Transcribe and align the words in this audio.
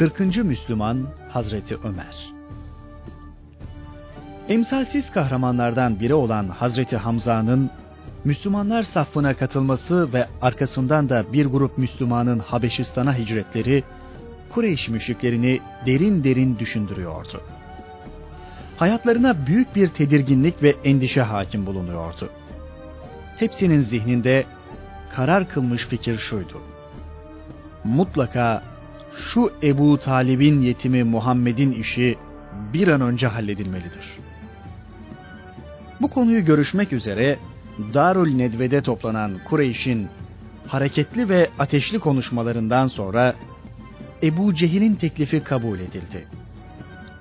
40. 0.00 0.36
Müslüman 0.36 1.06
Hazreti 1.28 1.76
Ömer 1.84 2.32
Emsalsiz 4.48 5.10
kahramanlardan 5.12 6.00
biri 6.00 6.14
olan 6.14 6.48
Hazreti 6.48 6.96
Hamza'nın 6.96 7.70
Müslümanlar 8.24 8.82
safına 8.82 9.34
katılması 9.34 10.12
ve 10.12 10.28
arkasından 10.42 11.08
da 11.08 11.32
bir 11.32 11.46
grup 11.46 11.78
Müslümanın 11.78 12.38
Habeşistan'a 12.38 13.18
hicretleri 13.18 13.84
Kureyş 14.48 14.88
müşriklerini 14.88 15.60
derin 15.86 16.24
derin 16.24 16.58
düşündürüyordu. 16.58 17.40
Hayatlarına 18.76 19.46
büyük 19.46 19.76
bir 19.76 19.88
tedirginlik 19.88 20.62
ve 20.62 20.74
endişe 20.84 21.22
hakim 21.22 21.66
bulunuyordu. 21.66 22.30
Hepsinin 23.36 23.80
zihninde 23.80 24.44
karar 25.10 25.48
kılmış 25.48 25.86
fikir 25.86 26.18
şuydu. 26.18 26.60
Mutlaka 27.84 28.69
şu 29.14 29.52
Ebu 29.62 29.98
Talib'in 30.00 30.62
yetimi 30.62 31.04
Muhammed'in 31.04 31.72
işi 31.72 32.18
bir 32.72 32.88
an 32.88 33.00
önce 33.00 33.26
halledilmelidir. 33.26 34.18
Bu 36.00 36.10
konuyu 36.10 36.44
görüşmek 36.44 36.92
üzere 36.92 37.38
Darül 37.94 38.34
Nedve'de 38.34 38.80
toplanan 38.80 39.38
Kureyş'in 39.44 40.08
hareketli 40.66 41.28
ve 41.28 41.50
ateşli 41.58 41.98
konuşmalarından 41.98 42.86
sonra 42.86 43.34
Ebu 44.22 44.54
Cehil'in 44.54 44.94
teklifi 44.94 45.42
kabul 45.42 45.78
edildi. 45.78 46.26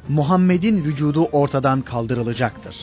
Muhammed'in 0.10 0.84
vücudu 0.84 1.26
ortadan 1.26 1.82
kaldırılacaktır. 1.82 2.76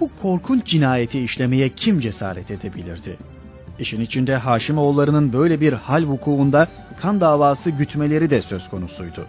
Bu 0.00 0.10
korkunç 0.22 0.66
cinayeti 0.66 1.20
işlemeye 1.20 1.68
kim 1.68 2.00
cesaret 2.00 2.50
edebilirdi? 2.50 3.18
İşin 3.78 4.00
içinde 4.00 4.36
Haşimoğullarının 4.36 5.32
böyle 5.32 5.60
bir 5.60 5.72
hal 5.72 6.04
vukuunda 6.04 6.68
kan 7.00 7.20
davası 7.20 7.70
gütmeleri 7.70 8.30
de 8.30 8.42
söz 8.42 8.68
konusuydu. 8.68 9.26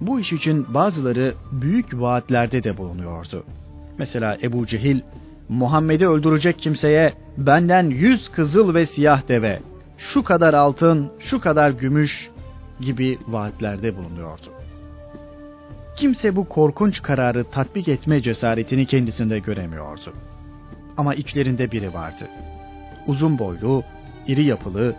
Bu 0.00 0.20
iş 0.20 0.32
için 0.32 0.74
bazıları 0.74 1.34
büyük 1.52 2.00
vaatlerde 2.00 2.64
de 2.64 2.76
bulunuyordu. 2.76 3.44
Mesela 3.98 4.38
Ebu 4.42 4.66
Cehil, 4.66 5.00
Muhammed'i 5.48 6.08
öldürecek 6.08 6.58
kimseye 6.58 7.12
benden 7.38 7.90
yüz 7.90 8.28
kızıl 8.28 8.74
ve 8.74 8.86
siyah 8.86 9.28
deve, 9.28 9.60
şu 9.98 10.24
kadar 10.24 10.54
altın, 10.54 11.10
şu 11.18 11.40
kadar 11.40 11.70
gümüş 11.70 12.30
gibi 12.80 13.18
vaatlerde 13.28 13.96
bulunuyordu. 13.96 14.46
Kimse 15.96 16.36
bu 16.36 16.48
korkunç 16.48 17.02
kararı 17.02 17.44
tatbik 17.44 17.88
etme 17.88 18.22
cesaretini 18.22 18.86
kendisinde 18.86 19.38
göremiyordu. 19.38 20.12
Ama 20.96 21.14
içlerinde 21.14 21.72
biri 21.72 21.94
vardı. 21.94 22.28
Uzun 23.06 23.38
boylu, 23.38 23.84
iri 24.26 24.44
yapılı, 24.44 24.94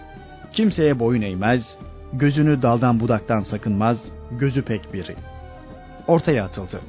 kimseye 0.54 1.00
boyun 1.00 1.22
eğmez, 1.22 1.78
gözünü 2.14 2.62
daldan 2.62 3.00
budaktan 3.00 3.40
sakınmaz, 3.40 4.12
gözü 4.32 4.62
pek 4.62 4.94
biri. 4.94 5.16
Ortaya 6.08 6.46
atıldı. 6.46 6.80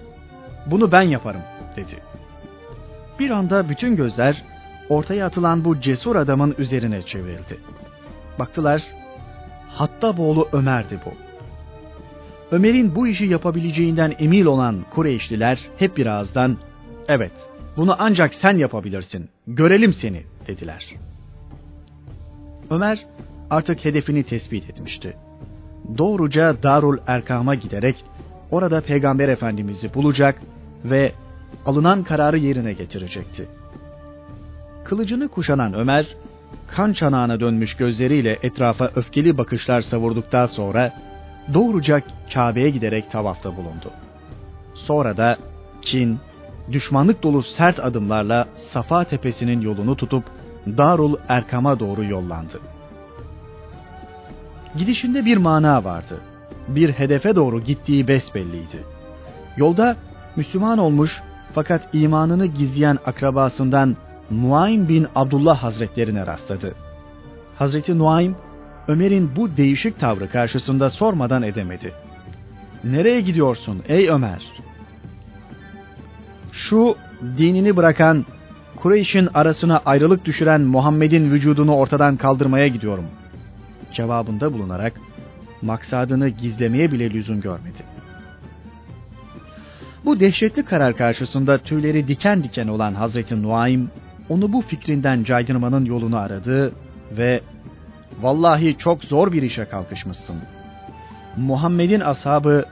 Bunu 0.66 0.92
ben 0.92 1.02
yaparım 1.02 1.42
dedi. 1.76 1.94
Bir 3.18 3.30
anda 3.30 3.68
bütün 3.68 3.96
gözler 3.96 4.44
ortaya 4.88 5.26
atılan 5.26 5.64
bu 5.64 5.80
cesur 5.80 6.16
adamın 6.16 6.54
üzerine 6.58 7.02
çevrildi. 7.02 7.58
Baktılar, 8.38 8.82
Hattaboğlu 9.68 10.48
Ömer'di 10.52 10.98
bu. 11.06 11.12
Ömer'in 12.56 12.94
bu 12.94 13.08
işi 13.08 13.26
yapabileceğinden 13.26 14.14
emin 14.18 14.44
olan 14.44 14.84
Kureyşliler 14.90 15.58
hep 15.76 15.96
bir 15.96 16.06
ağızdan, 16.06 16.56
evet 17.08 17.32
bunu 17.76 17.96
ancak 17.98 18.34
sen 18.34 18.56
yapabilirsin, 18.56 19.28
görelim 19.46 19.92
seni 19.92 20.22
dediler. 20.46 20.94
Ömer 22.70 23.06
artık 23.50 23.84
hedefini 23.84 24.22
tespit 24.22 24.70
etmişti. 24.70 25.16
Doğruca 25.98 26.62
Darul 26.62 26.98
Erkam'a 27.06 27.54
giderek 27.54 28.04
orada 28.50 28.80
Peygamber 28.80 29.28
Efendimiz'i 29.28 29.94
bulacak 29.94 30.42
ve 30.84 31.12
alınan 31.66 32.02
kararı 32.02 32.38
yerine 32.38 32.72
getirecekti. 32.72 33.48
Kılıcını 34.84 35.28
kuşanan 35.28 35.74
Ömer, 35.74 36.16
kan 36.66 36.92
çanağına 36.92 37.40
dönmüş 37.40 37.74
gözleriyle 37.74 38.38
etrafa 38.42 38.90
öfkeli 38.94 39.38
bakışlar 39.38 39.80
savurduktan 39.80 40.46
sonra 40.46 40.92
doğruca 41.54 42.02
Kabe'ye 42.34 42.70
giderek 42.70 43.10
tavafta 43.10 43.56
bulundu. 43.56 43.90
Sonra 44.74 45.16
da 45.16 45.36
Çin, 45.82 46.18
düşmanlık 46.72 47.22
dolu 47.22 47.42
sert 47.42 47.78
adımlarla 47.78 48.48
Safa 48.56 49.04
tepesinin 49.04 49.60
yolunu 49.60 49.96
tutup 49.96 50.24
Darul 50.76 51.16
Erkam'a 51.28 51.80
doğru 51.80 52.04
yollandı. 52.04 52.60
Gidişinde 54.78 55.24
bir 55.24 55.36
mana 55.36 55.84
vardı. 55.84 56.20
Bir 56.68 56.90
hedefe 56.92 57.36
doğru 57.36 57.60
gittiği 57.60 58.08
besbelliydi. 58.08 58.84
Yolda 59.56 59.96
Müslüman 60.36 60.78
olmuş 60.78 61.22
fakat 61.52 61.94
imanını 61.94 62.46
gizleyen 62.46 62.98
akrabasından 63.06 63.96
Nuaym 64.30 64.88
bin 64.88 65.06
Abdullah 65.14 65.62
Hazretlerine 65.62 66.26
rastladı. 66.26 66.74
Hazreti 67.58 67.98
Nuaym, 67.98 68.36
Ömer'in 68.88 69.36
bu 69.36 69.56
değişik 69.56 70.00
tavrı 70.00 70.30
karşısında 70.30 70.90
sormadan 70.90 71.42
edemedi. 71.42 71.92
Nereye 72.84 73.20
gidiyorsun 73.20 73.82
ey 73.88 74.08
Ömer? 74.08 74.42
Şu 76.52 76.96
dinini 77.38 77.76
bırakan, 77.76 78.26
Kureyş'in 78.82 79.28
arasına 79.34 79.80
ayrılık 79.86 80.24
düşüren 80.24 80.60
Muhammed'in 80.60 81.30
vücudunu 81.30 81.74
ortadan 81.74 82.16
kaldırmaya 82.16 82.68
gidiyorum. 82.68 83.04
Cevabında 83.92 84.52
bulunarak 84.52 84.92
maksadını 85.62 86.28
gizlemeye 86.28 86.92
bile 86.92 87.10
lüzum 87.10 87.40
görmedi. 87.40 87.78
Bu 90.04 90.20
dehşetli 90.20 90.64
karar 90.64 90.96
karşısında 90.96 91.58
tüyleri 91.58 92.08
diken 92.08 92.44
diken 92.44 92.68
olan 92.68 92.94
Hazreti 92.94 93.42
Nuaym, 93.42 93.90
onu 94.28 94.52
bu 94.52 94.62
fikrinden 94.62 95.24
caydırmanın 95.24 95.84
yolunu 95.84 96.16
aradı 96.16 96.72
ve 97.12 97.40
''Vallahi 98.22 98.76
çok 98.78 99.04
zor 99.04 99.32
bir 99.32 99.42
işe 99.42 99.64
kalkışmışsın. 99.64 100.36
Muhammed'in 101.36 102.00
ashabı 102.00 102.64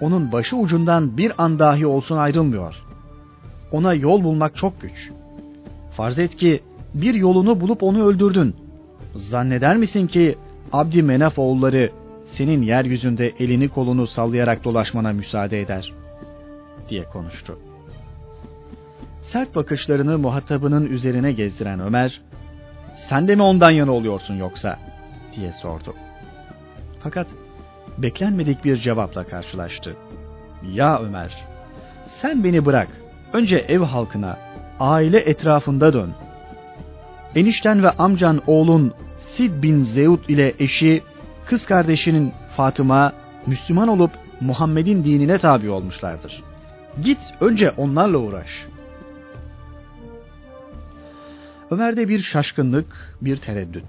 onun 0.00 0.32
başı 0.32 0.56
ucundan 0.56 1.16
bir 1.16 1.32
an 1.38 1.58
dahi 1.58 1.86
olsun 1.86 2.16
ayrılmıyor. 2.16 2.74
Ona 3.72 3.94
yol 3.94 4.24
bulmak 4.24 4.56
çok 4.56 4.80
güç. 4.80 5.10
Farz 5.96 6.18
et 6.18 6.36
ki 6.36 6.62
bir 6.94 7.14
yolunu 7.14 7.60
bulup 7.60 7.82
onu 7.82 8.06
öldürdün. 8.06 8.56
Zanneder 9.14 9.76
misin 9.76 10.06
ki 10.06 10.38
Abdi 10.72 11.02
Menaf 11.02 11.38
oğulları 11.38 11.90
senin 12.26 12.62
yeryüzünde 12.62 13.32
elini 13.38 13.68
kolunu 13.68 14.06
sallayarak 14.06 14.64
dolaşmana 14.64 15.12
müsaade 15.12 15.60
eder?'' 15.60 16.04
diye 16.88 17.04
konuştu. 17.04 17.58
Sert 19.20 19.54
bakışlarını 19.54 20.18
muhatabının 20.18 20.86
üzerine 20.86 21.32
gezdiren 21.32 21.80
Ömer, 21.80 22.20
sen 22.96 23.28
de 23.28 23.34
mi 23.34 23.42
ondan 23.42 23.70
yana 23.70 23.92
oluyorsun 23.92 24.34
yoksa? 24.34 24.78
diye 25.36 25.52
sordu. 25.52 25.94
Fakat 27.00 27.26
beklenmedik 27.98 28.64
bir 28.64 28.76
cevapla 28.76 29.24
karşılaştı. 29.24 29.96
Ya 30.72 30.98
Ömer, 30.98 31.44
sen 32.08 32.44
beni 32.44 32.66
bırak. 32.66 32.88
Önce 33.32 33.56
ev 33.56 33.80
halkına, 33.80 34.38
aile 34.84 35.18
etrafında 35.18 35.92
dön. 35.92 36.10
Enişten 37.34 37.82
ve 37.82 37.90
amcan 37.90 38.42
oğlun 38.46 38.92
Sid 39.18 39.62
bin 39.62 39.82
Zeud 39.82 40.28
ile 40.28 40.54
eşi, 40.58 41.02
kız 41.46 41.66
kardeşinin 41.66 42.32
Fatıma, 42.56 43.12
Müslüman 43.46 43.88
olup 43.88 44.10
Muhammed'in 44.40 45.04
dinine 45.04 45.38
tabi 45.38 45.70
olmuşlardır. 45.70 46.42
Git 47.02 47.18
önce 47.40 47.70
onlarla 47.70 48.18
uğraş. 48.18 48.66
Ömer'de 51.70 52.08
bir 52.08 52.18
şaşkınlık, 52.18 53.16
bir 53.20 53.36
tereddüt. 53.36 53.84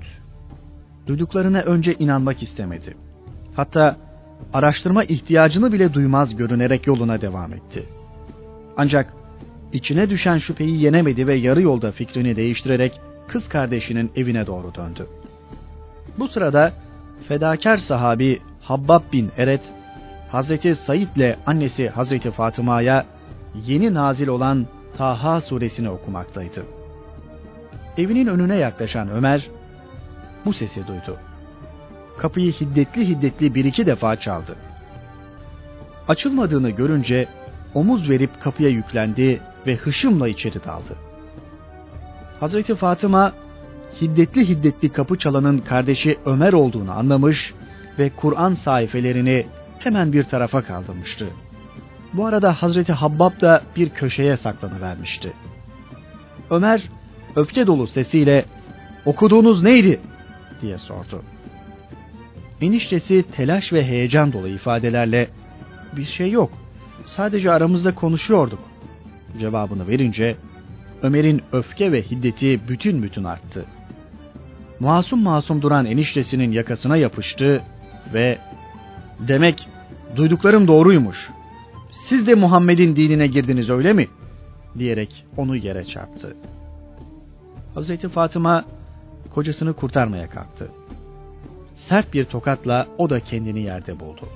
Duyduklarına 1.07 1.59
önce 1.59 1.95
inanmak 1.99 2.43
istemedi. 2.43 2.97
Hatta 3.55 3.95
araştırma 4.53 5.03
ihtiyacını 5.03 5.71
bile 5.71 5.93
duymaz 5.93 6.35
görünerek 6.35 6.87
yoluna 6.87 7.21
devam 7.21 7.53
etti. 7.53 7.85
Ancak 8.77 9.13
içine 9.73 10.09
düşen 10.09 10.37
şüpheyi 10.37 10.81
yenemedi 10.81 11.27
ve 11.27 11.33
yarı 11.33 11.61
yolda 11.61 11.91
fikrini 11.91 12.35
değiştirerek 12.35 13.01
kız 13.27 13.49
kardeşinin 13.49 14.11
evine 14.15 14.47
doğru 14.47 14.75
döndü. 14.75 15.07
Bu 16.19 16.27
sırada 16.27 16.73
fedakar 17.27 17.77
sahabi 17.77 18.41
Habbab 18.61 19.01
bin 19.13 19.31
Eret, 19.37 19.61
Hazreti 20.31 20.75
Said 20.75 21.15
ile 21.15 21.39
annesi 21.45 21.89
Hazreti 21.89 22.31
Fatıma'ya 22.31 23.05
yeni 23.65 23.93
nazil 23.93 24.27
olan 24.27 24.67
Taha 24.97 25.41
suresini 25.41 25.89
okumaktaydı. 25.89 26.65
Evinin 27.97 28.27
önüne 28.27 28.55
yaklaşan 28.55 29.09
Ömer 29.09 29.49
bu 30.45 30.53
sesi 30.53 30.87
duydu. 30.87 31.17
Kapıyı 32.17 32.51
hiddetli 32.51 33.07
hiddetli 33.07 33.55
bir 33.55 33.65
iki 33.65 33.85
defa 33.85 34.19
çaldı. 34.19 34.55
Açılmadığını 36.07 36.69
görünce 36.69 37.27
omuz 37.73 38.09
verip 38.09 38.41
kapıya 38.41 38.69
yüklendi 38.69 39.41
ve 39.67 39.75
hışımla 39.75 40.27
içeri 40.27 40.63
daldı. 40.63 40.95
Hazreti 42.39 42.75
Fatıma 42.75 43.33
hiddetli 44.01 44.49
hiddetli 44.49 44.89
kapı 44.89 45.17
çalanın 45.17 45.57
kardeşi 45.57 46.17
Ömer 46.25 46.53
olduğunu 46.53 46.91
anlamış 46.91 47.53
ve 47.99 48.09
Kur'an 48.09 48.53
sayfelerini 48.53 49.45
hemen 49.79 50.13
bir 50.13 50.23
tarafa 50.23 50.61
kaldırmıştı. 50.61 51.27
Bu 52.13 52.25
arada 52.25 52.53
Hazreti 52.53 52.93
Habbab 52.93 53.41
da 53.41 53.61
bir 53.75 53.89
köşeye 53.89 54.37
saklanıvermişti. 54.37 55.33
Ömer 56.49 56.89
öfke 57.35 57.67
dolu 57.67 57.87
sesiyle 57.87 58.45
okuduğunuz 59.05 59.63
neydi 59.63 59.99
diye 60.61 60.77
sordu. 60.77 61.23
Eniştesi 62.61 63.25
telaş 63.31 63.73
ve 63.73 63.83
heyecan 63.83 64.33
dolu 64.33 64.47
ifadelerle 64.47 65.27
bir 65.97 66.05
şey 66.05 66.31
yok 66.31 66.51
sadece 67.03 67.51
aramızda 67.51 67.95
konuşuyorduk 67.95 68.59
cevabını 69.39 69.87
verince 69.87 70.37
Ömer'in 71.01 71.41
öfke 71.51 71.91
ve 71.91 72.01
hiddeti 72.01 72.67
bütün 72.67 73.03
bütün 73.03 73.23
arttı. 73.23 73.65
Masum 74.79 75.23
masum 75.23 75.61
duran 75.61 75.85
eniştesinin 75.85 76.51
yakasına 76.51 76.97
yapıştı 76.97 77.63
ve 78.13 78.39
demek 79.19 79.67
duyduklarım 80.15 80.67
doğruymuş. 80.67 81.29
Siz 81.91 82.27
de 82.27 82.35
Muhammed'in 82.35 82.95
dinine 82.95 83.27
girdiniz 83.27 83.69
öyle 83.69 83.93
mi? 83.93 84.07
diyerek 84.77 85.25
onu 85.37 85.55
yere 85.55 85.83
çarptı. 85.83 86.35
Hazreti 87.73 88.09
Fatıma 88.09 88.65
kocasını 89.29 89.73
kurtarmaya 89.73 90.29
kalktı. 90.29 90.71
Sert 91.75 92.13
bir 92.13 92.25
tokatla 92.25 92.87
o 92.97 93.09
da 93.09 93.19
kendini 93.19 93.61
yerde 93.61 93.99
buldu. 93.99 94.29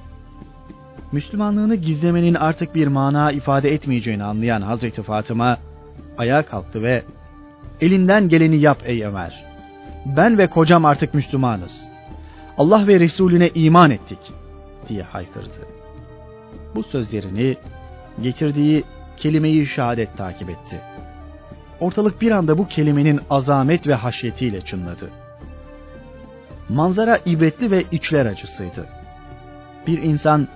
Müslümanlığını 1.12 1.76
gizlemenin 1.76 2.34
artık 2.34 2.76
bir 2.76 2.88
mana 2.88 3.32
ifade 3.32 3.74
etmeyeceğini 3.74 4.24
anlayan 4.24 4.62
Hazreti 4.62 5.04
Fatıma 5.04 5.58
ayağa 6.18 6.46
kalktı 6.46 6.84
ve 6.84 7.04
elinden 7.82 8.30
geleni 8.30 8.58
yap 8.58 8.78
ey 8.86 9.06
Ömer. 9.06 9.46
Ben 10.06 10.38
ve 10.38 10.48
kocam 10.48 10.86
artık 10.86 11.14
Müslümanız. 11.14 11.90
Allah 12.58 12.88
ve 12.88 13.00
Resulüne 13.00 13.50
iman 13.56 13.92
ettik 13.92 14.20
diye 14.90 15.04
haykırdı. 15.04 15.68
Bu 16.76 16.84
sözlerini 16.84 17.58
getirdiği 18.22 18.84
kelimeyi 19.18 19.68
şehadet 19.68 20.18
takip 20.18 20.50
etti. 20.50 20.82
Ortalık 21.80 22.22
bir 22.22 22.32
anda 22.32 22.58
bu 22.58 22.68
kelimenin 22.68 23.22
azamet 23.30 23.88
ve 23.88 23.94
haşyetiyle 23.94 24.62
çınladı. 24.62 25.10
Manzara 26.70 27.18
ibretli 27.26 27.72
ve 27.72 27.84
içler 27.92 28.26
acısıydı. 28.26 28.86
Bir 29.88 30.02
insan 30.04 30.48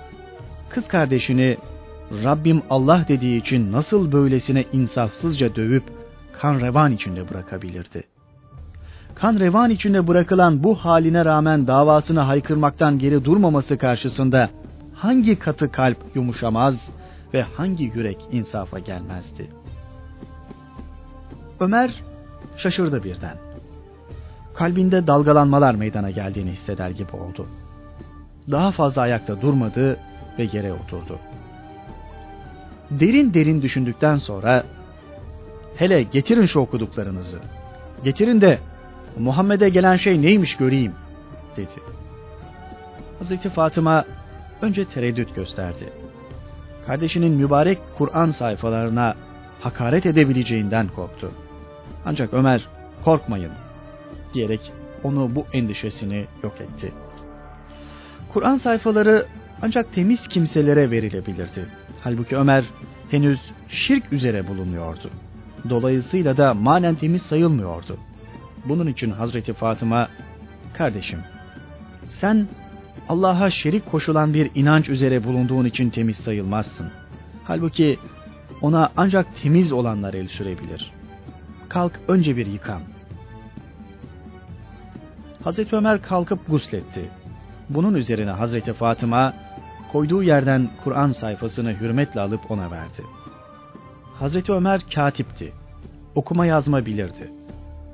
kız 0.73 0.87
kardeşini 0.87 1.57
Rabbim 2.23 2.61
Allah 2.69 3.05
dediği 3.07 3.41
için 3.41 3.71
nasıl 3.71 4.11
böylesine 4.11 4.65
insafsızca 4.73 5.55
dövüp 5.55 5.83
kan 6.41 6.59
revan 6.59 6.91
içinde 6.91 7.29
bırakabilirdi? 7.29 8.03
Kan 9.15 9.39
revan 9.39 9.69
içinde 9.69 10.07
bırakılan 10.07 10.63
bu 10.63 10.75
haline 10.75 11.25
rağmen 11.25 11.67
davasını 11.67 12.19
haykırmaktan 12.19 12.99
geri 12.99 13.25
durmaması 13.25 13.77
karşısında 13.77 14.49
hangi 14.93 15.39
katı 15.39 15.71
kalp 15.71 15.97
yumuşamaz 16.15 16.89
ve 17.33 17.41
hangi 17.41 17.83
yürek 17.83 18.27
insafa 18.31 18.79
gelmezdi? 18.79 19.49
Ömer 21.59 22.03
şaşırdı 22.57 23.03
birden. 23.03 23.37
Kalbinde 24.53 25.07
dalgalanmalar 25.07 25.75
meydana 25.75 26.11
geldiğini 26.11 26.51
hisseder 26.51 26.89
gibi 26.89 27.11
oldu. 27.11 27.47
Daha 28.51 28.71
fazla 28.71 29.01
ayakta 29.01 29.41
durmadı 29.41 29.99
ve 30.39 30.50
yere 30.53 30.74
oturdu. 30.74 31.19
Derin 32.91 33.33
derin 33.33 33.62
düşündükten 33.62 34.15
sonra 34.15 34.63
hele 35.75 36.03
getirin 36.03 36.45
şu 36.45 36.59
okuduklarınızı. 36.59 37.39
Getirin 38.03 38.41
de 38.41 38.59
Muhammed'e 39.19 39.69
gelen 39.69 39.95
şey 39.95 40.21
neymiş 40.21 40.57
göreyim 40.57 40.94
dedi. 41.57 41.81
Hazreti 43.19 43.50
Fatıma 43.50 44.06
önce 44.62 44.85
tereddüt 44.85 45.35
gösterdi. 45.35 45.89
Kardeşinin 46.85 47.31
mübarek 47.31 47.77
Kur'an 47.97 48.30
sayfalarına 48.30 49.15
hakaret 49.59 50.06
edebileceğinden 50.06 50.88
korktu. 50.88 51.31
Ancak 52.06 52.33
Ömer 52.33 52.68
korkmayın 53.03 53.51
diyerek 54.33 54.71
onu 55.03 55.35
bu 55.35 55.45
endişesini 55.53 56.25
yok 56.44 56.62
etti. 56.62 56.91
Kur'an 58.33 58.57
sayfaları 58.57 59.25
ancak 59.63 59.94
temiz 59.94 60.27
kimselere 60.27 60.92
verilebilirdi. 60.92 61.65
Halbuki 62.01 62.38
Ömer 62.38 62.65
henüz 63.12 63.39
şirk 63.69 64.13
üzere 64.13 64.48
bulunuyordu. 64.48 65.10
Dolayısıyla 65.69 66.38
da 66.38 66.54
manen 66.54 66.95
temiz 66.95 67.21
sayılmıyordu. 67.21 67.98
Bunun 68.65 68.88
için 68.88 69.12
Hazreti 69.12 69.54
Fatıma, 69.54 70.07
kardeşim 70.74 71.19
sen 72.07 72.48
Allah'a 73.10 73.50
şerik 73.50 73.86
koşulan 73.86 74.33
bir 74.33 74.51
inanç 74.56 74.89
üzere 74.89 75.24
bulunduğun 75.24 75.66
için 75.66 75.89
temiz 75.89 76.18
sayılmazsın. 76.18 76.92
Halbuki 77.44 78.00
ona 78.62 78.92
ancak 78.98 79.27
temiz 79.42 79.71
olanlar 79.71 80.13
el 80.13 80.27
sürebilir. 80.27 80.92
Kalk 81.69 82.00
önce 82.07 82.38
bir 82.38 82.45
yıkan. 82.45 82.81
Hazreti 85.44 85.75
Ömer 85.75 86.01
kalkıp 86.01 86.48
gusletti. 86.48 87.09
Bunun 87.69 87.94
üzerine 87.94 88.31
Hazreti 88.31 88.74
Fatıma 88.74 89.33
koyduğu 89.94 90.24
yerden 90.24 90.69
Kur'an 90.84 91.12
sayfasını 91.12 91.80
hürmetle 91.80 92.22
alıp 92.22 92.51
ona 92.51 92.72
verdi. 92.72 93.04
Hazreti 94.19 94.51
Ömer 94.51 94.81
katipti. 94.95 95.54
Okuma 96.16 96.45
yazma 96.45 96.86
bilirdi. 96.86 97.31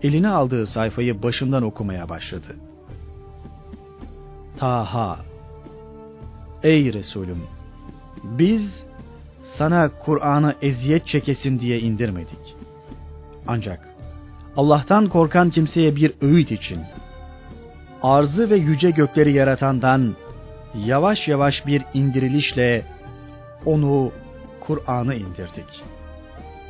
Eline 0.04 0.30
aldığı 0.30 0.68
sayfayı 0.68 1.24
başından 1.24 1.64
okumaya 1.64 2.10
başladı. 2.10 2.56
Taha 4.58 5.20
Ey 6.64 6.94
Resulüm! 6.94 7.44
Biz 8.24 8.86
sana 9.44 9.90
Kur'an'ı 10.00 10.56
eziyet 10.62 11.08
çekesin 11.08 11.60
diye 11.60 11.80
indirmedik. 11.80 12.56
Ancak 13.48 13.90
Allah'tan 14.58 15.10
korkan 15.10 15.50
kimseye 15.50 15.96
bir 15.96 16.14
öğüt 16.22 16.52
için, 16.52 16.80
arzı 18.04 18.50
ve 18.50 18.58
yüce 18.58 18.92
gökleri 18.92 19.34
yaratandan 19.34 20.16
yavaş 20.76 21.28
yavaş 21.28 21.68
bir 21.68 21.84
indirilişle 21.94 22.86
onu 23.66 24.12
Kur'an'ı 24.60 25.16
indirdik. 25.16 25.84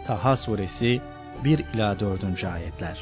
Taha 0.08 0.38
suresi 0.38 1.02
1 1.44 1.66
ila 1.74 2.00
4. 2.00 2.44
ayetler. 2.44 3.00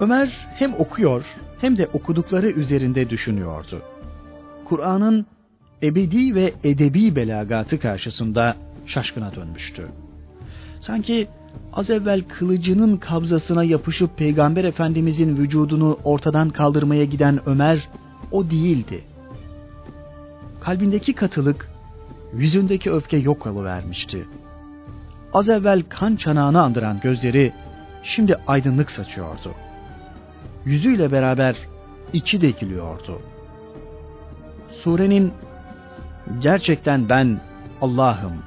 Ömer 0.00 0.46
hem 0.54 0.74
okuyor 0.74 1.24
hem 1.60 1.78
de 1.78 1.88
okudukları 1.92 2.50
üzerinde 2.50 3.10
düşünüyordu. 3.10 3.82
Kur'an'ın 4.64 5.26
ebedi 5.82 6.34
ve 6.34 6.52
edebi 6.64 7.16
belagatı 7.16 7.80
karşısında 7.80 8.56
şaşkına 8.86 9.34
dönmüştü. 9.34 9.88
Sanki 10.80 11.28
az 11.72 11.90
evvel 11.90 12.22
kılıcının 12.28 12.96
kabzasına 12.96 13.64
yapışıp 13.64 14.18
Peygamber 14.18 14.64
Efendimizin 14.64 15.36
vücudunu 15.36 15.98
ortadan 16.04 16.50
kaldırmaya 16.50 17.04
giden 17.04 17.40
Ömer 17.46 17.88
o 18.32 18.50
değildi. 18.50 19.04
Kalbindeki 20.66 21.12
katılık, 21.12 21.70
yüzündeki 22.32 22.92
öfke 22.92 23.16
yok 23.16 23.46
vermişti. 23.46 24.28
Az 25.32 25.48
evvel 25.48 25.82
kan 25.88 26.16
çanağını 26.16 26.62
andıran 26.62 27.00
gözleri 27.00 27.52
şimdi 28.02 28.36
aydınlık 28.46 28.90
saçıyordu. 28.90 29.54
Yüzüyle 30.64 31.12
beraber 31.12 31.56
içi 32.12 32.40
dökülüyordu. 32.40 33.20
Surenin 34.72 35.32
gerçekten 36.38 37.08
ben 37.08 37.40
Allah'ım, 37.80 38.42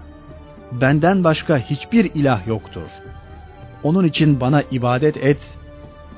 benden 0.72 1.24
başka 1.24 1.58
hiçbir 1.58 2.12
ilah 2.16 2.48
yoktur. 2.48 2.90
Onun 3.84 4.06
için 4.06 4.40
bana 4.40 4.62
ibadet 4.62 5.18
et 5.18 5.58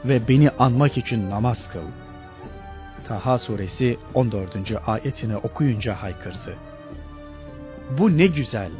ve 0.05 0.27
beni 0.27 0.49
anmak 0.49 0.97
için 0.97 1.29
namaz 1.29 1.69
kıl 1.69 2.00
Taha 3.07 3.37
suresi 3.37 3.97
14. 4.13 4.55
ayetini 4.87 5.37
okuyunca 5.37 5.93
haykırdı. 5.93 6.55
Bu 7.97 8.17
ne 8.17 8.27
güzel, 8.27 8.71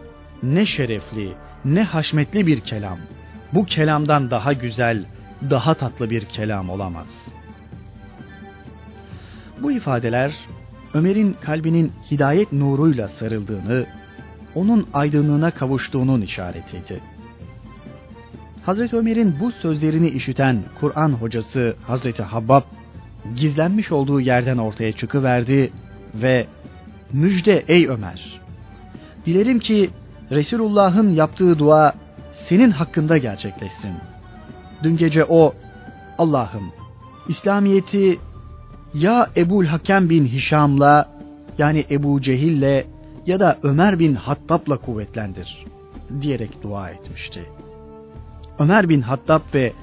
ne 0.44 0.66
şerefli, 0.66 1.34
ne 1.66 1.84
haşmetli 1.84 2.48
bir 2.48 2.60
kelam. 2.60 2.98
Bu 3.54 3.66
kelamdan 3.66 4.32
daha 4.32 4.54
güzel, 4.54 5.06
daha 5.50 5.74
tatlı 5.74 6.10
bir 6.10 6.26
kelam 6.26 6.70
olamaz. 6.70 7.28
Bu 9.62 9.72
ifadeler 9.72 10.34
Ömer'in 10.94 11.34
kalbinin 11.34 11.92
hidayet 12.12 12.54
nuruyla 12.54 13.08
sarıldığını, 13.08 13.86
onun 14.56 14.88
aydınlığına 14.94 15.52
kavuştuğunun 15.52 16.22
işaretiydi. 16.22 17.00
Hazreti 18.66 18.96
Ömer'in 18.96 19.40
bu 19.40 19.52
sözlerini 19.52 20.10
işiten 20.10 20.64
Kur'an 20.80 21.12
hocası 21.12 21.76
Hazreti 21.88 22.24
Habbab 22.24 22.62
gizlenmiş 23.36 23.92
olduğu 23.92 24.22
yerden 24.22 24.58
ortaya 24.58 24.92
çıkıverdi 24.92 25.72
ve 26.16 26.48
müjde 27.14 27.64
ey 27.68 27.88
Ömer. 27.88 28.40
Dilerim 29.26 29.60
ki 29.60 29.90
Resulullah'ın 30.32 31.14
yaptığı 31.14 31.60
dua 31.60 31.94
senin 32.50 32.72
hakkında 32.72 33.18
gerçekleşsin. 33.18 33.92
Dün 34.84 34.98
gece 34.98 35.26
o 35.26 35.54
Allah'ım 36.18 36.72
İslamiyeti 37.28 38.20
ya 38.94 39.30
Ebul 39.38 39.66
Hakem 39.66 40.10
bin 40.10 40.26
Hişam'la 40.26 41.10
yani 41.58 41.86
Ebu 41.92 42.22
Cehil'le 42.22 42.86
ya 43.26 43.40
da 43.40 43.58
Ömer 43.64 44.00
bin 44.00 44.16
Hattab'la 44.16 44.78
kuvvetlendir 44.78 45.66
diyerek 46.22 46.64
dua 46.64 46.90
etmişti. 46.90 47.50
Ömer 48.60 48.90
bin 48.90 49.02
Hattab 49.02 49.42
ve 49.54 49.74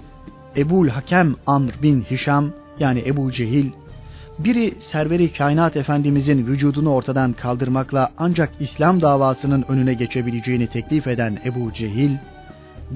Ebul 0.56 0.88
Hakem 0.88 1.34
Amr 1.46 1.82
bin 1.82 2.02
Hişam 2.02 2.50
yani 2.80 3.02
Ebu 3.06 3.32
Cehil 3.32 3.70
biri 4.38 4.74
serveri 4.80 5.32
kainat 5.32 5.76
efendimizin 5.76 6.46
vücudunu 6.46 6.94
ortadan 6.94 7.32
kaldırmakla 7.32 8.10
ancak 8.18 8.50
İslam 8.60 9.02
davasının 9.02 9.64
önüne 9.68 9.94
geçebileceğini 9.94 10.66
teklif 10.66 11.06
eden 11.06 11.38
Ebu 11.44 11.72
Cehil, 11.72 12.10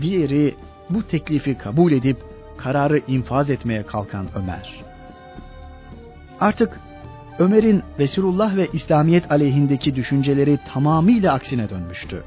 diğeri 0.00 0.54
bu 0.90 1.02
teklifi 1.02 1.58
kabul 1.58 1.92
edip 1.92 2.16
kararı 2.56 2.98
infaz 2.98 3.50
etmeye 3.50 3.82
kalkan 3.82 4.26
Ömer. 4.34 4.84
Artık 6.40 6.80
Ömer'in 7.38 7.82
Resulullah 7.98 8.56
ve 8.56 8.68
İslamiyet 8.72 9.32
aleyhindeki 9.32 9.94
düşünceleri 9.94 10.58
tamamıyla 10.72 11.32
aksine 11.32 11.70
dönmüştü. 11.70 12.22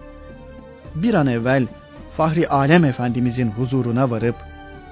Bir 0.96 1.14
an 1.14 1.28
evvel 1.28 1.68
Fahri 2.18 2.48
Alem 2.48 2.86
Efendimizin 2.86 3.52
huzuruna 3.52 4.10
varıp 4.12 4.36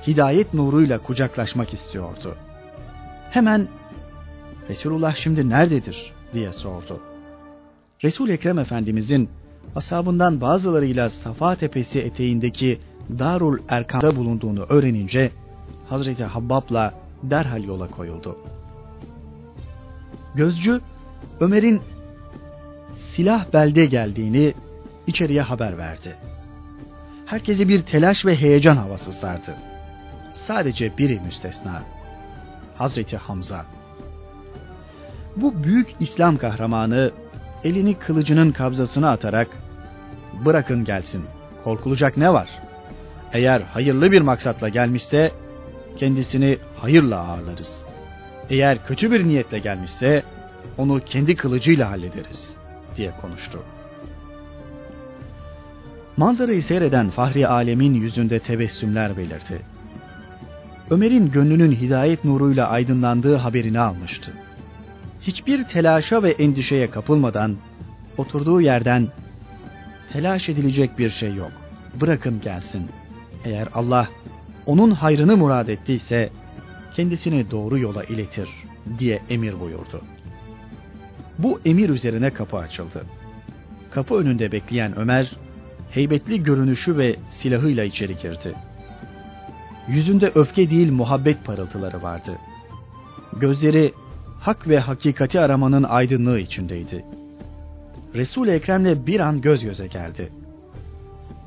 hidayet 0.07 0.53
nuruyla 0.53 0.97
kucaklaşmak 0.97 1.73
istiyordu. 1.73 2.35
Hemen 3.33 3.67
Resulullah 4.69 5.15
şimdi 5.15 5.49
nerededir 5.49 6.13
diye 6.33 6.53
sordu. 6.53 7.01
Resul 8.03 8.29
Ekrem 8.29 8.59
Efendimizin 8.59 9.29
ashabından 9.75 10.41
bazılarıyla 10.41 11.09
Safa 11.09 11.55
Tepesi 11.55 11.99
eteğindeki 11.99 12.79
Darul 13.19 13.59
Erkam'da 13.69 14.15
bulunduğunu 14.15 14.63
öğrenince 14.63 15.31
Hazreti 15.89 16.23
Habbab'la 16.23 16.93
derhal 17.23 17.63
yola 17.63 17.91
koyuldu. 17.91 18.37
Gözcü 20.35 20.81
Ömer'in 21.39 21.81
silah 23.13 23.53
belde 23.53 23.85
geldiğini 23.85 24.53
içeriye 25.07 25.41
haber 25.41 25.77
verdi. 25.77 26.15
Herkesi 27.25 27.67
bir 27.67 27.81
telaş 27.81 28.25
ve 28.25 28.35
heyecan 28.35 28.77
havası 28.77 29.13
sardı. 29.13 29.55
Sadece 30.33 30.97
biri 30.97 31.19
müstesna. 31.19 31.83
Hazreti 32.77 33.17
Hamza. 33.17 33.65
Bu 35.35 35.63
büyük 35.63 35.87
İslam 35.99 36.37
kahramanı 36.37 37.11
elini 37.63 37.93
kılıcının 37.93 38.51
kabzasına 38.51 39.11
atarak 39.11 39.47
bırakın 40.45 40.85
gelsin. 40.85 41.23
Korkulacak 41.63 42.17
ne 42.17 42.33
var? 42.33 42.49
Eğer 43.33 43.61
hayırlı 43.61 44.11
bir 44.11 44.21
maksatla 44.21 44.69
gelmişse 44.69 45.31
kendisini 45.97 46.57
hayırla 46.77 47.17
ağırlarız. 47.17 47.85
Eğer 48.49 48.85
kötü 48.85 49.11
bir 49.11 49.27
niyetle 49.27 49.59
gelmişse 49.59 50.23
onu 50.77 51.01
kendi 51.05 51.35
kılıcıyla 51.35 51.91
hallederiz 51.91 52.55
diye 52.97 53.11
konuştu. 53.21 53.59
Manzarayı 56.17 56.63
seyreden 56.63 57.09
Fahri 57.09 57.47
Alem'in 57.47 57.93
yüzünde 57.93 58.39
tebessümler 58.39 59.17
belirdi. 59.17 59.72
Ömer'in 60.89 61.31
gönlünün 61.31 61.71
hidayet 61.71 62.25
nuruyla 62.25 62.69
aydınlandığı 62.69 63.35
haberini 63.35 63.79
almıştı. 63.79 64.33
Hiçbir 65.21 65.63
telaşa 65.63 66.23
ve 66.23 66.31
endişeye 66.31 66.89
kapılmadan 66.89 67.55
oturduğu 68.17 68.61
yerden 68.61 69.07
telaş 70.13 70.49
edilecek 70.49 70.99
bir 70.99 71.09
şey 71.09 71.33
yok. 71.33 71.51
Bırakın 72.01 72.41
gelsin. 72.41 72.89
Eğer 73.45 73.67
Allah 73.73 74.07
onun 74.65 74.91
hayrını 74.91 75.37
murad 75.37 75.67
ettiyse 75.67 76.29
kendisini 76.93 77.51
doğru 77.51 77.79
yola 77.79 78.03
iletir 78.03 78.49
diye 78.99 79.21
emir 79.29 79.59
buyurdu. 79.59 80.01
Bu 81.39 81.59
emir 81.65 81.89
üzerine 81.89 82.29
kapı 82.29 82.57
açıldı. 82.57 83.03
Kapı 83.91 84.15
önünde 84.15 84.51
bekleyen 84.51 84.99
Ömer, 84.99 85.31
heybetli 85.91 86.43
görünüşü 86.43 86.97
ve 86.97 87.15
silahıyla 87.29 87.83
içeri 87.83 88.17
girdi. 88.17 88.55
Yüzünde 89.87 90.31
öfke 90.35 90.69
değil 90.69 90.91
muhabbet 90.91 91.45
parıltıları 91.45 92.01
vardı. 92.01 92.37
Gözleri 93.33 93.93
hak 94.39 94.67
ve 94.67 94.79
hakikati 94.79 95.39
aramanın 95.39 95.83
aydınlığı 95.83 96.39
içindeydi. 96.39 97.05
Resul-i 98.15 98.51
Ekrem'le 98.51 99.07
bir 99.07 99.19
an 99.19 99.41
göz 99.41 99.63
göze 99.63 99.87
geldi. 99.87 100.29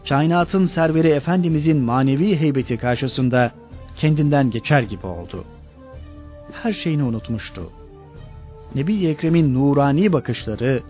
Kainatın 0.08 0.66
serveri 0.66 1.08
Efendimizin 1.08 1.82
manevi 1.82 2.40
heybeti 2.40 2.76
karşısında 2.76 3.52
kendinden 3.96 4.50
geçer 4.50 4.82
gibi 4.82 5.06
oldu. 5.06 5.44
Her 6.52 6.72
şeyini 6.72 7.02
unutmuştu. 7.04 7.70
Nebi 8.74 9.06
Ekrem'in 9.06 9.54
nurani 9.54 10.12
bakışları 10.12 10.82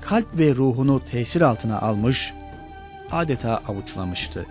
kalp 0.00 0.38
ve 0.38 0.54
ruhunu 0.54 1.00
tesir 1.10 1.40
altına 1.40 1.80
almış, 1.80 2.32
adeta 3.10 3.60
avuçlamıştı. 3.68 4.46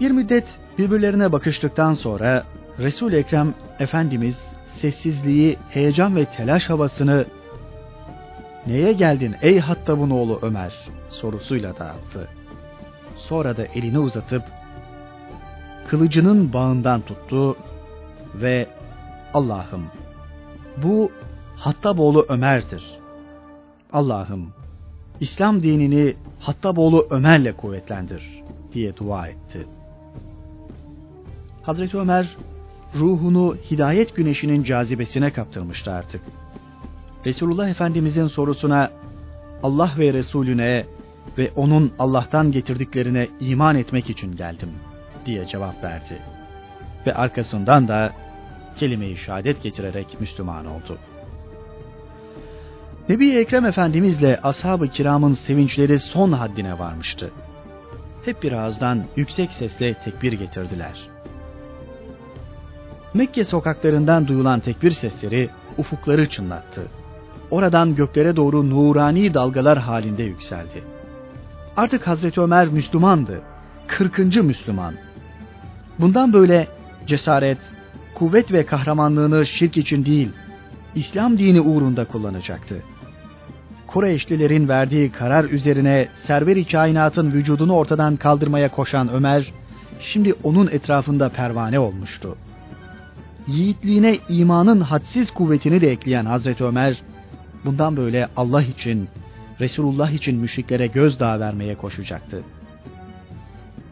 Bir 0.00 0.10
müddet 0.10 0.44
birbirlerine 0.78 1.32
bakıştıktan 1.32 1.94
sonra 1.94 2.44
resul 2.78 3.12
Ekrem 3.12 3.54
Efendimiz 3.78 4.36
sessizliği, 4.80 5.56
heyecan 5.70 6.16
ve 6.16 6.24
telaş 6.24 6.70
havasını 6.70 7.24
''Neye 8.66 8.92
geldin 8.92 9.34
ey 9.42 9.58
Hattab'ın 9.60 10.10
oğlu 10.10 10.38
Ömer?'' 10.42 10.88
sorusuyla 11.08 11.78
dağıttı. 11.78 12.28
Sonra 13.16 13.56
da 13.56 13.64
elini 13.64 13.98
uzatıp 13.98 14.42
kılıcının 15.88 16.52
bağından 16.52 17.00
tuttu 17.00 17.56
ve 18.34 18.66
Allah'ım 19.34 19.86
bu 20.76 21.12
Hattaboğlu 21.56 22.26
Ömer'dir. 22.28 22.98
Allah'ım 23.92 24.52
İslam 25.20 25.62
dinini 25.62 26.14
Hattaboğlu 26.40 27.06
Ömer'le 27.10 27.52
kuvvetlendir 27.52 28.42
diye 28.72 28.96
dua 28.96 29.28
etti. 29.28 29.66
Hazreti 31.66 31.98
Ömer 31.98 32.36
ruhunu 32.94 33.56
hidayet 33.70 34.16
güneşinin 34.16 34.64
cazibesine 34.64 35.32
kaptırmıştı 35.32 35.92
artık. 35.92 36.20
Resulullah 37.24 37.68
Efendimizin 37.68 38.26
sorusuna 38.26 38.90
Allah 39.62 39.92
ve 39.98 40.12
Resulüne 40.12 40.84
ve 41.38 41.50
onun 41.56 41.92
Allah'tan 41.98 42.52
getirdiklerine 42.52 43.28
iman 43.40 43.76
etmek 43.76 44.10
için 44.10 44.36
geldim 44.36 44.68
diye 45.26 45.46
cevap 45.46 45.84
verdi. 45.84 46.18
Ve 47.06 47.14
arkasından 47.14 47.88
da 47.88 48.12
kelime-i 48.76 49.16
şehadet 49.16 49.62
getirerek 49.62 50.20
Müslüman 50.20 50.66
oldu. 50.66 50.98
Nebi 53.08 53.30
Ekrem 53.30 53.66
Efendimizle 53.66 54.40
ashab-ı 54.42 54.88
kiramın 54.88 55.32
sevinçleri 55.32 55.98
son 55.98 56.32
haddine 56.32 56.78
varmıştı. 56.78 57.30
Hep 58.24 58.42
bir 58.42 58.52
ağızdan 58.52 59.04
yüksek 59.16 59.50
sesle 59.50 59.94
tekbir 59.94 60.32
getirdiler. 60.32 61.15
Mekke 63.16 63.44
sokaklarından 63.44 64.28
duyulan 64.28 64.60
tekbir 64.60 64.90
sesleri 64.90 65.50
ufukları 65.78 66.28
çınlattı. 66.28 66.82
Oradan 67.50 67.94
göklere 67.94 68.36
doğru 68.36 68.70
nurani 68.70 69.34
dalgalar 69.34 69.78
halinde 69.78 70.22
yükseldi. 70.22 70.84
Artık 71.76 72.06
Hazreti 72.06 72.40
Ömer 72.40 72.68
Müslümandı. 72.68 73.40
Kırkıncı 73.86 74.44
Müslüman. 74.44 74.94
Bundan 75.98 76.32
böyle 76.32 76.68
cesaret, 77.06 77.58
kuvvet 78.14 78.52
ve 78.52 78.66
kahramanlığını 78.66 79.46
şirk 79.46 79.76
için 79.76 80.04
değil, 80.04 80.28
İslam 80.94 81.38
dini 81.38 81.60
uğrunda 81.60 82.04
kullanacaktı. 82.04 82.82
Kureyşlilerin 83.86 84.68
verdiği 84.68 85.12
karar 85.12 85.44
üzerine 85.44 86.08
server-i 86.26 86.66
kainatın 86.66 87.32
vücudunu 87.32 87.74
ortadan 87.74 88.16
kaldırmaya 88.16 88.70
koşan 88.70 89.08
Ömer, 89.12 89.52
şimdi 90.00 90.34
onun 90.42 90.66
etrafında 90.66 91.28
pervane 91.28 91.78
olmuştu. 91.78 92.36
Yiğitliğine 93.46 94.16
imanın 94.28 94.80
hadsiz 94.80 95.30
kuvvetini 95.30 95.80
de 95.80 95.90
ekleyen 95.90 96.24
Hazreti 96.24 96.64
Ömer, 96.64 97.02
bundan 97.64 97.96
böyle 97.96 98.28
Allah 98.36 98.62
için, 98.62 99.08
Resulullah 99.60 100.10
için 100.10 100.36
müşriklere 100.36 100.86
gözdağı 100.86 101.40
vermeye 101.40 101.74
koşacaktı. 101.74 102.42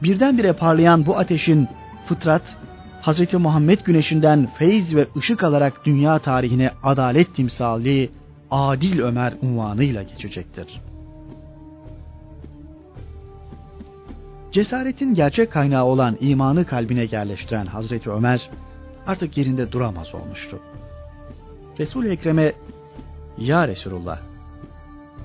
Birdenbire 0.02 0.52
parlayan 0.52 1.06
bu 1.06 1.18
ateşin 1.18 1.68
fıtrat, 2.06 2.42
Hz. 3.02 3.34
Muhammed 3.34 3.80
güneşinden 3.84 4.48
feyiz 4.58 4.96
ve 4.96 5.06
ışık 5.16 5.44
alarak 5.44 5.86
dünya 5.86 6.18
tarihine 6.18 6.70
adalet 6.82 7.34
timsali 7.34 8.10
Adil 8.50 9.00
Ömer 9.00 9.34
unvanıyla 9.42 10.02
geçecektir. 10.02 10.80
Cesaretin 14.52 15.14
gerçek 15.14 15.52
kaynağı 15.52 15.84
olan 15.84 16.16
imanı 16.20 16.66
kalbine 16.66 17.08
yerleştiren 17.12 17.66
Hazreti 17.66 18.10
Ömer 18.10 18.50
artık 19.06 19.36
yerinde 19.36 19.72
duramaz 19.72 20.14
olmuştu. 20.14 20.60
Resul-i 21.78 22.08
Ekrem'e 22.08 22.52
Ya 23.38 23.68
Resulullah 23.68 24.18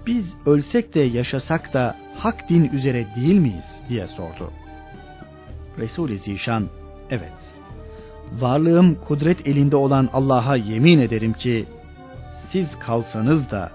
biz 0.08 0.36
ölsek 0.46 0.96
de 0.96 1.00
yaşasak 1.00 1.74
da 1.74 1.96
hak 2.18 2.50
din 2.50 2.70
üzere 2.70 3.08
değil 3.16 3.40
miyiz 3.40 3.80
diye 3.90 4.08
sordu. 4.08 4.52
Resul-i 5.78 6.18
Zişan 6.18 6.68
evet 7.10 7.54
varlığım 8.40 8.96
kudret 8.96 9.48
elinde 9.48 9.76
olan 9.76 10.10
Allah'a 10.14 10.56
yemin 10.56 11.00
ederim 11.00 11.34
ki 11.34 11.66
siz 12.52 12.80
kalsanız 12.80 13.52
da 13.52 13.72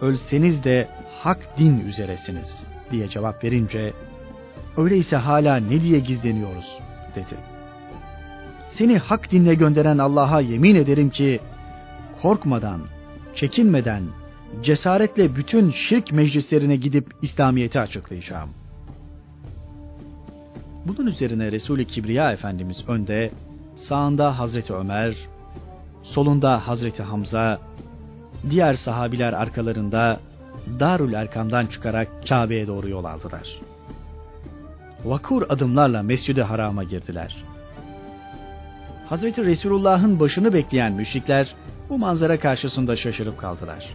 ölseniz 0.00 0.64
de 0.64 0.88
hak 1.18 1.58
din 1.58 1.80
üzeresiniz 1.80 2.66
diye 2.90 3.08
cevap 3.08 3.44
verince 3.44 3.92
öyleyse 4.76 5.16
hala 5.16 5.56
ne 5.56 5.82
diye 5.82 5.98
gizleniyoruz 5.98 6.78
dedi. 7.14 7.55
Seni 8.78 8.98
hak 8.98 9.32
dinle 9.32 9.54
gönderen 9.54 9.98
Allah'a 9.98 10.40
yemin 10.40 10.74
ederim 10.74 11.10
ki 11.10 11.40
korkmadan, 12.22 12.80
çekinmeden, 13.34 14.02
cesaretle 14.62 15.36
bütün 15.36 15.70
şirk 15.70 16.12
meclislerine 16.12 16.76
gidip 16.76 17.14
İslamiyet'i 17.22 17.80
açıklayacağım. 17.80 18.50
Bunun 20.86 21.06
üzerine 21.06 21.52
Resul-i 21.52 21.86
Kibriya 21.86 22.32
Efendimiz 22.32 22.84
önde, 22.88 23.30
sağında 23.76 24.38
Hazreti 24.38 24.74
Ömer, 24.74 25.16
solunda 26.02 26.68
Hazreti 26.68 27.02
Hamza, 27.02 27.60
diğer 28.50 28.74
sahabiler 28.74 29.32
arkalarında 29.32 30.20
Darül 30.80 31.12
Erkam'dan 31.12 31.66
çıkarak 31.66 32.08
Kabe'ye 32.28 32.66
doğru 32.66 32.88
yol 32.88 33.04
aldılar. 33.04 33.60
Vakur 35.04 35.42
adımlarla 35.48 36.02
Mescid-i 36.02 36.42
Haram'a 36.42 36.84
girdiler. 36.84 37.55
Hazreti 39.08 39.44
Resulullah'ın 39.44 40.20
başını 40.20 40.52
bekleyen 40.52 40.92
müşrikler 40.92 41.54
bu 41.88 41.98
manzara 41.98 42.40
karşısında 42.40 42.96
şaşırıp 42.96 43.38
kaldılar. 43.38 43.94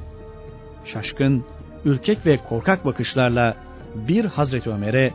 Şaşkın, 0.85 1.45
ürkek 1.85 2.25
ve 2.25 2.37
korkak 2.37 2.85
bakışlarla 2.85 3.55
bir 3.95 4.25
Hazreti 4.25 4.69
Ömer'e, 4.69 5.13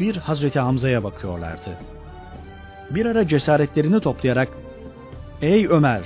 bir 0.00 0.16
Hazreti 0.16 0.60
Hamza'ya 0.60 1.04
bakıyorlardı. 1.04 1.70
Bir 2.90 3.06
ara 3.06 3.26
cesaretlerini 3.26 4.00
toplayarak, 4.00 4.48
''Ey 5.42 5.66
Ömer, 5.66 6.02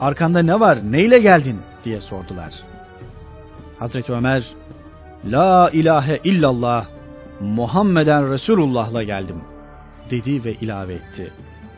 arkanda 0.00 0.42
ne 0.42 0.60
var, 0.60 0.78
neyle 0.90 1.18
geldin?'' 1.18 1.62
diye 1.84 2.00
sordular. 2.00 2.54
Hazreti 3.78 4.12
Ömer, 4.12 4.50
''La 5.24 5.70
ilahe 5.72 6.20
illallah, 6.24 6.86
Muhammeden 7.40 8.32
Resulullah'la 8.32 9.02
geldim.'' 9.02 9.44
dedi 10.10 10.44
ve 10.44 10.54
ilave 10.54 10.94
etti. 10.94 11.32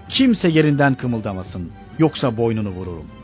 ''Kimse 0.09 0.49
yerinden 0.49 0.95
kımıldamasın, 0.95 1.73
yoksa 1.99 2.37
boynunu 2.37 2.69
vururum.'' 2.69 3.19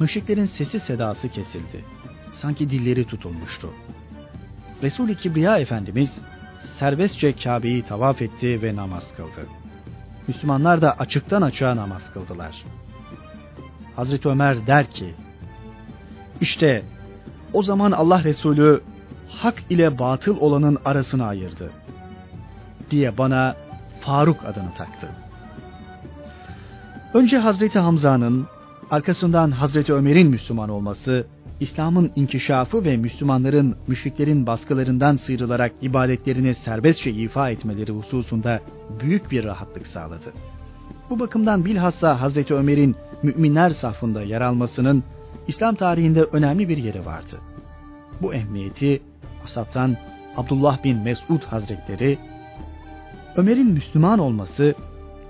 Müşriklerin 0.00 0.44
sesi 0.44 0.80
sedası 0.80 1.28
kesildi. 1.28 1.84
Sanki 2.32 2.70
dilleri 2.70 3.04
tutulmuştu. 3.04 3.70
Resul-i 4.82 5.16
Kibriya 5.16 5.58
Efendimiz 5.58 6.22
serbestçe 6.78 7.36
Kabe'yi 7.36 7.82
tavaf 7.82 8.22
etti 8.22 8.62
ve 8.62 8.76
namaz 8.76 9.14
kıldı. 9.16 9.46
Müslümanlar 10.28 10.82
da 10.82 10.98
açıktan 10.98 11.42
açığa 11.42 11.76
namaz 11.76 12.12
kıldılar. 12.12 12.64
Hazreti 13.96 14.28
Ömer 14.28 14.66
der 14.66 14.90
ki, 14.90 15.14
işte 16.40 16.82
o 17.52 17.62
zaman 17.62 17.92
Allah 17.92 18.24
Resulü 18.24 18.82
hak 19.28 19.62
ile 19.70 19.98
batıl 19.98 20.36
olanın 20.40 20.78
arasını 20.84 21.26
ayırdı 21.26 21.70
diye 22.90 23.18
bana 23.18 23.56
Faruk 24.06 24.44
adını 24.44 24.74
taktı. 24.78 25.08
Önce 27.14 27.38
Hazreti 27.38 27.78
Hamza'nın 27.78 28.46
arkasından 28.90 29.50
Hazreti 29.50 29.92
Ömer'in 29.92 30.30
Müslüman 30.30 30.68
olması, 30.68 31.26
İslam'ın 31.60 32.12
inkişafı 32.16 32.84
ve 32.84 32.96
Müslümanların 32.96 33.76
müşriklerin 33.86 34.46
baskılarından 34.46 35.16
sıyrılarak 35.16 35.72
ibadetlerini 35.82 36.54
serbestçe 36.54 37.10
ifa 37.10 37.50
etmeleri 37.50 37.92
hususunda 37.92 38.60
büyük 39.00 39.30
bir 39.30 39.44
rahatlık 39.44 39.86
sağladı. 39.86 40.32
Bu 41.10 41.18
bakımdan 41.18 41.64
bilhassa 41.64 42.20
Hazreti 42.20 42.54
Ömer'in 42.54 42.96
müminler 43.22 43.68
safında 43.68 44.22
yer 44.22 44.40
almasının 44.40 45.04
İslam 45.48 45.74
tarihinde 45.74 46.22
önemli 46.22 46.68
bir 46.68 46.76
yeri 46.76 47.06
vardı. 47.06 47.36
Bu 48.22 48.34
ehemmiyeti 48.34 49.02
asaptan 49.44 49.96
Abdullah 50.36 50.84
bin 50.84 50.98
Mesud 50.98 51.42
Hazretleri, 51.42 52.18
Ömer'in 53.36 53.72
Müslüman 53.72 54.18
olması 54.18 54.74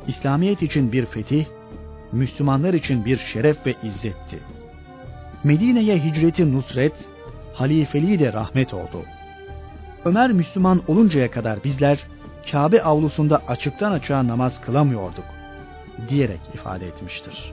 İslamiyet 0.09 0.63
için 0.63 0.93
bir 0.93 1.07
fetih 1.07 1.47
Müslümanlar 2.13 2.75
için 2.75 3.05
bir 3.05 3.17
şeref 3.17 3.67
ve 3.67 3.75
izzetti. 3.83 4.39
Medine'ye 5.45 6.05
hicreti 6.05 6.53
nusret, 6.53 7.09
halifeliği 7.55 8.19
de 8.19 8.33
rahmet 8.33 8.75
oldu. 8.75 9.03
Ömer 10.05 10.33
Müslüman 10.33 10.83
oluncaya 10.89 11.31
kadar 11.31 11.65
bizler 11.65 11.99
Kabe 12.53 12.83
avlusunda 12.83 13.43
açıktan 13.49 13.93
açığa 13.93 14.27
namaz 14.27 14.61
kılamıyorduk 14.61 15.25
diyerek 16.09 16.41
ifade 16.55 16.87
etmiştir. 16.87 17.53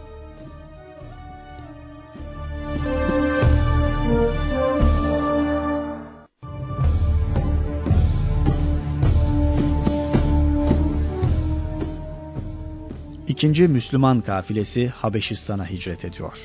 İkinci 13.33 13.67
Müslüman 13.67 14.21
kafilesi 14.21 14.87
Habeşistan'a 14.87 15.69
hicret 15.69 16.05
ediyor. 16.05 16.37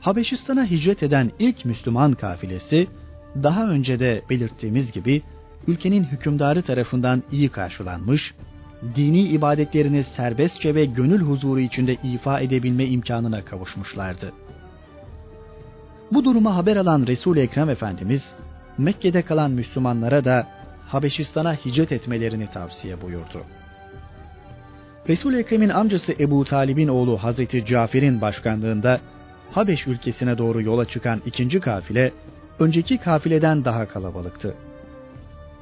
Habeşistan'a 0.00 0.64
hicret 0.66 1.02
eden 1.02 1.32
ilk 1.38 1.64
Müslüman 1.64 2.12
kafilesi, 2.12 2.88
daha 3.42 3.68
önce 3.68 4.00
de 4.00 4.22
belirttiğimiz 4.30 4.92
gibi 4.92 5.22
ülkenin 5.66 6.04
hükümdarı 6.04 6.62
tarafından 6.62 7.22
iyi 7.30 7.48
karşılanmış, 7.48 8.34
dini 8.94 9.20
ibadetlerini 9.22 10.02
serbestçe 10.02 10.74
ve 10.74 10.84
gönül 10.84 11.20
huzuru 11.20 11.60
içinde 11.60 11.94
ifa 11.94 12.40
edebilme 12.40 12.86
imkanına 12.86 13.44
kavuşmuşlardı. 13.44 14.32
Bu 16.10 16.24
duruma 16.24 16.56
haber 16.56 16.76
alan 16.76 17.06
Resul-i 17.06 17.40
Ekrem 17.40 17.70
Efendimiz, 17.70 18.34
Mekke'de 18.78 19.22
kalan 19.22 19.50
Müslümanlara 19.50 20.24
da 20.24 20.48
Habeşistan'a 20.88 21.54
hicret 21.54 21.92
etmelerini 21.92 22.46
tavsiye 22.46 23.02
buyurdu. 23.02 23.42
Resul-i 25.08 25.36
Ekrem'in 25.38 25.68
amcası 25.68 26.14
Ebu 26.20 26.44
Talib'in 26.44 26.88
oğlu 26.88 27.22
Hazreti 27.22 27.64
Cafer'in 27.64 28.20
başkanlığında 28.20 29.00
Habeş 29.52 29.86
ülkesine 29.86 30.38
doğru 30.38 30.62
yola 30.62 30.84
çıkan 30.84 31.22
ikinci 31.26 31.60
kafile, 31.60 32.12
önceki 32.58 32.98
kafileden 32.98 33.64
daha 33.64 33.88
kalabalıktı. 33.88 34.54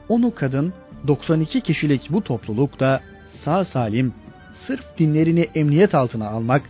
Onu 0.09 0.35
kadın, 0.35 0.73
92 1.07 1.61
kişilik 1.61 2.11
bu 2.11 2.25
topluluk 2.25 2.81
da 2.81 3.01
sağ 3.27 3.65
salim, 3.65 4.15
sırf 4.53 4.99
dinlerini 4.99 5.41
emniyet 5.55 5.95
altına 5.95 6.29
almak, 6.29 6.63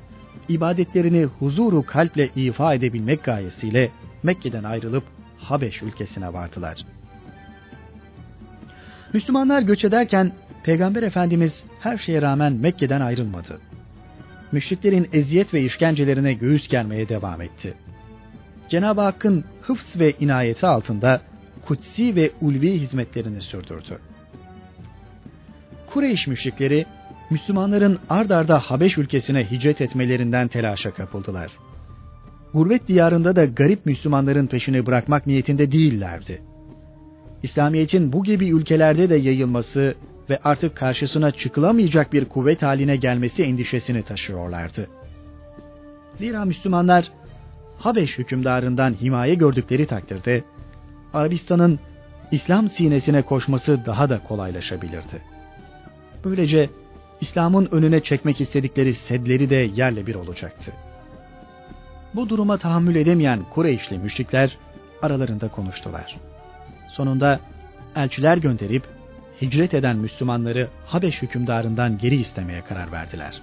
ibadetlerini 0.48 1.24
huzuru 1.24 1.86
kalple 1.86 2.28
ifa 2.36 2.74
edebilmek 2.74 3.24
gayesiyle 3.24 3.90
Mekke'den 4.22 4.64
ayrılıp 4.64 5.04
Habeş 5.38 5.82
ülkesine 5.82 6.32
vardılar. 6.32 6.86
Müslümanlar 9.12 9.62
göç 9.62 9.84
ederken 9.84 10.32
Peygamber 10.64 11.02
Efendimiz 11.02 11.64
her 11.80 11.98
şeye 11.98 12.22
rağmen 12.22 12.52
Mekke'den 12.52 13.00
ayrılmadı. 13.00 13.60
Müşriklerin 14.52 15.08
eziyet 15.12 15.54
ve 15.54 15.62
işkencelerine 15.62 16.32
göğüs 16.32 16.68
germeye 16.68 17.08
devam 17.08 17.40
etti. 17.40 17.74
Cenab-ı 18.68 19.00
Hakk'ın 19.00 19.44
hıfz 19.62 20.00
ve 20.00 20.12
inayeti 20.20 20.66
altında 20.66 21.20
kutsi 21.62 22.16
ve 22.16 22.30
ulvi 22.40 22.80
hizmetlerini 22.80 23.40
sürdürdü. 23.40 23.98
Kureyş 25.86 26.26
müşrikleri 26.26 26.86
Müslümanların 27.30 27.98
ard 28.08 28.30
arda 28.30 28.58
Habeş 28.58 28.98
ülkesine 28.98 29.50
hicret 29.50 29.80
etmelerinden 29.80 30.48
telaşa 30.48 30.90
kapıldılar. 30.90 31.50
Gurbet 32.52 32.88
diyarında 32.88 33.36
da 33.36 33.44
garip 33.44 33.86
Müslümanların 33.86 34.46
peşini 34.46 34.86
bırakmak 34.86 35.26
niyetinde 35.26 35.72
değillerdi. 35.72 36.42
İslamiyet'in 37.42 38.12
bu 38.12 38.24
gibi 38.24 38.48
ülkelerde 38.48 39.10
de 39.10 39.16
yayılması 39.16 39.94
ve 40.30 40.38
artık 40.44 40.76
karşısına 40.76 41.30
çıkılamayacak 41.30 42.12
bir 42.12 42.24
kuvvet 42.24 42.62
haline 42.62 42.96
gelmesi 42.96 43.42
endişesini 43.42 44.02
taşıyorlardı. 44.02 44.88
Zira 46.14 46.44
Müslümanlar 46.44 47.10
Habeş 47.78 48.18
hükümdarından 48.18 48.94
himaye 49.00 49.34
gördükleri 49.34 49.86
takdirde 49.86 50.44
Arabistan'ın 51.14 51.78
İslam 52.30 52.68
sinesine 52.68 53.22
koşması 53.22 53.86
daha 53.86 54.10
da 54.10 54.22
kolaylaşabilirdi. 54.22 55.22
Böylece 56.24 56.70
İslam'ın 57.20 57.68
önüne 57.72 58.00
çekmek 58.00 58.40
istedikleri 58.40 58.94
sedleri 58.94 59.50
de 59.50 59.70
yerle 59.74 60.06
bir 60.06 60.14
olacaktı. 60.14 60.72
Bu 62.14 62.28
duruma 62.28 62.58
tahammül 62.58 62.96
edemeyen 62.96 63.40
Kureyşli 63.50 63.98
müşrikler 63.98 64.56
aralarında 65.02 65.48
konuştular. 65.48 66.16
Sonunda 66.88 67.40
elçiler 67.96 68.36
gönderip 68.36 68.99
hicret 69.42 69.74
eden 69.74 69.96
Müslümanları 69.96 70.68
Habeş 70.86 71.22
hükümdarından 71.22 71.98
geri 71.98 72.16
istemeye 72.16 72.64
karar 72.64 72.92
verdiler. 72.92 73.42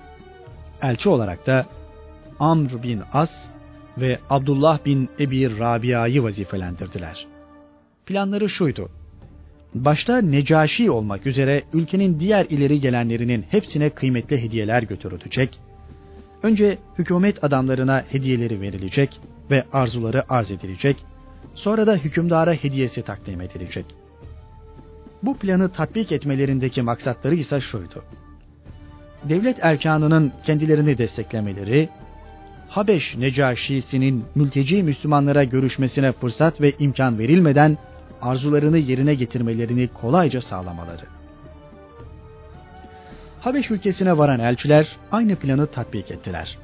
Elçi 0.82 1.10
olarak 1.10 1.48
da 1.48 1.66
Amr 2.40 2.84
bin 2.84 3.02
As 3.14 3.32
ve 3.98 4.20
Abdullah 4.30 4.86
bin 4.86 5.10
Ebi 5.20 5.60
Rabia'yı 5.60 6.24
vazifelendirdiler. 6.24 7.28
Planları 8.06 8.50
şuydu. 8.50 8.90
başta 9.76 10.18
Necaşi 10.22 10.92
olmak 10.92 11.26
üzere 11.26 11.64
ülkenin 11.74 12.20
diğer 12.20 12.46
ileri 12.46 12.80
gelenlerinin 12.80 13.46
hepsine 13.50 13.90
kıymetli 13.90 14.42
hediyeler 14.44 14.84
götürülecek, 14.84 15.60
önce 16.44 16.78
hükümet 16.98 17.44
adamlarına 17.44 18.04
hediyeleri 18.10 18.62
verilecek 18.62 19.20
ve 19.52 19.64
arzuları 19.74 20.34
arz 20.34 20.52
edilecek, 20.52 21.06
sonra 21.56 21.88
da 21.88 21.96
hükümdara 21.96 22.54
hediyesi 22.54 23.02
takdim 23.02 23.42
edilecek. 23.42 23.86
Bu 25.24 25.38
planı 25.38 25.70
tatbik 25.70 26.12
etmelerindeki 26.12 26.82
maksatları 26.82 27.36
ise 27.36 27.62
şuydu. 27.62 28.04
Devlet 29.24 29.58
erkanının 29.62 30.32
kendilerini 30.44 30.98
desteklemeleri, 30.98 31.90
Habeş 32.70 33.16
Necaşisi'nin 33.16 34.26
mülteci 34.36 34.84
Müslümanlara 34.84 35.44
görüşmesine 35.44 36.12
fırsat 36.12 36.62
ve 36.62 36.74
imkan 36.80 37.20
verilmeden 37.20 37.78
arzularını 38.22 38.78
yerine 38.78 39.14
getirmelerini 39.14 39.88
kolayca 39.88 40.42
sağlamaları. 40.42 41.06
Habeş 43.40 43.72
ülkesine 43.72 44.18
varan 44.18 44.40
elçiler 44.40 44.98
aynı 45.12 45.36
planı 45.36 45.68
tatbik 45.68 46.12
ettiler. 46.12 46.58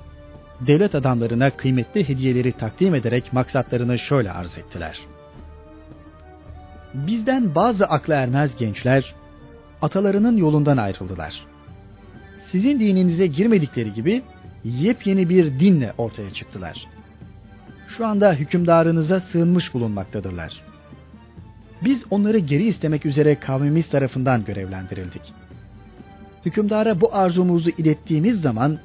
Devlet 0.61 0.95
adamlarına 0.95 1.49
kıymetli 1.49 2.09
hediyeleri 2.09 2.51
takdim 2.51 2.95
ederek 2.95 3.33
maksatlarını 3.33 3.99
şöyle 3.99 4.31
arz 4.31 4.57
ettiler. 4.57 4.99
Bizden 6.93 7.55
bazı 7.55 7.85
akla 7.85 8.15
ermez 8.15 8.55
gençler 8.55 9.15
atalarının 9.81 10.37
yolundan 10.37 10.77
ayrıldılar. 10.77 11.45
Sizin 12.51 12.79
dininize 12.79 13.27
girmedikleri 13.27 13.93
gibi 13.93 14.21
yepyeni 14.63 15.29
bir 15.29 15.59
dinle 15.59 15.93
ortaya 15.97 16.31
çıktılar. 16.31 16.87
Şu 17.87 18.07
anda 18.07 18.33
hükümdarınıza 18.33 19.19
sığınmış 19.19 19.73
bulunmaktadırlar. 19.73 20.61
Biz 21.83 22.05
onları 22.09 22.37
geri 22.37 22.63
istemek 22.63 23.05
üzere 23.05 23.39
kavmimiz 23.39 23.89
tarafından 23.89 24.45
görevlendirildik. 24.45 25.33
Hükümdara 26.45 27.01
bu 27.01 27.15
arzumuzu 27.15 27.69
ilettiğimiz 27.69 28.41
zaman 28.41 28.79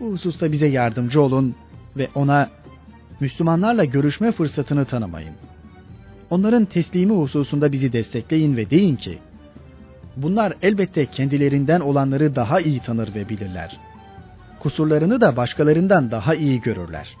bu 0.00 0.12
hususta 0.12 0.52
bize 0.52 0.66
yardımcı 0.66 1.22
olun 1.22 1.54
ve 1.96 2.08
ona 2.14 2.48
Müslümanlarla 3.20 3.84
görüşme 3.84 4.32
fırsatını 4.32 4.84
tanımayın. 4.84 5.34
Onların 6.30 6.64
teslimi 6.64 7.12
hususunda 7.12 7.72
bizi 7.72 7.92
destekleyin 7.92 8.56
ve 8.56 8.70
deyin 8.70 8.96
ki, 8.96 9.18
bunlar 10.16 10.54
elbette 10.62 11.06
kendilerinden 11.06 11.80
olanları 11.80 12.34
daha 12.34 12.60
iyi 12.60 12.80
tanır 12.80 13.14
ve 13.14 13.28
bilirler. 13.28 13.80
Kusurlarını 14.60 15.20
da 15.20 15.36
başkalarından 15.36 16.10
daha 16.10 16.34
iyi 16.34 16.60
görürler. 16.60 17.16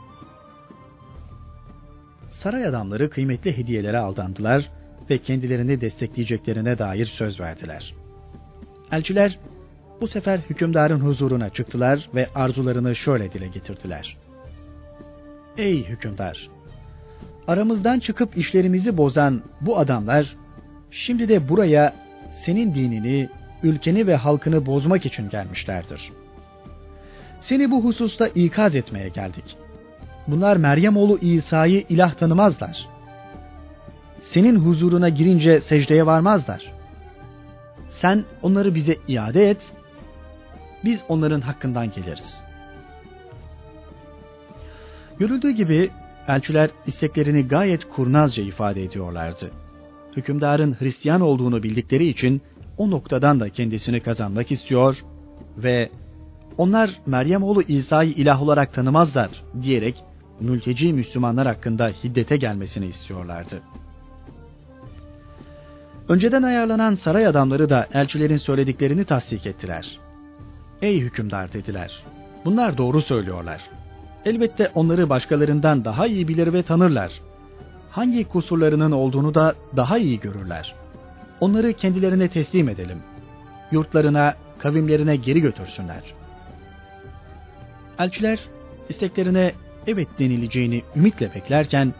Saray 2.28 2.66
adamları 2.66 3.10
kıymetli 3.10 3.58
hediyelere 3.58 3.98
aldandılar 3.98 4.70
ve 5.10 5.18
kendilerini 5.18 5.80
destekleyeceklerine 5.80 6.78
dair 6.78 7.06
söz 7.06 7.40
verdiler. 7.40 7.94
Elçiler 8.92 9.38
bu 10.00 10.08
sefer 10.08 10.38
hükümdarın 10.38 11.00
huzuruna 11.00 11.50
çıktılar 11.50 12.08
ve 12.14 12.28
arzularını 12.34 12.96
şöyle 12.96 13.32
dile 13.32 13.48
getirdiler. 13.48 14.16
Ey 15.56 15.84
hükümdar! 15.84 16.59
Aramızdan 17.50 18.00
çıkıp 18.00 18.38
işlerimizi 18.38 18.96
bozan 18.96 19.42
bu 19.60 19.78
adamlar 19.78 20.36
şimdi 20.90 21.28
de 21.28 21.48
buraya 21.48 21.94
senin 22.44 22.74
dinini, 22.74 23.28
ülkeni 23.62 24.06
ve 24.06 24.16
halkını 24.16 24.66
bozmak 24.66 25.06
için 25.06 25.28
gelmişlerdir. 25.28 26.12
Seni 27.40 27.70
bu 27.70 27.84
hususta 27.84 28.28
ikaz 28.28 28.74
etmeye 28.74 29.08
geldik. 29.08 29.56
Bunlar 30.26 30.56
Meryem 30.56 30.96
oğlu 30.96 31.18
İsa'yı 31.18 31.84
ilah 31.88 32.14
tanımazlar 32.14 32.88
senin 34.20 34.56
huzuruna 34.56 35.08
girince 35.08 35.60
secdeye 35.60 36.06
varmazlar. 36.06 36.72
Sen 37.90 38.24
onları 38.42 38.74
bize 38.74 38.96
iade 39.08 39.50
et, 39.50 39.60
biz 40.84 41.02
onların 41.08 41.40
hakkından 41.40 41.90
geliriz. 41.90 42.40
Görüldüğü 45.18 45.50
gibi 45.50 45.90
elçiler 46.30 46.70
isteklerini 46.86 47.48
gayet 47.48 47.88
kurnazca 47.88 48.42
ifade 48.42 48.84
ediyorlardı. 48.84 49.50
Hükümdarın 50.16 50.76
Hristiyan 50.78 51.20
olduğunu 51.20 51.62
bildikleri 51.62 52.06
için 52.06 52.42
o 52.78 52.90
noktadan 52.90 53.40
da 53.40 53.48
kendisini 53.48 54.00
kazanmak 54.00 54.52
istiyor 54.52 55.04
ve 55.56 55.90
onlar 56.58 56.90
Meryem 57.06 57.42
oğlu 57.42 57.62
İsa'yı 57.62 58.10
ilah 58.10 58.42
olarak 58.42 58.74
tanımazlar 58.74 59.30
diyerek 59.62 60.04
mülteci 60.40 60.92
Müslümanlar 60.92 61.46
hakkında 61.46 61.88
hiddete 62.04 62.36
gelmesini 62.36 62.86
istiyorlardı. 62.86 63.62
Önceden 66.08 66.42
ayarlanan 66.42 66.94
saray 66.94 67.26
adamları 67.26 67.68
da 67.68 67.88
elçilerin 67.92 68.36
söylediklerini 68.36 69.04
tasdik 69.04 69.46
ettiler. 69.46 69.98
Ey 70.82 71.00
hükümdar 71.00 71.52
dediler. 71.52 72.02
Bunlar 72.44 72.78
doğru 72.78 73.02
söylüyorlar. 73.02 73.79
Elbette 74.24 74.70
onları 74.74 75.08
başkalarından 75.08 75.84
daha 75.84 76.06
iyi 76.06 76.28
bilir 76.28 76.52
ve 76.52 76.62
tanırlar. 76.62 77.20
Hangi 77.90 78.24
kusurlarının 78.24 78.92
olduğunu 78.92 79.34
da 79.34 79.54
daha 79.76 79.98
iyi 79.98 80.20
görürler. 80.20 80.74
Onları 81.40 81.72
kendilerine 81.72 82.28
teslim 82.28 82.68
edelim. 82.68 82.98
Yurtlarına, 83.72 84.34
kavimlerine 84.58 85.16
geri 85.16 85.40
götürsünler. 85.40 86.02
Elçiler 87.98 88.40
isteklerine 88.88 89.52
evet 89.86 90.08
denileceğini 90.18 90.82
ümitle 90.96 91.34
beklerken 91.34 91.94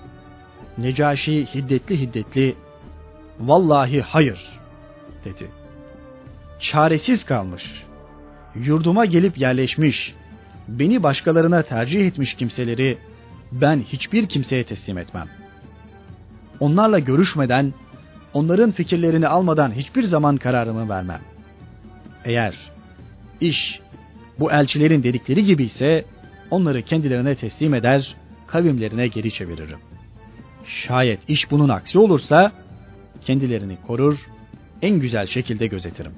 Necaşi 0.78 1.46
hiddetli 1.46 2.00
hiddetli 2.00 2.54
Vallahi 3.40 4.00
hayır 4.00 4.58
dedi. 5.24 5.50
Çaresiz 6.58 7.24
kalmış. 7.24 7.84
Yurduma 8.54 9.04
gelip 9.04 9.38
yerleşmiş, 9.38 10.14
beni 10.68 11.02
başkalarına 11.02 11.62
tercih 11.62 12.06
etmiş 12.06 12.34
kimseleri 12.34 12.98
ben 13.52 13.80
hiçbir 13.80 14.26
kimseye 14.26 14.64
teslim 14.64 14.98
etmem. 14.98 15.28
Onlarla 16.60 16.98
görüşmeden, 16.98 17.74
onların 18.34 18.70
fikirlerini 18.70 19.28
almadan 19.28 19.72
hiçbir 19.74 20.02
zaman 20.02 20.36
kararımı 20.36 20.88
vermem. 20.88 21.20
Eğer 22.24 22.54
iş 23.40 23.80
bu 24.38 24.52
elçilerin 24.52 25.02
dedikleri 25.02 25.44
gibi 25.44 25.64
ise 25.64 26.04
onları 26.50 26.82
kendilerine 26.82 27.34
teslim 27.34 27.74
eder, 27.74 28.16
kavimlerine 28.46 29.08
geri 29.08 29.32
çeviririm. 29.32 29.78
Şayet 30.64 31.20
iş 31.28 31.50
bunun 31.50 31.68
aksi 31.68 31.98
olursa 31.98 32.52
kendilerini 33.26 33.76
korur, 33.86 34.18
en 34.82 35.00
güzel 35.00 35.26
şekilde 35.26 35.66
gözetirim. 35.66 36.12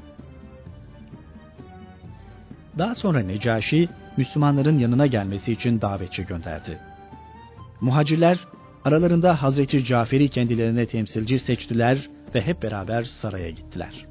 Daha 2.79 2.95
sonra 2.95 3.21
Necaşi, 3.21 3.89
Müslümanların 4.17 4.79
yanına 4.79 5.07
gelmesi 5.07 5.53
için 5.53 5.81
davetçi 5.81 6.27
gönderdi. 6.27 6.79
Muhacirler, 7.81 8.39
aralarında 8.85 9.43
Hazreti 9.43 9.85
Cafer'i 9.85 10.29
kendilerine 10.29 10.87
temsilci 10.87 11.39
seçtiler 11.39 12.11
ve 12.35 12.41
hep 12.41 12.63
beraber 12.63 13.03
saraya 13.03 13.51
gittiler. 13.51 14.07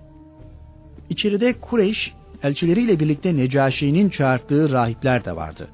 İçeride 1.09 1.53
Kureyş, 1.53 2.13
elçileriyle 2.43 2.99
birlikte 2.99 3.37
Necaşi'nin 3.37 4.09
çağırttığı 4.09 4.71
rahipler 4.71 5.25
de 5.25 5.35
vardı. 5.35 5.67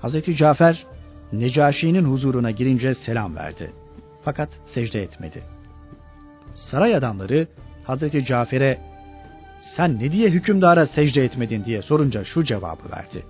Hazreti 0.00 0.36
Cafer, 0.36 0.86
Necaşi'nin 1.32 2.04
huzuruna 2.04 2.50
girince 2.50 2.94
selam 2.94 3.36
verdi. 3.36 3.72
Fakat 4.24 4.48
secde 4.66 5.02
etmedi 5.02 5.42
saray 6.56 6.96
adamları 6.96 7.46
Hazreti 7.84 8.24
Cafer'e 8.24 8.78
sen 9.74 9.98
ne 9.98 10.12
diye 10.12 10.30
hükümdara 10.30 10.86
secde 10.86 11.24
etmedin 11.24 11.64
diye 11.64 11.82
sorunca 11.82 12.24
şu 12.24 12.44
cevabı 12.44 12.90
verdi. 12.96 13.26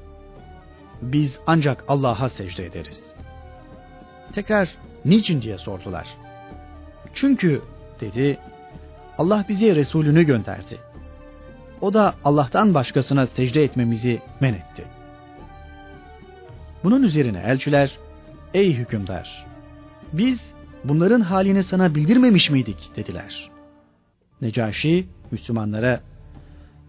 Biz 1.02 1.40
ancak 1.46 1.84
Allah'a 1.88 2.28
secde 2.28 2.66
ederiz. 2.66 3.04
Tekrar 4.32 4.68
niçin 5.04 5.42
diye 5.42 5.58
sordular. 5.58 6.06
Çünkü 7.14 7.62
dedi 8.00 8.38
Allah 9.18 9.44
bize 9.48 9.76
Resulünü 9.76 10.22
gönderdi. 10.22 10.78
O 11.80 11.94
da 11.94 12.14
Allah'tan 12.24 12.74
başkasına 12.74 13.26
secde 13.26 13.64
etmemizi 13.64 14.20
men 14.40 14.54
etti. 14.54 14.84
Bunun 16.84 17.02
üzerine 17.02 17.38
elçiler, 17.38 17.98
ey 18.54 18.74
hükümdar, 18.74 19.46
biz 20.12 20.54
bunların 20.84 21.20
halini 21.20 21.62
sana 21.62 21.94
bildirmemiş 21.94 22.50
miydik 22.50 22.90
dediler. 22.96 23.50
Necaşi 24.42 25.06
Müslümanlara 25.30 26.00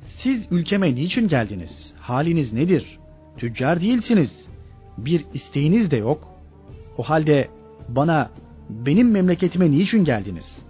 siz 0.10 0.52
ülkeme 0.52 0.96
niçin 0.96 1.28
geldiniz? 1.28 1.94
Haliniz 2.00 2.54
nedir? 2.54 3.00
Tüccar 3.38 3.82
değilsiniz. 3.82 4.50
Bir 4.98 5.26
isteğiniz 5.34 5.92
de 5.92 5.98
yok. 5.98 6.28
O 6.98 7.04
halde 7.04 7.48
bana 7.90 8.30
benim 8.70 9.12
memleketime 9.12 9.72
niçin 9.72 10.04
geldiniz? 10.04 10.62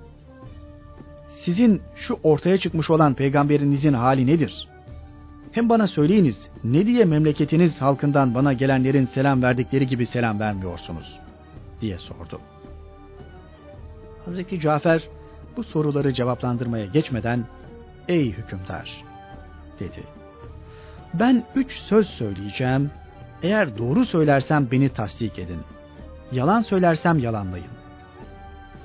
Sizin 1.30 1.82
şu 1.95 2.19
ortaya 2.23 2.58
çıkmış 2.58 2.89
olan 2.89 3.13
peygamberinizin 3.13 3.93
hali 3.93 4.28
nedir? 4.28 4.67
Hem 5.52 5.69
bana 5.69 5.88
söyleyiniz 5.88 6.50
ne 6.63 6.88
diye 6.88 7.06
memleketiniz 7.06 7.82
halkından 7.82 8.36
bana 8.36 8.54
gelenlerin 8.54 9.06
selam 9.06 9.41
verdikleri 9.41 9.88
gibi 9.88 10.06
selam 10.06 10.39
vermiyorsunuz 10.39 11.19
diye 11.82 11.97
sordu. 11.97 12.41
Hazreti 14.26 14.60
Cafer 14.60 15.04
bu 15.58 15.63
soruları 15.63 16.13
cevaplandırmaya 16.13 16.86
geçmeden 16.86 17.45
''Ey 18.08 18.32
hükümdar'' 18.32 19.07
dedi. 19.79 20.03
''Ben 21.13 21.43
üç 21.55 21.73
söz 21.73 22.07
söyleyeceğim. 22.07 22.91
Eğer 23.43 23.77
doğru 23.77 24.05
söylersem 24.05 24.67
beni 24.71 24.89
tasdik 24.89 25.39
edin. 25.39 25.59
Yalan 26.31 26.61
söylersem 26.61 27.19
yalanlayın. 27.19 27.67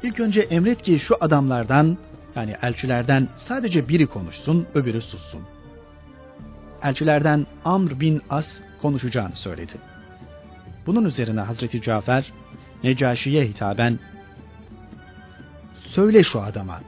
İlk 0.02 0.20
önce 0.20 0.40
emret 0.40 0.83
ki 0.83 0.98
şu 0.98 1.16
adamlardan 1.20 1.98
yani 2.37 2.57
elçilerden 2.62 3.28
sadece 3.37 3.88
biri 3.88 4.07
konuşsun, 4.07 4.66
öbürü 4.74 5.00
sussun. 5.00 5.42
Elçilerden 6.83 7.46
Amr 7.64 8.00
bin 8.00 8.22
As 8.31 8.61
konuşacağını 8.83 9.37
söyledi. 9.37 9.72
Bunun 10.87 11.05
üzerine 11.05 11.40
Hazreti 11.40 11.83
Cafer 11.83 12.33
Necaşi'ye 12.85 13.44
hitaben 13.44 13.98
Söyle 15.94 16.22
şu 16.22 16.42
adama. 16.42 16.81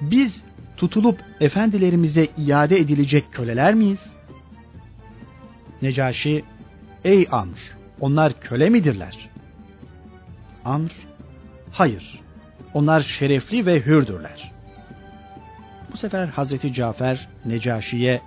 Biz 0.00 0.44
tutulup 0.78 1.24
efendilerimize 1.40 2.26
iade 2.36 2.78
edilecek 2.78 3.32
köleler 3.32 3.74
miyiz? 3.74 4.16
Necaşi, 5.82 6.44
ey 7.04 7.26
Amr, 7.30 7.76
onlar 8.00 8.40
köle 8.40 8.70
midirler? 8.70 9.28
Amr, 10.64 10.90
hayır, 11.72 12.20
onlar 12.74 13.00
şerefli 13.00 13.66
ve 13.66 13.86
hürdürler. 13.86 14.52
Bu 15.92 15.96
sefer 15.96 16.26
Hazreti 16.26 16.72
Cafer 16.72 17.28
Necaşi'ye, 17.44 18.20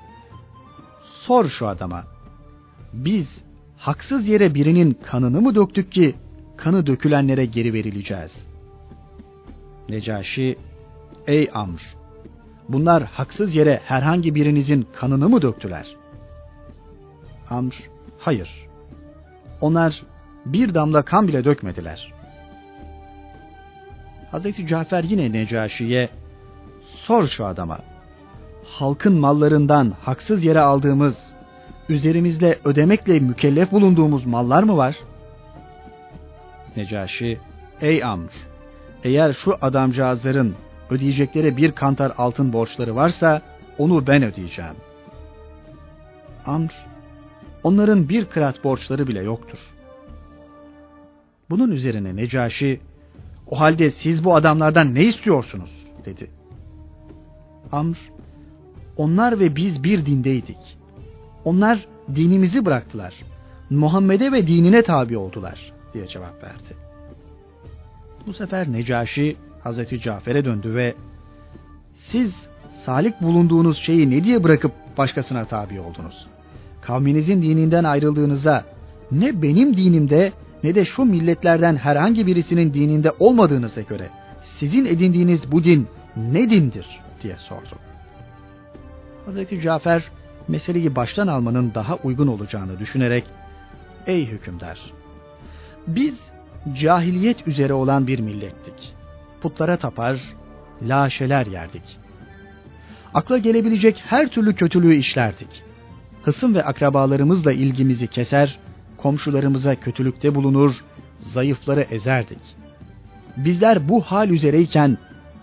sor 1.03 1.49
şu 1.49 1.67
adama, 1.67 2.03
biz 2.93 3.41
haksız 3.77 4.27
yere 4.27 4.53
birinin 4.53 4.93
kanını 4.93 5.41
mı 5.41 5.55
döktük 5.55 5.91
ki 5.91 6.15
kanı 6.57 6.85
dökülenlere 6.85 7.45
geri 7.45 7.73
verileceğiz? 7.73 8.47
Necaşi, 9.89 10.57
ey 11.27 11.49
Amr, 11.53 12.00
bunlar 12.73 13.03
haksız 13.03 13.55
yere 13.55 13.81
herhangi 13.85 14.35
birinizin 14.35 14.87
kanını 14.93 15.29
mı 15.29 15.41
döktüler? 15.41 15.95
Amr, 17.49 17.73
hayır. 18.19 18.67
Onlar 19.61 20.03
bir 20.45 20.73
damla 20.73 21.01
kan 21.01 21.27
bile 21.27 21.43
dökmediler. 21.43 22.13
Hazreti 24.31 24.67
Cafer 24.67 25.03
yine 25.03 25.31
Necaşi'ye, 25.31 26.09
sor 26.81 27.27
şu 27.27 27.45
adama, 27.45 27.79
halkın 28.65 29.19
mallarından 29.19 29.93
haksız 30.01 30.43
yere 30.43 30.59
aldığımız, 30.59 31.33
üzerimizle 31.89 32.59
ödemekle 32.65 33.19
mükellef 33.19 33.71
bulunduğumuz 33.71 34.25
mallar 34.25 34.63
mı 34.63 34.77
var? 34.77 34.95
Necaşi, 36.75 37.39
ey 37.81 38.03
Amr, 38.03 38.31
eğer 39.03 39.33
şu 39.33 39.55
adamcağızların 39.61 40.55
ödeyecekleri 40.91 41.57
bir 41.57 41.71
kantar 41.71 42.13
altın 42.17 42.53
borçları 42.53 42.95
varsa 42.95 43.41
onu 43.77 44.07
ben 44.07 44.23
ödeyeceğim. 44.23 44.75
Amr, 46.45 46.87
onların 47.63 48.09
bir 48.09 48.25
kırat 48.25 48.63
borçları 48.63 49.07
bile 49.07 49.21
yoktur. 49.23 49.59
Bunun 51.49 51.71
üzerine 51.71 52.15
Necaşi, 52.15 52.79
o 53.47 53.59
halde 53.59 53.91
siz 53.91 54.25
bu 54.25 54.35
adamlardan 54.35 54.95
ne 54.95 55.03
istiyorsunuz? 55.03 55.69
dedi. 56.05 56.29
Amr, 57.71 57.97
onlar 58.97 59.39
ve 59.39 59.55
biz 59.55 59.83
bir 59.83 60.05
dindeydik. 60.05 60.77
Onlar 61.45 61.87
dinimizi 62.15 62.65
bıraktılar. 62.65 63.13
Muhammed'e 63.69 64.31
ve 64.31 64.47
dinine 64.47 64.81
tabi 64.81 65.17
oldular 65.17 65.73
diye 65.93 66.07
cevap 66.07 66.43
verdi. 66.43 66.75
Bu 68.27 68.33
sefer 68.33 68.71
Necaşi 68.71 69.37
Hazreti 69.63 69.99
Cafer'e 69.99 70.45
döndü 70.45 70.75
ve 70.75 70.95
siz 71.95 72.33
salik 72.85 73.21
bulunduğunuz 73.21 73.77
şeyi 73.77 74.09
ne 74.09 74.23
diye 74.23 74.43
bırakıp 74.43 74.71
başkasına 74.97 75.45
tabi 75.45 75.79
oldunuz? 75.79 76.27
Kavminizin 76.81 77.41
dininden 77.41 77.83
ayrıldığınıza 77.83 78.65
ne 79.11 79.41
benim 79.41 79.77
dinimde 79.77 80.31
ne 80.63 80.75
de 80.75 80.85
şu 80.85 81.05
milletlerden 81.05 81.75
herhangi 81.75 82.27
birisinin 82.27 82.73
dininde 82.73 83.11
olmadığınıza 83.19 83.81
göre 83.81 84.09
sizin 84.41 84.85
edindiğiniz 84.85 85.51
bu 85.51 85.63
din 85.63 85.87
ne 86.17 86.49
dindir 86.49 86.85
diye 87.23 87.37
sordu. 87.37 87.75
Hazreti 89.25 89.61
Cafer 89.61 90.03
meseleyi 90.47 90.95
baştan 90.95 91.27
almanın 91.27 91.71
daha 91.75 91.95
uygun 91.95 92.27
olacağını 92.27 92.79
düşünerek 92.79 93.23
ey 94.07 94.25
hükümdar 94.25 94.79
biz 95.87 96.31
cahiliyet 96.81 97.47
üzere 97.47 97.73
olan 97.73 98.07
bir 98.07 98.19
millettik. 98.19 98.93
Putlara 99.41 99.77
tapar, 99.77 100.21
laşeler 100.87 101.45
yerdik. 101.45 101.97
Akla 103.13 103.37
gelebilecek 103.37 104.01
her 104.05 104.27
türlü 104.27 104.55
kötülüğü 104.55 104.95
işlerdik. 104.95 105.63
Hısım 106.23 106.55
ve 106.55 106.63
akrabalarımızla 106.63 107.51
ilgimizi 107.51 108.07
keser, 108.07 108.59
komşularımıza 108.97 109.75
kötülükte 109.75 110.35
bulunur, 110.35 110.83
zayıfları 111.19 111.81
ezerdik. 111.81 112.39
Bizler 113.37 113.89
bu 113.89 114.01
hal 114.01 114.29
üzereyken 114.29 114.97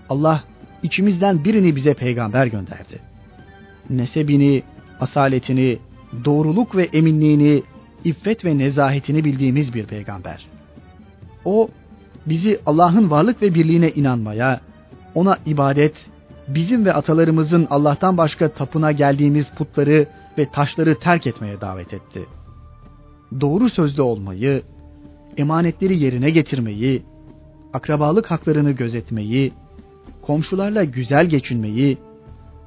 Allah 0.09 0.45
içimizden 0.83 1.45
birini 1.45 1.77
bize 1.77 1.95
peygamber 1.95 2.47
gönderdi. 2.47 3.01
Nesebini, 3.91 4.63
asaletini, 5.01 5.79
doğruluk 6.25 6.77
ve 6.77 6.85
eminliğini, 6.85 7.63
iffet 8.05 8.45
ve 8.45 8.59
nezahetini 8.59 9.25
bildiğimiz 9.25 9.75
bir 9.75 9.87
peygamber. 9.87 10.47
O 11.45 11.69
bizi 12.29 12.61
Allah'ın 12.67 13.11
varlık 13.11 13.43
ve 13.43 13.55
birliğine 13.55 13.91
inanmaya, 13.91 14.61
ona 15.15 15.39
ibadet, 15.47 15.95
bizim 16.49 16.85
ve 16.85 16.93
atalarımızın 16.93 17.67
Allah'tan 17.71 18.17
başka 18.17 18.49
tapına 18.49 18.93
geldiğimiz 18.93 19.55
putları 19.55 20.07
ve 20.39 20.51
taşları 20.51 20.99
terk 20.99 21.27
etmeye 21.27 21.61
davet 21.61 21.95
etti. 21.95 22.27
Doğru 23.41 23.71
sözlü 23.71 24.03
olmayı, 24.03 24.63
emanetleri 25.37 25.99
yerine 25.99 26.31
getirmeyi, 26.31 27.03
akrabalık 27.73 28.31
haklarını 28.31 28.71
gözetmeyi, 28.71 29.53
komşularla 30.23 30.85
güzel 30.85 31.27
geçinmeyi, 31.27 31.99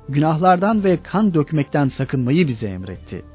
günahlardan 0.10 0.84
ve 0.84 0.98
kan 1.04 1.34
dökmekten 1.34 1.88
sakınmayı 1.88 2.48
bize 2.48 2.68
emretti. 2.68 3.26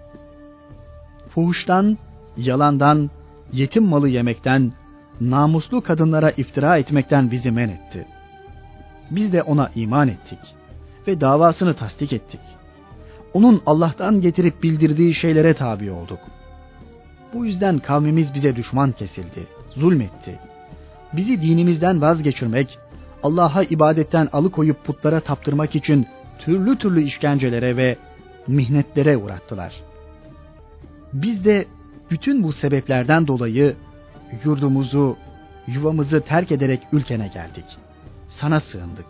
Fuhuştan, 1.28 1.98
yalandan, 2.36 3.10
yetim 3.52 3.84
malı 3.84 4.08
yemekten, 4.08 4.72
namuslu 5.20 5.82
kadınlara 5.82 6.30
iftira 6.30 6.78
etmekten 6.78 7.30
bizi 7.30 7.50
men 7.50 7.68
etti. 7.68 8.06
Biz 9.10 9.32
de 9.32 9.42
ona 9.42 9.70
iman 9.74 10.08
ettik 10.08 10.38
ve 11.08 11.20
davasını 11.20 11.74
tasdik 11.74 12.12
ettik. 12.12 12.40
Onun 13.34 13.62
Allah'tan 13.66 14.20
getirip 14.20 14.62
bildirdiği 14.62 15.14
şeylere 15.14 15.54
tabi 15.54 15.90
olduk. 15.90 16.18
Bu 17.34 17.46
yüzden 17.46 17.78
kavmimiz 17.78 18.34
bize 18.34 18.56
düşman 18.56 18.92
kesildi, 18.92 19.46
zulmetti. 19.76 20.38
Bizi 21.12 21.42
dinimizden 21.42 22.00
vazgeçirmek, 22.00 22.78
Allah'a 23.22 23.62
ibadetten 23.62 24.28
alıkoyup 24.32 24.84
putlara 24.84 25.20
taptırmak 25.20 25.76
için 25.76 26.06
türlü 26.38 26.78
türlü 26.78 27.02
işkencelere 27.02 27.76
ve 27.76 27.96
mihnetlere 28.46 29.16
uğrattılar. 29.16 29.72
Biz 31.12 31.44
de 31.44 31.66
bütün 32.10 32.42
bu 32.42 32.52
sebeplerden 32.52 33.26
dolayı 33.26 33.76
yurdumuzu, 34.44 35.16
yuvamızı 35.66 36.20
terk 36.20 36.52
ederek 36.52 36.82
ülkene 36.92 37.28
geldik. 37.28 37.64
Sana 38.28 38.60
sığındık. 38.60 39.06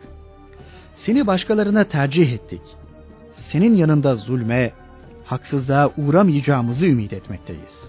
Seni 0.95 1.27
başkalarına 1.27 1.85
tercih 1.85 2.33
ettik. 2.33 2.63
Senin 3.33 3.77
yanında 3.77 4.15
zulme, 4.15 4.73
haksızlığa 5.25 5.91
uğramayacağımızı 5.97 6.87
ümit 6.87 7.13
etmekteyiz. 7.13 7.85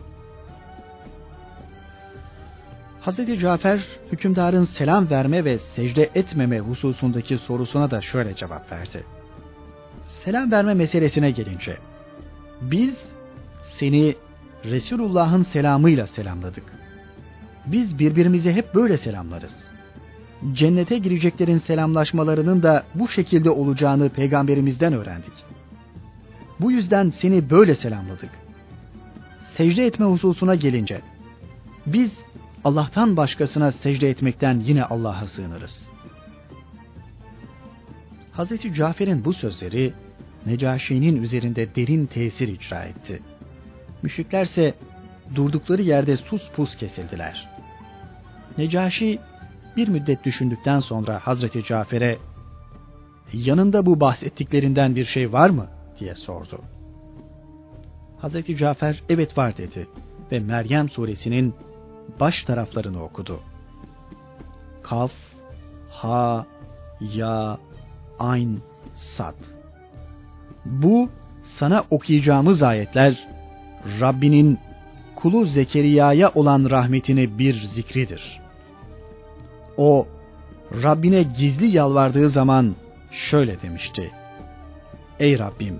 Hazreti 3.02 3.40
Cafer 3.40 3.86
hükümdarın 4.12 4.64
selam 4.64 5.10
verme 5.10 5.46
ve 5.46 5.60
secde 5.60 6.10
etmeme 6.16 6.60
hususundaki 6.60 7.38
sorusuna 7.38 7.92
da 7.92 8.02
şöyle 8.02 8.34
cevap 8.34 8.72
verdi. 8.72 9.04
Selam 10.24 10.52
verme 10.52 10.74
meselesine 10.74 11.32
gelince 11.32 11.78
biz 12.62 12.96
seni 13.62 14.16
Resulullah'ın 14.66 15.44
selamıyla 15.44 16.08
selamladık. 16.08 16.64
Biz 17.72 18.00
birbirimize 18.00 18.54
hep 18.54 18.76
böyle 18.76 18.98
selamlarız. 18.98 19.70
Cennete 20.54 20.98
gireceklerin 20.98 21.58
selamlaşmalarının 21.58 22.64
da 22.64 22.84
bu 22.96 23.08
şekilde 23.08 23.50
olacağını 23.50 24.10
peygamberimizden 24.10 24.94
öğrendik. 24.94 25.34
Bu 26.60 26.72
yüzden 26.72 27.10
seni 27.10 27.50
böyle 27.50 27.76
selamladık. 27.76 28.30
Secde 29.58 29.86
etme 29.86 30.06
hususuna 30.06 30.56
gelince 30.56 31.02
biz 31.86 32.12
Allah'tan 32.64 33.18
başkasına 33.18 33.72
secde 33.72 34.10
etmekten 34.10 34.60
yine 34.60 34.84
Allah'a 34.84 35.28
sığınırız. 35.28 35.90
Hazreti 38.32 38.74
Cafer'in 38.74 39.26
bu 39.26 39.34
sözleri 39.34 39.94
Necaşi'nin 40.46 41.24
üzerinde 41.24 41.76
derin 41.76 42.06
tesir 42.06 42.48
icra 42.48 42.84
etti. 42.84 43.22
Müşriklerse 44.04 44.74
durdukları 45.36 45.82
yerde 45.82 46.16
sus 46.16 46.42
pus 46.56 46.76
kesildiler. 46.76 47.57
Necaşi 48.58 49.20
Bir 49.78 49.88
müddet 49.88 50.24
düşündükten 50.24 50.80
sonra 50.80 51.20
Hazreti 51.24 51.64
Cafer'e 51.64 52.18
yanında 53.34 53.86
bu 53.86 54.00
bahsettiklerinden 54.00 54.96
bir 54.96 55.06
şey 55.06 55.34
var 55.34 55.50
mı 55.50 55.68
diye 56.00 56.16
sordu. 56.16 56.62
Hazreti 58.18 58.58
Cafer 58.58 59.04
evet 59.10 59.38
var 59.38 59.58
dedi 59.58 59.88
ve 60.32 60.40
Meryem 60.40 60.90
suresinin 60.90 61.56
baş 62.20 62.44
taraflarını 62.44 63.04
okudu. 63.04 63.40
Kaf, 64.84 65.12
Ha, 65.90 66.46
Ya, 67.16 67.58
Ayn, 68.20 68.60
Sad. 68.96 69.36
Bu 70.66 71.10
sana 71.44 71.84
okuyacağımız 71.90 72.64
ayetler 72.64 73.28
Rabbinin 74.02 74.60
kulu 75.16 75.46
Zekeriya'ya 75.46 76.32
olan 76.36 76.70
rahmetini 76.70 77.40
bir 77.40 77.54
zikridir. 77.54 78.47
O 79.78 80.08
Rabbine 80.84 81.24
gizli 81.24 81.66
yalvardığı 81.66 82.30
zaman 82.30 82.76
şöyle 83.12 83.62
demişti. 83.62 84.12
Ey 85.20 85.40
Rabbim! 85.40 85.80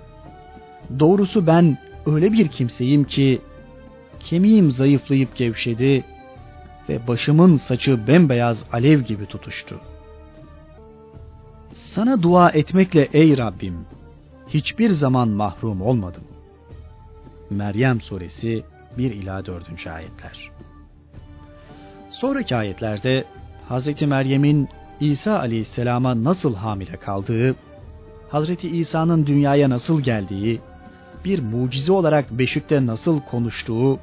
Doğrusu 0.98 1.46
ben 1.46 1.78
öyle 2.06 2.32
bir 2.32 2.48
kimseyim 2.48 3.04
ki 3.04 3.40
kemiğim 4.20 4.72
zayıflayıp 4.72 5.36
gevşedi 5.36 6.04
ve 6.88 7.06
başımın 7.06 7.56
saçı 7.56 8.06
bembeyaz 8.06 8.64
alev 8.72 9.00
gibi 9.00 9.26
tutuştu. 9.26 9.80
Sana 11.72 12.22
dua 12.22 12.50
etmekle 12.50 13.08
ey 13.12 13.38
Rabbim 13.38 13.86
hiçbir 14.48 14.90
zaman 14.90 15.28
mahrum 15.28 15.82
olmadım. 15.82 16.24
Meryem 17.50 18.00
suresi 18.00 18.64
1 18.98 19.10
ila 19.10 19.46
4. 19.46 19.86
ayetler. 19.86 20.50
Sonraki 22.08 22.56
ayetlerde 22.56 23.24
Hz. 23.70 24.02
Meryem'in 24.02 24.68
İsa 25.00 25.38
aleyhisselama 25.38 26.24
nasıl 26.24 26.54
hamile 26.54 26.96
kaldığı, 26.96 27.54
Hz. 28.32 28.64
İsa'nın 28.64 29.26
dünyaya 29.26 29.70
nasıl 29.70 30.00
geldiği, 30.00 30.60
bir 31.24 31.42
mucize 31.42 31.92
olarak 31.92 32.30
beşikte 32.30 32.86
nasıl 32.86 33.20
konuştuğu 33.20 33.98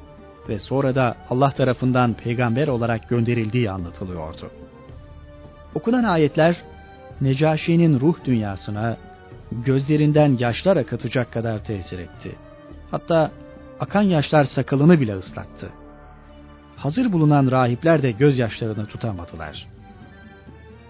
ve 0.48 0.58
sonra 0.58 0.94
da 0.94 1.16
Allah 1.30 1.50
tarafından 1.50 2.14
peygamber 2.14 2.68
olarak 2.68 3.08
gönderildiği 3.08 3.70
anlatılıyordu. 3.70 4.50
Okunan 5.74 6.04
ayetler 6.04 6.62
Necaşi'nin 7.20 8.00
ruh 8.00 8.14
dünyasına 8.24 8.96
gözlerinden 9.52 10.36
yaşlar 10.38 10.76
akıtacak 10.76 11.32
kadar 11.32 11.64
tesir 11.64 11.98
etti. 11.98 12.36
Hatta 12.90 13.30
akan 13.80 14.02
yaşlar 14.02 14.44
sakalını 14.44 15.00
bile 15.00 15.16
ıslattı. 15.16 15.70
Hazır 16.76 17.12
bulunan 17.12 17.50
rahipler 17.50 18.02
de 18.02 18.10
gözyaşlarını 18.10 18.86
tutamadılar. 18.86 19.66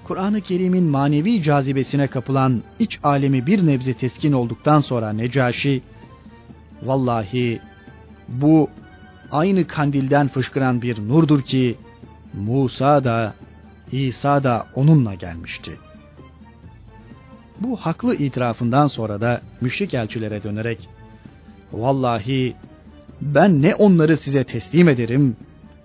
Kur'an-ı 0.04 0.40
Kerim'in 0.40 0.84
manevi 0.84 1.42
cazibesine 1.42 2.06
kapılan 2.06 2.62
iç 2.78 2.98
alemi 3.02 3.46
bir 3.46 3.66
nebze 3.66 3.94
teskin 3.94 4.32
olduktan 4.32 4.80
sonra 4.80 5.12
Necaşi, 5.12 5.82
Vallahi 6.82 7.60
bu 8.28 8.70
aynı 9.30 9.66
kandilden 9.66 10.28
fışkıran 10.28 10.82
bir 10.82 11.08
nurdur 11.08 11.42
ki 11.42 11.76
Musa 12.34 13.04
da 13.04 13.34
İsa 13.92 14.44
da 14.44 14.66
onunla 14.74 15.14
gelmişti. 15.14 15.76
Bu 17.60 17.76
haklı 17.76 18.14
itirafından 18.14 18.86
sonra 18.86 19.20
da 19.20 19.40
müşrik 19.60 19.94
elçilere 19.94 20.42
dönerek 20.42 20.88
Vallahi 21.72 22.56
ben 23.20 23.62
ne 23.62 23.74
onları 23.74 24.16
size 24.16 24.44
teslim 24.44 24.88
ederim 24.88 25.36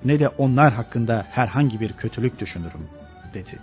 ne 0.05 0.19
de 0.19 0.27
onlar 0.27 0.73
hakkında 0.73 1.25
herhangi 1.29 1.79
bir 1.79 1.93
kötülük 1.93 2.39
düşünürüm 2.39 2.87
dedi. 3.33 3.59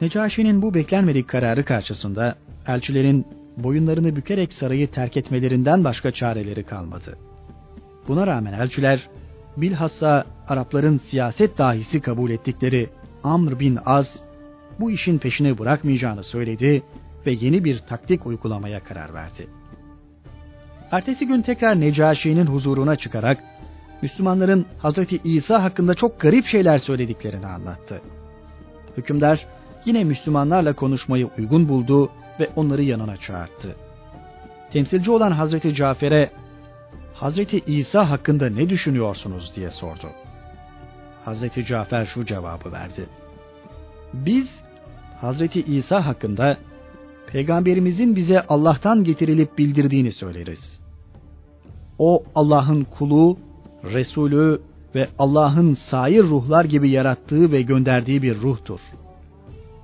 Necaşi'nin 0.00 0.62
bu 0.62 0.74
beklenmedik 0.74 1.28
kararı 1.28 1.64
karşısında 1.64 2.34
elçilerin 2.66 3.26
boyunlarını 3.56 4.16
bükerek 4.16 4.52
sarayı 4.52 4.90
terk 4.90 5.16
etmelerinden 5.16 5.84
başka 5.84 6.10
çareleri 6.10 6.62
kalmadı. 6.62 7.18
Buna 8.08 8.26
rağmen 8.26 8.52
elçiler 8.52 9.08
bilhassa 9.56 10.24
Arapların 10.48 10.96
siyaset 10.96 11.58
dahisi 11.58 12.00
kabul 12.00 12.30
ettikleri 12.30 12.88
Amr 13.24 13.60
bin 13.60 13.78
Az 13.86 14.22
bu 14.80 14.90
işin 14.90 15.18
peşini 15.18 15.58
bırakmayacağını 15.58 16.22
söyledi 16.22 16.82
ve 17.26 17.30
yeni 17.32 17.64
bir 17.64 17.78
taktik 17.78 18.26
uygulamaya 18.26 18.84
karar 18.84 19.14
verdi. 19.14 19.46
Ertesi 20.90 21.26
gün 21.26 21.42
tekrar 21.42 21.80
Necaşi'nin 21.80 22.46
huzuruna 22.46 22.96
çıkarak 22.96 23.44
Müslümanların 24.02 24.66
Hazreti 24.78 25.20
İsa 25.24 25.62
hakkında 25.62 25.94
çok 25.94 26.20
garip 26.20 26.46
şeyler 26.46 26.78
söylediklerini 26.78 27.46
anlattı. 27.46 28.00
Hükümdar 28.96 29.46
yine 29.84 30.04
Müslümanlarla 30.04 30.72
konuşmayı 30.72 31.30
uygun 31.38 31.68
buldu 31.68 32.10
ve 32.40 32.50
onları 32.56 32.82
yanına 32.82 33.16
çağırdı. 33.16 33.76
Temsilci 34.72 35.10
olan 35.10 35.30
Hazreti 35.30 35.74
Cafer'e 35.74 36.30
Hazreti 37.14 37.60
İsa 37.66 38.10
hakkında 38.10 38.50
ne 38.50 38.68
düşünüyorsunuz 38.68 39.52
diye 39.56 39.70
sordu. 39.70 40.10
Hazreti 41.24 41.66
Cafer 41.66 42.06
şu 42.06 42.26
cevabı 42.26 42.72
verdi. 42.72 43.06
Biz 44.14 44.48
Hazreti 45.20 45.60
İsa 45.62 46.06
hakkında 46.06 46.56
peygamberimizin 47.26 48.16
bize 48.16 48.40
Allah'tan 48.40 49.04
getirilip 49.04 49.58
bildirdiğini 49.58 50.12
söyleriz. 50.12 50.80
O 51.98 52.24
Allah'ın 52.34 52.84
kulu, 52.84 53.38
Resulü 53.84 54.60
ve 54.94 55.08
Allah'ın 55.18 55.74
sair 55.74 56.22
ruhlar 56.22 56.64
gibi 56.64 56.90
yarattığı 56.90 57.52
ve 57.52 57.62
gönderdiği 57.62 58.22
bir 58.22 58.40
ruhtur. 58.40 58.80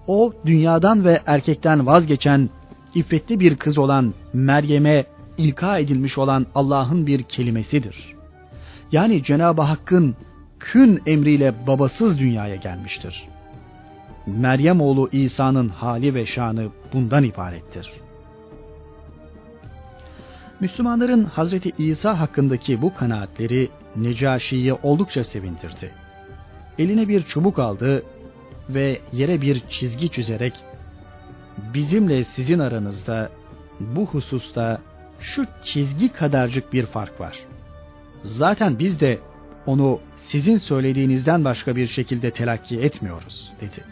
O 0.06 0.32
dünyadan 0.46 1.04
ve 1.04 1.20
erkekten 1.26 1.86
vazgeçen 1.86 2.50
iffetli 2.94 3.40
bir 3.40 3.56
kız 3.56 3.78
olan 3.78 4.14
Meryem'e 4.32 5.04
ilka 5.38 5.78
edilmiş 5.78 6.18
olan 6.18 6.46
Allah'ın 6.54 7.06
bir 7.06 7.22
kelimesidir. 7.22 8.14
Yani 8.92 9.22
Cenab-ı 9.22 9.62
Hakk'ın 9.62 10.16
kün 10.60 11.02
emriyle 11.06 11.54
babasız 11.66 12.18
dünyaya 12.18 12.56
gelmiştir. 12.56 13.28
Meryem 14.26 14.80
oğlu 14.80 15.08
İsa'nın 15.12 15.68
hali 15.68 16.14
ve 16.14 16.26
şanı 16.26 16.68
bundan 16.92 17.24
ibarettir. 17.24 17.92
Müslümanların 20.60 21.24
Hazreti 21.24 21.70
İsa 21.78 22.20
hakkındaki 22.20 22.82
bu 22.82 22.94
kanaatleri 22.94 23.68
Necaşi'yi 23.96 24.72
oldukça 24.72 25.24
sevindirdi. 25.24 25.90
Eline 26.78 27.08
bir 27.08 27.22
çubuk 27.22 27.58
aldı 27.58 28.02
ve 28.68 28.98
yere 29.12 29.40
bir 29.40 29.62
çizgi 29.70 30.08
çizerek 30.08 30.52
bizimle 31.74 32.24
sizin 32.24 32.58
aranızda 32.58 33.30
bu 33.80 34.06
hususta 34.06 34.80
şu 35.20 35.46
çizgi 35.64 36.08
kadarcık 36.08 36.72
bir 36.72 36.86
fark 36.86 37.20
var. 37.20 37.38
Zaten 38.22 38.78
biz 38.78 39.00
de 39.00 39.18
onu 39.66 40.00
sizin 40.22 40.56
söylediğinizden 40.56 41.44
başka 41.44 41.76
bir 41.76 41.86
şekilde 41.86 42.30
telakki 42.30 42.80
etmiyoruz 42.80 43.52
dedi. 43.60 43.84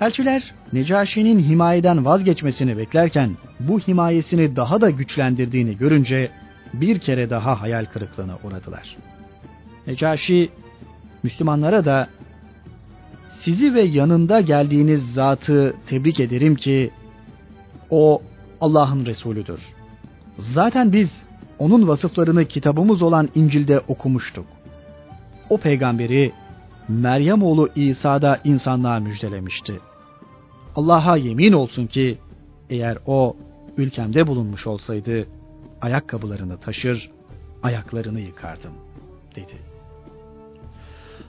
Elçiler 0.00 0.54
Necaşi'nin 0.72 1.40
himayeden 1.40 2.04
vazgeçmesini 2.04 2.78
beklerken 2.78 3.36
bu 3.60 3.80
himayesini 3.80 4.56
daha 4.56 4.80
da 4.80 4.90
güçlendirdiğini 4.90 5.76
görünce 5.76 6.30
bir 6.72 6.98
kere 6.98 7.30
daha 7.30 7.60
hayal 7.60 7.84
kırıklığına 7.84 8.38
uğradılar. 8.44 8.96
Necaşi 9.86 10.50
Müslümanlara 11.22 11.84
da 11.84 12.08
sizi 13.28 13.74
ve 13.74 13.80
yanında 13.80 14.40
geldiğiniz 14.40 15.12
zatı 15.12 15.74
tebrik 15.86 16.20
ederim 16.20 16.54
ki 16.54 16.90
o 17.90 18.22
Allah'ın 18.60 19.06
Resulüdür. 19.06 19.60
Zaten 20.38 20.92
biz 20.92 21.22
onun 21.58 21.88
vasıflarını 21.88 22.44
kitabımız 22.44 23.02
olan 23.02 23.28
İncil'de 23.34 23.80
okumuştuk. 23.80 24.46
O 25.50 25.58
peygamberi 25.58 26.32
Meryem 26.88 27.42
oğlu 27.42 27.68
İsa'da 27.74 28.40
insanlığa 28.44 29.00
müjdelemişti. 29.00 29.80
Allah'a 30.76 31.16
yemin 31.16 31.52
olsun 31.52 31.86
ki 31.86 32.18
eğer 32.70 32.98
o 33.06 33.36
ülkemde 33.76 34.26
bulunmuş 34.26 34.66
olsaydı 34.66 35.26
ayakkabılarını 35.80 36.60
taşır, 36.60 37.10
ayaklarını 37.62 38.20
yıkardım 38.20 38.72
dedi. 39.36 39.54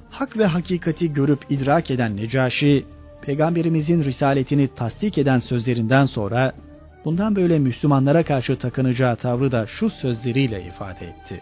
Hak 0.10 0.38
ve 0.38 0.46
hakikati 0.46 1.14
görüp 1.14 1.46
idrak 1.50 1.92
eden 1.92 2.18
Necaşi, 2.18 2.86
peygamberimizin 3.22 4.04
risaletini 4.04 4.68
tasdik 4.68 5.18
eden 5.18 5.40
sözlerinden 5.40 6.06
sonra 6.06 6.54
bundan 7.06 7.36
böyle 7.36 7.60
Müslümanlara 7.60 8.24
karşı 8.24 8.58
takınacağı 8.58 9.16
tavrı 9.16 9.52
da 9.52 9.68
şu 9.68 9.90
sözleriyle 9.90 10.64
ifade 10.64 11.08
etti. 11.08 11.42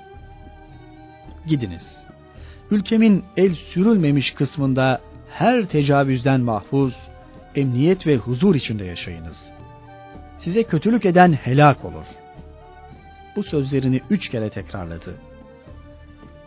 Gidiniz, 1.47 1.97
ülkemin 2.71 3.23
el 3.37 3.55
sürülmemiş 3.55 4.31
kısmında 4.31 5.01
her 5.31 5.65
tecavüzden 5.65 6.41
mahfuz, 6.41 6.95
emniyet 7.55 8.07
ve 8.07 8.17
huzur 8.17 8.55
içinde 8.55 8.85
yaşayınız. 8.85 9.53
Size 10.37 10.63
kötülük 10.63 11.05
eden 11.05 11.33
helak 11.33 11.85
olur. 11.85 12.05
Bu 13.39 13.43
sözlerini 13.43 14.01
üç 14.09 14.29
kere 14.29 14.49
tekrarladı. 14.49 15.15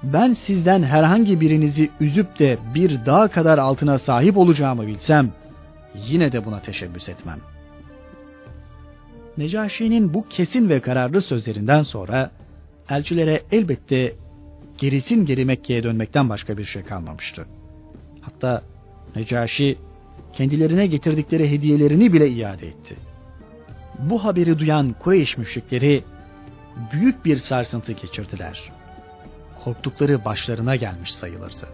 ben 0.02 0.32
sizden 0.32 0.82
herhangi 0.82 1.40
birinizi 1.40 1.90
üzüp 2.00 2.38
de 2.38 2.58
bir 2.74 3.06
dağ 3.06 3.28
kadar 3.28 3.58
altına 3.58 3.98
sahip 3.98 4.36
olacağımı 4.36 4.86
bilsem, 4.86 5.32
yine 6.08 6.32
de 6.32 6.44
buna 6.44 6.60
teşebbüs 6.60 7.08
etmem. 7.08 7.38
Necaşi'nin 9.38 10.14
bu 10.14 10.28
kesin 10.28 10.68
ve 10.68 10.80
kararlı 10.80 11.20
sözlerinden 11.20 11.82
sonra, 11.82 12.30
elçilere 12.90 13.42
elbette 13.52 14.12
gerisin 14.78 15.26
geri 15.26 15.44
Mekke'ye 15.44 15.82
dönmekten 15.82 16.28
başka 16.28 16.58
bir 16.58 16.64
şey 16.64 16.82
kalmamıştı. 16.82 17.46
Hatta 18.20 18.62
Necaşi 19.16 19.78
kendilerine 20.32 20.86
getirdikleri 20.86 21.50
hediyelerini 21.50 22.12
bile 22.12 22.28
iade 22.28 22.66
etti. 22.66 22.96
Bu 23.98 24.24
haberi 24.24 24.58
duyan 24.58 24.94
Kureyş 25.00 25.38
müşrikleri 25.38 26.02
büyük 26.92 27.24
bir 27.24 27.36
sarsıntı 27.36 27.92
geçirdiler. 27.92 28.72
Korktukları 29.64 30.24
başlarına 30.24 30.76
gelmiş 30.76 31.14
sayılırdı. 31.14 31.68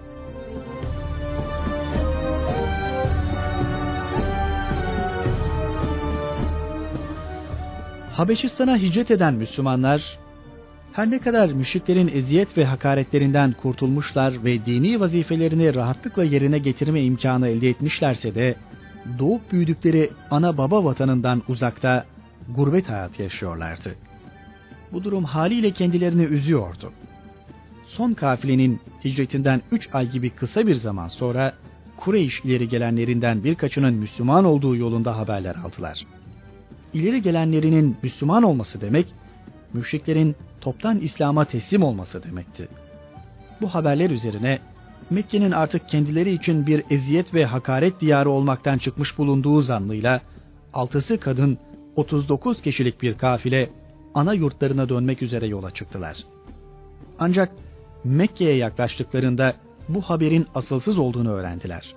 Habeşistan'a 8.13 8.77
hicret 8.77 9.11
eden 9.11 9.35
Müslümanlar 9.35 10.19
her 10.93 11.11
ne 11.11 11.19
kadar 11.19 11.49
müşriklerin 11.49 12.09
eziyet 12.09 12.59
ve 12.59 12.65
hakaretlerinden 12.65 13.53
kurtulmuşlar 13.53 14.45
ve 14.45 14.67
dini 14.67 15.01
vazifelerini 15.01 15.75
rahatlıkla 15.75 16.25
yerine 16.25 16.59
getirme 16.59 17.03
imkanı 17.03 17.49
elde 17.49 17.69
etmişlerse 17.69 18.35
de 18.35 18.55
doğup 19.19 19.53
büyüdükleri 19.53 20.11
ana 20.31 20.59
baba 20.59 20.85
vatanından 20.85 21.43
uzakta 21.49 22.05
gurbet 22.49 22.89
hayatı 22.89 23.23
yaşıyorlardı. 23.23 24.08
Bu 24.93 25.05
durum 25.05 25.25
haliyle 25.25 25.71
kendilerini 25.71 26.23
üzüyordu. 26.23 26.93
Son 27.87 28.13
kafilenin 28.13 28.81
hicretinden 29.05 29.63
üç 29.73 29.89
ay 29.93 30.11
gibi 30.11 30.31
kısa 30.31 30.67
bir 30.67 30.75
zaman 30.75 31.09
sonra 31.09 31.53
Kureyş 31.97 32.41
ileri 32.45 32.69
gelenlerinden 32.69 33.45
birkaçının 33.45 33.95
Müslüman 33.95 34.45
olduğu 34.45 34.77
yolunda 34.77 35.17
haberler 35.17 35.55
aldılar. 35.55 36.07
İleri 36.95 37.23
gelenlerinin 37.23 37.97
Müslüman 38.03 38.43
olması 38.43 38.81
demek, 38.81 39.07
müşriklerin 39.73 40.37
toptan 40.61 40.99
İslam'a 40.99 41.45
teslim 41.45 41.83
olması 41.83 42.23
demekti. 42.23 42.69
Bu 43.61 43.75
haberler 43.75 44.11
üzerine 44.11 44.59
Mekke'nin 45.11 45.51
artık 45.51 45.89
kendileri 45.89 46.33
için 46.33 46.67
bir 46.67 46.85
eziyet 46.91 47.35
ve 47.35 47.45
hakaret 47.45 48.01
diyarı 48.01 48.31
olmaktan 48.31 48.79
çıkmış 48.79 49.19
bulunduğu 49.19 49.63
zannıyla 49.63 50.21
altısı 50.75 51.21
kadın 51.21 51.59
39 51.97 52.63
kişilik 52.63 53.03
bir 53.03 53.19
kafile 53.19 53.71
ana 54.19 54.33
yurtlarına 54.33 54.89
dönmek 54.89 55.23
üzere 55.23 55.47
yola 55.47 55.71
çıktılar. 55.71 56.17
Ancak 57.19 57.53
Mekke'ye 58.05 58.57
yaklaştıklarında 58.57 59.55
bu 59.89 60.03
haberin 60.03 60.47
asılsız 60.55 60.99
olduğunu 60.99 61.33
öğrendiler. 61.33 61.95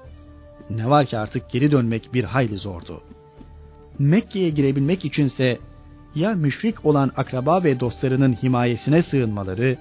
Ne 0.70 0.90
var 0.90 1.06
ki 1.06 1.18
artık 1.18 1.50
geri 1.50 1.72
dönmek 1.72 2.14
bir 2.14 2.24
hayli 2.24 2.58
zordu. 2.58 3.02
Mekke'ye 4.00 4.50
girebilmek 4.50 5.06
içinse 5.06 5.58
ya 6.16 6.34
müşrik 6.34 6.86
olan 6.86 7.12
akraba 7.16 7.64
ve 7.64 7.80
dostlarının 7.80 8.34
himayesine 8.34 9.02
sığınmaları 9.02 9.78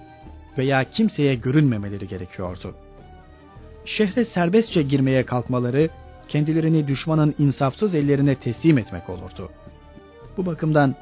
veya 0.58 0.90
kimseye 0.90 1.34
görünmemeleri 1.34 2.08
gerekiyordu. 2.08 2.74
Şehre 3.84 4.24
serbestçe 4.24 4.82
girmeye 4.82 5.26
kalkmaları 5.26 5.88
kendilerini 6.28 6.88
düşmanın 6.88 7.34
insafsız 7.38 7.94
ellerine 7.94 8.34
teslim 8.34 8.78
etmek 8.78 9.10
olurdu. 9.10 9.50
Bu 10.36 10.46
bakımdan 10.46 10.94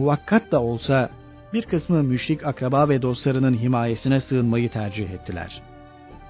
muvakkat 0.00 0.52
da 0.52 0.62
olsa 0.62 1.10
bir 1.52 1.62
kısmı 1.62 2.02
müşrik 2.02 2.46
akraba 2.46 2.88
ve 2.88 3.02
dostlarının 3.02 3.54
himayesine 3.58 4.20
sığınmayı 4.20 4.70
tercih 4.70 5.10
ettiler. 5.10 5.62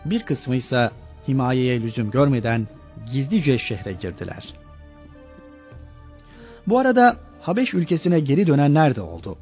Bir 0.05 0.23
kısmı 0.23 0.57
ise 0.57 0.91
himayeye 1.29 1.83
lüzum 1.83 2.11
görmeden 2.11 2.69
gizlice 3.13 3.59
şehre 3.59 3.93
girdiler. 3.93 4.55
Bu 6.67 6.79
arada 6.79 7.17
Habeş 7.41 7.75
ülkesine 7.75 8.21
geri 8.21 8.47
dönenler 8.47 8.97
de 8.97 9.01
oldu. 9.01 9.39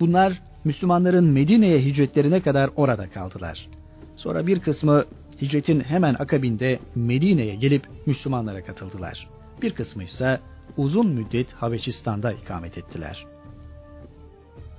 Bunlar 0.00 0.42
Müslümanların 0.64 1.24
Medine'ye 1.24 1.80
hicretlerine 1.80 2.40
kadar 2.40 2.70
orada 2.76 3.10
kaldılar. 3.10 3.68
Sonra 4.16 4.46
bir 4.46 4.60
kısmı 4.60 5.04
hicretin 5.42 5.80
hemen 5.80 6.14
akabinde 6.14 6.78
Medine'ye 6.94 7.54
gelip 7.54 7.82
Müslümanlara 8.06 8.64
katıldılar. 8.64 9.28
Bir 9.62 9.72
kısmı 9.72 10.02
ise 10.02 10.40
uzun 10.76 11.06
müddet 11.06 11.52
Habeşistan'da 11.52 12.32
ikamet 12.32 12.78
ettiler. 12.78 13.29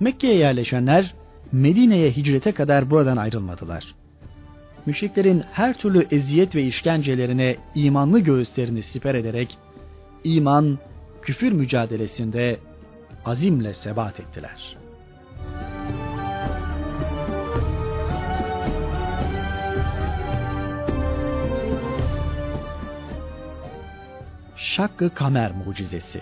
Mekke'ye 0.01 0.35
yerleşenler 0.35 1.13
Medine'ye 1.51 2.11
hicrete 2.11 2.51
kadar 2.51 2.89
buradan 2.89 3.17
ayrılmadılar. 3.17 3.95
Müşriklerin 4.85 5.43
her 5.51 5.77
türlü 5.77 6.07
eziyet 6.11 6.55
ve 6.55 6.63
işkencelerine 6.63 7.55
imanlı 7.75 8.19
göğüslerini 8.19 8.83
siper 8.83 9.15
ederek 9.15 9.57
iman, 10.23 10.79
küfür 11.21 11.51
mücadelesinde 11.51 12.59
azimle 13.25 13.73
sebat 13.73 14.19
ettiler. 14.19 14.77
Şakkı 24.55 25.13
Kamer 25.13 25.51
mucizesi 25.51 26.21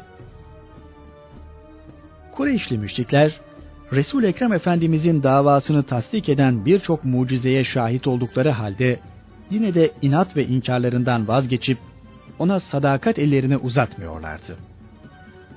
Kureyşli 2.31 2.77
müşrikler 2.77 3.39
Resul 3.93 4.23
Ekrem 4.23 4.53
Efendimizin 4.53 5.23
davasını 5.23 5.83
tasdik 5.83 6.29
eden 6.29 6.65
birçok 6.65 7.05
mucizeye 7.05 7.63
şahit 7.63 8.07
oldukları 8.07 8.49
halde 8.49 8.99
yine 9.51 9.73
de 9.73 9.91
inat 10.01 10.37
ve 10.37 10.45
inkarlarından 10.45 11.27
vazgeçip 11.27 11.77
ona 12.39 12.59
sadakat 12.59 13.19
ellerini 13.19 13.57
uzatmıyorlardı 13.57 14.57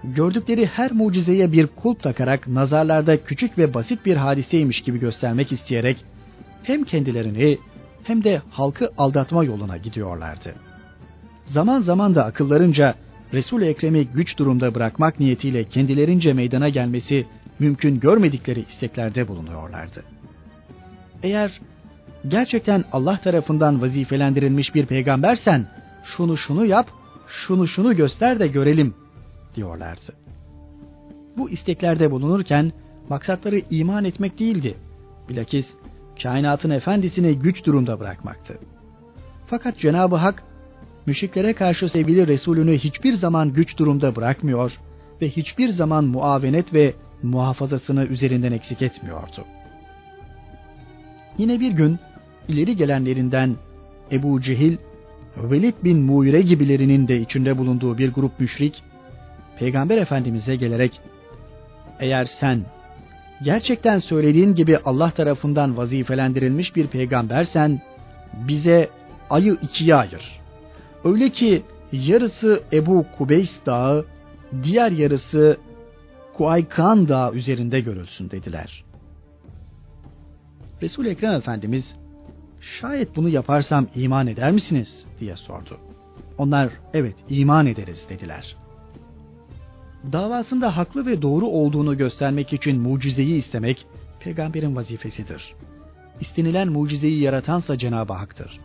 gördükleri 0.04 0.66
her 0.66 0.92
mucizeye 0.92 1.52
bir 1.52 1.66
kulp 1.66 2.02
takarak 2.02 2.48
nazarlarda 2.48 3.24
küçük 3.24 3.58
ve 3.58 3.74
basit 3.74 4.06
bir 4.06 4.16
hadiseymiş 4.16 4.80
gibi 4.80 5.00
göstermek 5.00 5.52
isteyerek 5.52 6.04
hem 6.62 6.84
kendilerini 6.84 7.58
hem 8.02 8.24
de 8.24 8.42
halkı 8.50 8.90
aldatma 8.98 9.44
yoluna 9.44 9.76
gidiyorlardı. 9.76 10.54
Zaman 11.44 11.80
zaman 11.80 12.14
da 12.14 12.24
akıllarınca 12.24 12.94
Resul-i 13.34 13.64
Ekrem'i 13.64 14.06
güç 14.06 14.38
durumda 14.38 14.74
bırakmak 14.74 15.20
niyetiyle 15.20 15.64
kendilerince 15.64 16.32
meydana 16.32 16.68
gelmesi 16.68 17.26
mümkün 17.58 18.00
görmedikleri 18.00 18.64
isteklerde 18.68 19.28
bulunuyorlardı. 19.28 20.04
Eğer 21.22 21.60
gerçekten 22.28 22.84
Allah 22.92 23.20
tarafından 23.20 23.82
vazifelendirilmiş 23.82 24.74
bir 24.74 24.86
peygambersen 24.86 25.66
şunu 26.04 26.36
şunu 26.36 26.66
yap, 26.66 26.90
şunu 27.26 27.66
şunu 27.66 27.96
göster 27.96 28.40
de 28.40 28.48
görelim 28.48 28.94
diyorlardı. 29.54 30.12
Bu 31.36 31.50
isteklerde 31.50 32.10
bulunurken 32.10 32.72
maksatları 33.08 33.60
iman 33.70 34.04
etmek 34.04 34.38
değildi. 34.38 34.74
Bilakis 35.28 35.74
kainatın 36.22 36.70
efendisini 36.70 37.38
güç 37.38 37.64
durumda 37.64 38.00
bırakmaktı. 38.00 38.58
Fakat 39.46 39.78
Cenab-ı 39.78 40.16
Hak 40.16 40.44
müşriklere 41.06 41.52
karşı 41.52 41.88
sevgili 41.88 42.26
Resulünü 42.26 42.78
hiçbir 42.78 43.12
zaman 43.12 43.52
güç 43.52 43.78
durumda 43.78 44.16
bırakmıyor 44.16 44.78
ve 45.20 45.28
hiçbir 45.28 45.68
zaman 45.68 46.04
muavenet 46.04 46.74
ve 46.74 46.94
muhafazasını 47.22 48.04
üzerinden 48.04 48.52
eksik 48.52 48.82
etmiyordu. 48.82 49.44
Yine 51.38 51.60
bir 51.60 51.72
gün 51.72 51.98
ileri 52.48 52.76
gelenlerinden 52.76 53.56
Ebu 54.12 54.40
Cehil, 54.40 54.76
Velid 55.36 55.74
bin 55.84 55.98
Muire 55.98 56.42
gibilerinin 56.42 57.08
de 57.08 57.20
içinde 57.20 57.58
bulunduğu 57.58 57.98
bir 57.98 58.12
grup 58.12 58.40
müşrik 58.40 58.82
Peygamber 59.58 59.98
Efendimiz'e 59.98 60.56
gelerek 60.56 61.00
eğer 62.00 62.24
sen 62.24 62.60
gerçekten 63.42 63.98
söylediğin 63.98 64.54
gibi 64.54 64.78
Allah 64.84 65.10
tarafından 65.10 65.76
vazifelendirilmiş 65.76 66.76
bir 66.76 66.86
peygambersen 66.86 67.80
bize 68.48 68.88
ayı 69.30 69.56
ikiye 69.62 69.94
ayır. 69.94 70.40
Öyle 71.04 71.30
ki 71.30 71.62
yarısı 71.92 72.62
Ebu 72.72 73.06
Kubeys 73.18 73.66
Dağı, 73.66 74.06
diğer 74.62 74.92
yarısı 74.92 75.56
Kuaykan 76.34 77.08
Dağı 77.08 77.34
üzerinde 77.34 77.80
görülsün 77.80 78.30
dediler. 78.30 78.84
Resul 80.82 81.06
Ekrem 81.06 81.32
Efendimiz 81.32 81.96
şayet 82.60 83.16
bunu 83.16 83.28
yaparsam 83.28 83.86
iman 83.94 84.26
eder 84.26 84.52
misiniz 84.52 85.06
diye 85.20 85.36
sordu. 85.36 85.78
Onlar 86.38 86.70
evet 86.94 87.16
iman 87.28 87.66
ederiz 87.66 88.06
dediler 88.08 88.56
davasında 90.12 90.76
haklı 90.76 91.06
ve 91.06 91.22
doğru 91.22 91.46
olduğunu 91.46 91.96
göstermek 91.96 92.52
için 92.52 92.80
mucizeyi 92.80 93.34
istemek 93.34 93.86
peygamberin 94.20 94.76
vazifesidir. 94.76 95.54
İstenilen 96.20 96.68
mucizeyi 96.68 97.20
yaratansa 97.20 97.78
Cenab-ı 97.78 98.12
Hak'tır. 98.12 98.60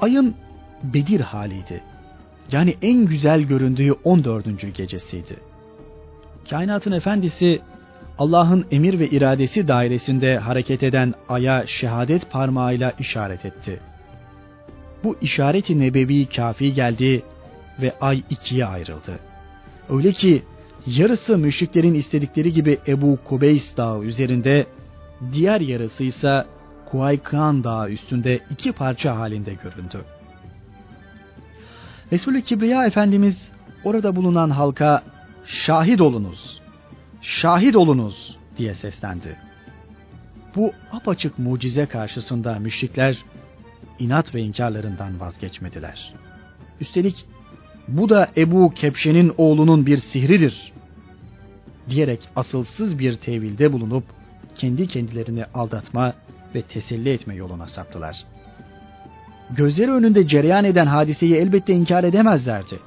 Ayın 0.00 0.34
Bedir 0.82 1.20
haliydi. 1.20 1.82
Yani 2.52 2.76
en 2.82 3.06
güzel 3.06 3.42
göründüğü 3.42 3.92
14. 3.92 4.76
gecesiydi. 4.76 5.36
Kainatın 6.50 6.92
efendisi 6.92 7.60
Allah'ın 8.18 8.66
emir 8.70 8.98
ve 8.98 9.06
iradesi 9.08 9.68
dairesinde 9.68 10.38
hareket 10.38 10.82
eden 10.82 11.14
aya 11.28 11.66
şehadet 11.66 12.30
parmağıyla 12.30 12.92
işaret 12.98 13.44
etti. 13.44 13.80
Bu 15.04 15.16
işareti 15.20 15.78
nebevi 15.80 16.26
kafi 16.26 16.74
geldi 16.74 17.22
ve 17.82 17.94
ay 18.00 18.22
ikiye 18.30 18.66
ayrıldı. 18.66 19.18
Öyle 19.90 20.12
ki 20.12 20.42
yarısı 20.86 21.38
müşriklerin 21.38 21.94
istedikleri 21.94 22.52
gibi 22.52 22.78
Ebu 22.86 23.18
Kubeys 23.24 23.76
dağı 23.76 24.02
üzerinde, 24.02 24.66
diğer 25.32 25.60
yarısı 25.60 26.04
ise 26.04 26.44
Kuaykan 26.86 27.64
dağı 27.64 27.90
üstünde 27.90 28.40
iki 28.50 28.72
parça 28.72 29.16
halinde 29.16 29.54
göründü. 29.54 30.04
Resulü 32.12 32.42
Kibriya 32.42 32.86
Efendimiz 32.86 33.52
orada 33.84 34.16
bulunan 34.16 34.50
halka 34.50 35.02
şahit 35.46 36.00
olunuz, 36.00 36.60
şahit 37.22 37.76
olunuz 37.76 38.36
diye 38.58 38.74
seslendi. 38.74 39.36
Bu 40.56 40.72
apaçık 40.92 41.38
mucize 41.38 41.86
karşısında 41.86 42.58
müşrikler 42.58 43.16
inat 43.98 44.34
ve 44.34 44.40
inkarlarından 44.40 45.20
vazgeçmediler. 45.20 46.14
Üstelik 46.80 47.24
bu 47.88 48.08
da 48.08 48.28
Ebu 48.36 48.74
Kepşe'nin 48.74 49.34
oğlunun 49.38 49.86
bir 49.86 49.96
sihridir 49.96 50.72
diyerek 51.90 52.28
asılsız 52.36 52.98
bir 52.98 53.16
tevilde 53.16 53.72
bulunup 53.72 54.04
kendi 54.54 54.86
kendilerini 54.86 55.44
aldatma 55.54 56.12
ve 56.54 56.62
teselli 56.62 57.08
etme 57.08 57.34
yoluna 57.34 57.68
saptılar. 57.68 58.24
Gözleri 59.50 59.90
önünde 59.90 60.26
cereyan 60.28 60.64
eden 60.64 60.86
hadiseyi 60.86 61.34
elbette 61.34 61.72
inkar 61.72 62.04
edemezlerdi. 62.04 62.78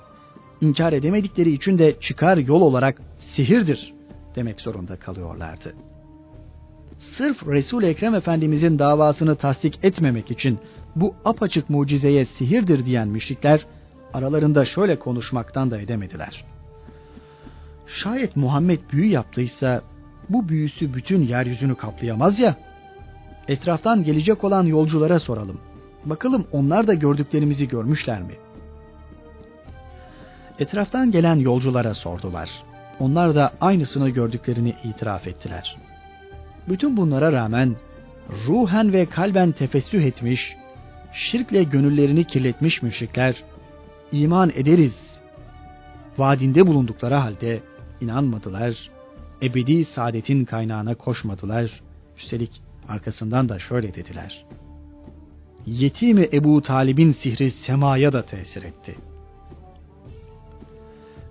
İnkar 0.62 0.94
edemedikleri 0.94 1.52
için 1.52 1.78
de 1.78 2.00
çıkar 2.00 2.38
yol 2.38 2.62
olarak 2.62 3.02
sihirdir 3.18 3.94
demek 4.36 4.62
zorunda 4.62 4.96
kalıyorlardı. 4.96 5.74
Sırf 7.00 7.48
Resul 7.48 7.84
Ekrem 7.84 8.16
Efendimizin 8.16 8.80
davasını 8.80 9.36
tasdik 9.36 9.80
etmemek 9.84 10.32
için 10.32 10.60
bu 10.96 11.16
apaçık 11.26 11.70
mucizeye 11.70 12.26
sihirdir 12.26 12.86
diyen 12.86 13.08
müşrikler 13.08 13.66
aralarında 14.14 14.66
şöyle 14.66 15.00
konuşmaktan 15.00 15.72
da 15.72 15.80
edemediler. 15.82 16.46
Şayet 17.88 18.36
Muhammed 18.36 18.80
büyü 18.92 19.06
yaptıysa 19.10 19.82
bu 20.30 20.50
büyüsü 20.50 20.94
bütün 20.94 21.22
yeryüzünü 21.22 21.76
kaplayamaz 21.76 22.40
ya. 22.40 22.56
Etraftan 23.48 24.04
gelecek 24.04 24.44
olan 24.44 24.64
yolculara 24.64 25.20
soralım. 25.20 25.60
Bakalım 26.06 26.48
onlar 26.52 26.88
da 26.88 26.94
gördüklerimizi 26.94 27.68
görmüşler 27.68 28.22
mi? 28.22 28.34
Etraftan 30.60 31.12
gelen 31.12 31.36
yolculara 31.36 31.94
sordular. 31.94 32.50
Onlar 33.00 33.36
da 33.36 33.54
aynısını 33.62 34.10
gördüklerini 34.10 34.76
itiraf 34.84 35.28
ettiler. 35.28 35.78
Bütün 36.70 36.98
bunlara 36.98 37.32
rağmen 37.32 37.76
ruhen 38.48 38.94
ve 38.94 39.06
kalben 39.06 39.52
tefessüh 39.52 40.04
etmiş, 40.04 40.56
şirkle 41.14 41.64
gönüllerini 41.64 42.24
kirletmiş 42.24 42.82
müşrikler 42.82 43.44
iman 44.12 44.52
ederiz 44.56 45.20
vaadinde 46.18 46.68
bulundukları 46.68 47.16
halde 47.16 47.60
inanmadılar, 48.02 48.90
ebedi 49.42 49.86
saadetin 49.86 50.46
kaynağına 50.46 50.96
koşmadılar. 50.96 51.82
Üstelik 52.18 52.62
arkasından 52.90 53.50
da 53.50 53.60
şöyle 53.60 53.96
dediler. 53.96 54.46
Yetimi 55.66 56.28
Ebu 56.34 56.62
Talib'in 56.62 57.12
sihri 57.12 57.52
semaya 57.52 58.14
da 58.14 58.26
tesir 58.26 58.64
etti. 58.64 58.96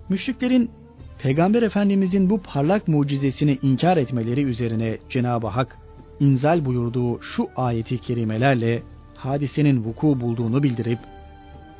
Müşriklerin 0.09 0.71
Peygamber 1.19 1.63
Efendimizin 1.63 2.29
bu 2.29 2.41
parlak 2.41 2.87
mucizesini 2.87 3.59
inkar 3.61 3.97
etmeleri 3.97 4.43
üzerine 4.43 4.97
Cenab-ı 5.09 5.47
Hak 5.47 5.77
inzal 6.19 6.65
buyurduğu 6.65 7.21
şu 7.21 7.49
ayeti 7.55 7.97
kerimelerle 7.97 8.83
hadisenin 9.15 9.83
vuku 9.83 10.21
bulduğunu 10.21 10.63
bildirip 10.63 10.99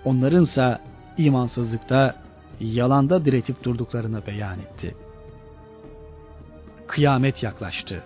onlarınsa 0.05 0.79
imansızlıkta, 1.17 2.15
yalanda 2.59 3.25
diretip 3.25 3.63
durduklarını 3.63 4.21
beyan 4.27 4.59
etti. 4.59 4.95
Kıyamet 6.87 7.43
yaklaştı. 7.43 8.03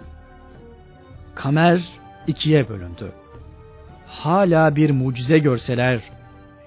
Kamer 1.35 1.83
ikiye 2.27 2.69
bölündü. 2.69 3.11
Hala 4.07 4.75
bir 4.75 4.89
mucize 4.89 5.39
görseler, 5.39 6.01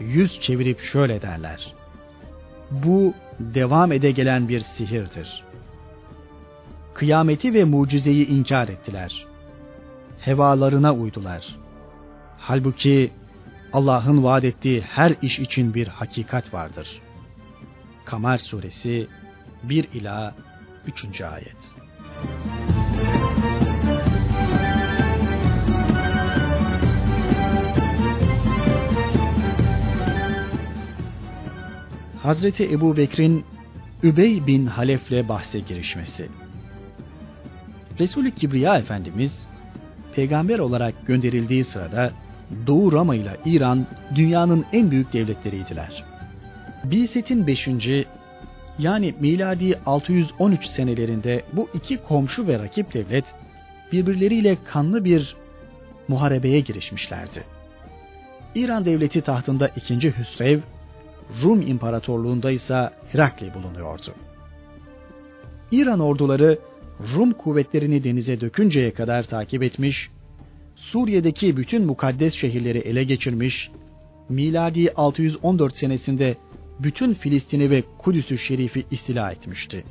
yüz 0.00 0.40
çevirip 0.40 0.80
şöyle 0.80 1.22
derler. 1.22 1.74
Bu 2.70 3.14
devam 3.40 3.92
ede 3.92 4.10
gelen 4.10 4.48
bir 4.48 4.60
sihirdir. 4.60 5.42
Kıyameti 6.94 7.54
ve 7.54 7.64
mucizeyi 7.64 8.28
inkar 8.28 8.68
ettiler. 8.68 9.26
Hevalarına 10.20 10.94
uydular. 10.94 11.56
Halbuki 12.38 13.10
Allah'ın 13.72 14.24
vaat 14.24 14.44
ettiği 14.44 14.80
her 14.80 15.14
iş 15.22 15.38
için 15.38 15.74
bir 15.74 15.86
hakikat 15.86 16.54
vardır. 16.54 17.00
Kamer 18.04 18.38
suresi 18.38 19.08
1 19.62 19.88
ila 19.94 20.34
3. 20.86 21.20
ayet. 21.20 21.56
Hazreti 32.26 32.64
Ebu 32.64 32.96
Bekir'in 32.96 33.44
Übey 34.02 34.46
bin 34.46 34.66
Halef'le 34.66 35.28
bahse 35.28 35.60
girişmesi. 35.60 36.28
Resul-i 38.00 38.34
Kibriya 38.34 38.78
Efendimiz 38.78 39.48
peygamber 40.14 40.58
olarak 40.58 41.06
gönderildiği 41.06 41.64
sırada 41.64 42.12
Doğu 42.66 42.92
Rama 42.92 43.14
ile 43.14 43.36
İran 43.44 43.86
dünyanın 44.14 44.64
en 44.72 44.90
büyük 44.90 45.12
devletleriydiler. 45.12 46.04
Bilset'in 46.84 47.46
5. 47.46 47.68
yani 48.78 49.14
miladi 49.20 49.78
613 49.86 50.66
senelerinde 50.66 51.44
bu 51.52 51.68
iki 51.74 51.96
komşu 51.96 52.46
ve 52.46 52.58
rakip 52.58 52.94
devlet 52.94 53.34
birbirleriyle 53.92 54.56
kanlı 54.64 55.04
bir 55.04 55.36
muharebeye 56.08 56.60
girişmişlerdi. 56.60 57.44
İran 58.54 58.84
devleti 58.84 59.20
tahtında 59.20 59.68
2. 59.68 60.18
Hüsrev, 60.18 60.60
Rum 61.42 61.62
İmparatorluğunda 61.62 62.50
ise 62.50 62.90
Herakli 63.12 63.54
bulunuyordu. 63.54 64.14
İran 65.72 66.00
orduları 66.00 66.58
Rum 67.14 67.32
kuvvetlerini 67.32 68.04
denize 68.04 68.40
dökünceye 68.40 68.90
kadar 68.90 69.22
takip 69.22 69.62
etmiş 69.62 70.10
Suriye'deki 70.76 71.56
bütün 71.56 71.86
mukaddes 71.86 72.34
şehirleri 72.34 72.78
ele 72.78 73.04
geçirmiş, 73.04 73.70
miladi 74.28 74.92
614 74.96 75.76
senesinde 75.76 76.36
bütün 76.80 77.14
Filistin'i 77.14 77.70
ve 77.70 77.82
Kudüs'ü 77.98 78.38
şerifi 78.38 78.84
istila 78.90 79.32
etmişti. 79.32 79.84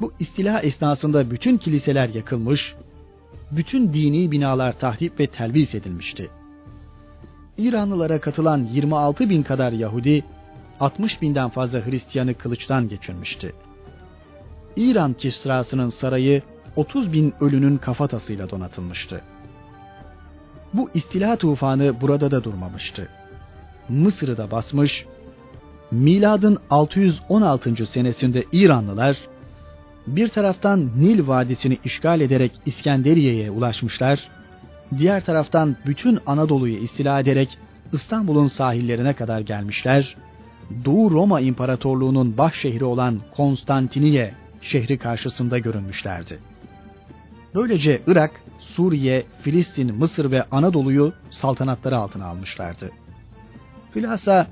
Bu 0.00 0.12
istila 0.18 0.60
esnasında 0.60 1.30
bütün 1.30 1.56
kiliseler 1.56 2.08
yakılmış, 2.08 2.74
bütün 3.50 3.92
dini 3.92 4.30
binalar 4.30 4.78
tahrip 4.78 5.20
ve 5.20 5.26
telbis 5.26 5.74
edilmişti. 5.74 6.30
İranlılara 7.60 8.20
katılan 8.20 8.68
26 8.72 9.28
bin 9.28 9.42
kadar 9.42 9.72
Yahudi, 9.72 10.24
60 10.80 11.22
binden 11.22 11.48
fazla 11.48 11.86
Hristiyanı 11.86 12.34
kılıçtan 12.34 12.88
geçirmişti. 12.88 13.52
İran 14.76 15.12
Kisrası'nın 15.12 15.88
sarayı 15.88 16.42
30 16.76 17.12
bin 17.12 17.34
ölünün 17.40 17.76
kafatasıyla 17.76 18.50
donatılmıştı. 18.50 19.20
Bu 20.74 20.90
istila 20.94 21.36
tufanı 21.36 22.00
burada 22.00 22.30
da 22.30 22.44
durmamıştı. 22.44 23.08
Mısır'ı 23.88 24.36
da 24.36 24.50
basmış, 24.50 25.06
miladın 25.90 26.58
616. 26.70 27.86
senesinde 27.86 28.44
İranlılar 28.52 29.16
bir 30.06 30.28
taraftan 30.28 30.90
Nil 30.96 31.28
Vadisi'ni 31.28 31.78
işgal 31.84 32.20
ederek 32.20 32.52
İskenderiye'ye 32.66 33.50
ulaşmışlar, 33.50 34.28
diğer 34.98 35.24
taraftan 35.24 35.76
bütün 35.86 36.18
Anadolu'yu 36.26 36.76
istila 36.76 37.20
ederek 37.20 37.58
İstanbul'un 37.92 38.46
sahillerine 38.46 39.12
kadar 39.12 39.40
gelmişler, 39.40 40.16
Doğu 40.84 41.10
Roma 41.10 41.40
İmparatorluğu'nun 41.40 42.38
baş 42.38 42.54
şehri 42.54 42.84
olan 42.84 43.20
Konstantiniye 43.36 44.34
şehri 44.62 44.98
karşısında 44.98 45.58
görünmüşlerdi. 45.58 46.38
Böylece 47.54 48.02
Irak 48.06 48.42
Suriye, 48.58 49.24
Filistin, 49.42 49.94
Mısır 49.94 50.30
ve 50.30 50.44
Anadolu'yu 50.50 51.12
saltanatları 51.30 51.96
altına 51.96 52.26
almışlardı. 52.26 52.90
Hülasa 53.96 54.46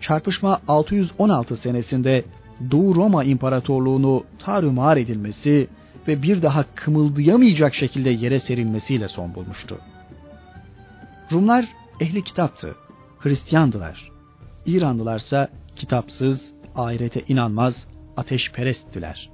çarpışma 0.00 0.60
616 0.68 1.56
senesinde 1.56 2.24
Doğu 2.70 2.94
Roma 2.94 3.24
İmparatorluğunu 3.24 4.24
tarumar 4.38 4.96
edilmesi 4.96 5.68
ve 6.08 6.22
bir 6.22 6.42
daha 6.42 6.64
kımıldayamayacak 6.74 7.74
şekilde 7.74 8.10
yere 8.10 8.40
serilmesiyle 8.40 9.08
son 9.08 9.34
bulmuştu. 9.34 9.78
Rumlar 11.32 11.68
ehli 12.00 12.24
kitaptı, 12.24 12.74
Hristiyandılar. 13.18 14.10
İranlılarsa 14.66 15.48
kitapsız, 15.76 16.54
ahirete 16.76 17.22
inanmaz, 17.28 17.86
ateşperesttiler. 18.16 19.30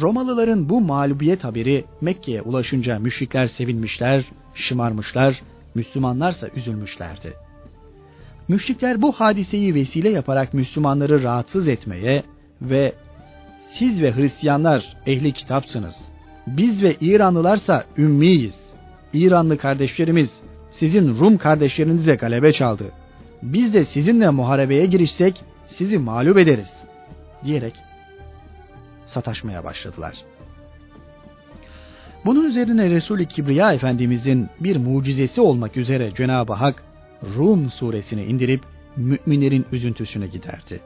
Romalıların 0.00 0.68
bu 0.68 0.80
mağlubiyet 0.80 1.44
haberi 1.44 1.84
Mekke'ye 2.00 2.42
ulaşınca 2.42 2.98
müşrikler 2.98 3.46
sevinmişler, 3.46 4.24
şımarmışlar, 4.54 5.42
Müslümanlarsa 5.74 6.48
üzülmüşlerdi. 6.48 7.32
Müşrikler 8.48 9.02
bu 9.02 9.12
hadiseyi 9.12 9.74
vesile 9.74 10.08
yaparak 10.08 10.54
Müslümanları 10.54 11.22
rahatsız 11.22 11.68
etmeye 11.68 12.22
ve 12.62 12.92
siz 13.78 14.02
ve 14.02 14.16
Hristiyanlar 14.16 14.96
ehli 15.06 15.32
kitapsınız. 15.32 16.00
Biz 16.46 16.82
ve 16.82 16.96
İranlılarsa 17.00 17.84
ümmiyiz. 17.98 18.74
İranlı 19.12 19.58
kardeşlerimiz 19.58 20.42
sizin 20.70 21.16
Rum 21.16 21.38
kardeşlerinize 21.38 22.14
galebe 22.14 22.52
çaldı. 22.52 22.84
Biz 23.42 23.74
de 23.74 23.84
sizinle 23.84 24.30
muharebeye 24.30 24.86
girişsek 24.86 25.42
sizi 25.66 25.98
mağlup 25.98 26.38
ederiz 26.38 26.72
diyerek 27.44 27.74
sataşmaya 29.06 29.64
başladılar. 29.64 30.14
Bunun 32.24 32.44
üzerine 32.44 32.90
Resul-i 32.90 33.28
Kibriya 33.28 33.72
Efendimizin 33.72 34.48
bir 34.60 34.76
mucizesi 34.76 35.40
olmak 35.40 35.76
üzere 35.76 36.14
Cenab-ı 36.14 36.52
Hak 36.52 36.82
Rum 37.36 37.70
suresini 37.70 38.24
indirip 38.24 38.60
müminlerin 38.96 39.66
üzüntüsünü 39.72 40.26
giderdi. 40.26 40.80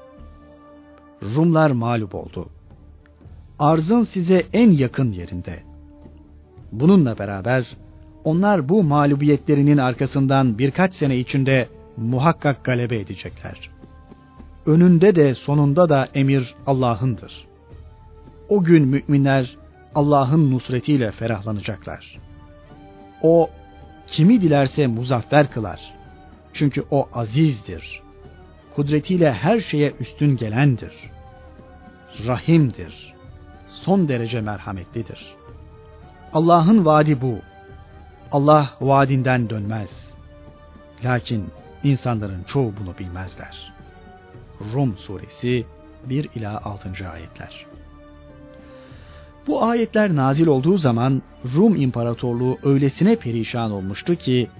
Rumlar 1.22 1.70
mağlup 1.70 2.14
oldu. 2.14 2.50
Arzın 3.60 4.04
size 4.04 4.46
en 4.52 4.70
yakın 4.70 5.12
yerinde. 5.12 5.62
Bununla 6.72 7.18
beraber 7.18 7.76
onlar 8.24 8.68
bu 8.68 8.82
mağlubiyetlerinin 8.82 9.78
arkasından 9.78 10.58
birkaç 10.58 10.94
sene 10.94 11.16
içinde 11.16 11.68
muhakkak 11.96 12.64
galebe 12.64 12.98
edecekler. 12.98 13.70
Önünde 14.66 15.14
de 15.14 15.34
sonunda 15.34 15.88
da 15.88 16.08
emir 16.14 16.54
Allah'ındır. 16.66 17.46
O 18.48 18.64
gün 18.64 18.88
müminler 18.88 19.56
Allah'ın 19.94 20.50
nusretiyle 20.50 21.12
ferahlanacaklar. 21.12 22.18
O 23.22 23.50
kimi 24.06 24.40
dilerse 24.40 24.86
muzaffer 24.86 25.50
kılar. 25.50 25.94
Çünkü 26.52 26.84
o 26.90 27.08
azizdir. 27.12 28.02
Kudretiyle 28.76 29.32
her 29.32 29.60
şeye 29.60 29.92
üstün 30.00 30.36
gelendir. 30.36 30.92
Rahimdir. 32.26 33.19
Son 33.70 34.08
derece 34.08 34.40
merhametlidir. 34.40 35.34
Allah'ın 36.32 36.84
vaadi 36.84 37.20
bu. 37.20 37.38
Allah 38.32 38.70
vaadinden 38.80 39.50
dönmez. 39.50 40.14
Lakin 41.04 41.46
insanların 41.84 42.42
çoğu 42.42 42.72
bunu 42.80 42.98
bilmezler. 42.98 43.72
Rum 44.74 44.96
suresi 44.96 45.66
1 46.04 46.28
ila 46.34 46.64
6. 46.64 47.08
ayetler. 47.12 47.66
Bu 49.46 49.64
ayetler 49.64 50.16
nazil 50.16 50.46
olduğu 50.46 50.78
zaman 50.78 51.22
Rum 51.56 51.76
İmparatorluğu 51.76 52.58
öylesine 52.62 53.16
perişan 53.16 53.70
olmuştu 53.70 54.16
ki 54.16 54.50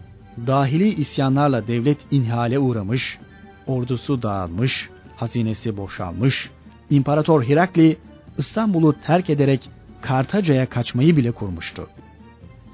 dahili 0.46 0.88
isyanlarla 0.88 1.66
devlet 1.66 1.98
inhale 2.10 2.58
uğramış, 2.58 3.18
ordusu 3.66 4.22
dağılmış, 4.22 4.90
hazinesi 5.16 5.76
boşalmış, 5.76 6.50
İmparator 6.90 7.42
Hirakli 7.42 7.96
İstanbul'u 8.38 8.96
terk 9.06 9.30
ederek 9.30 9.70
Kartaca'ya 10.00 10.68
kaçmayı 10.68 11.16
bile 11.16 11.30
kurmuştu. 11.30 11.88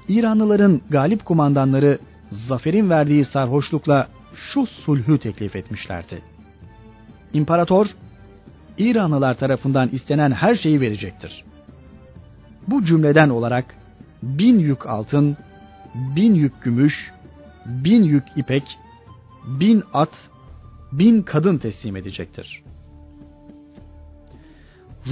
İranlıların 0.07 0.81
galip 0.89 1.25
kumandanları 1.25 1.99
zaferin 2.31 2.89
verdiği 2.89 3.25
sarhoşlukla 3.25 4.07
şu 4.35 4.65
sulhü 4.65 5.19
teklif 5.19 5.55
etmişlerdi. 5.55 6.21
İmparator, 7.33 7.95
İranlılar 8.77 9.37
tarafından 9.37 9.89
istenen 9.89 10.31
her 10.31 10.55
şeyi 10.55 10.81
verecektir. 10.81 11.43
Bu 12.67 12.85
cümleden 12.85 13.29
olarak 13.29 13.75
bin 14.23 14.59
yük 14.59 14.85
altın, 14.85 15.37
bin 15.95 16.33
yük 16.35 16.63
gümüş, 16.63 17.11
bin 17.65 18.03
yük 18.03 18.23
ipek, 18.35 18.77
bin 19.45 19.83
at, 19.93 20.29
bin 20.91 21.21
kadın 21.21 21.57
teslim 21.57 21.95
edecektir. 21.95 22.63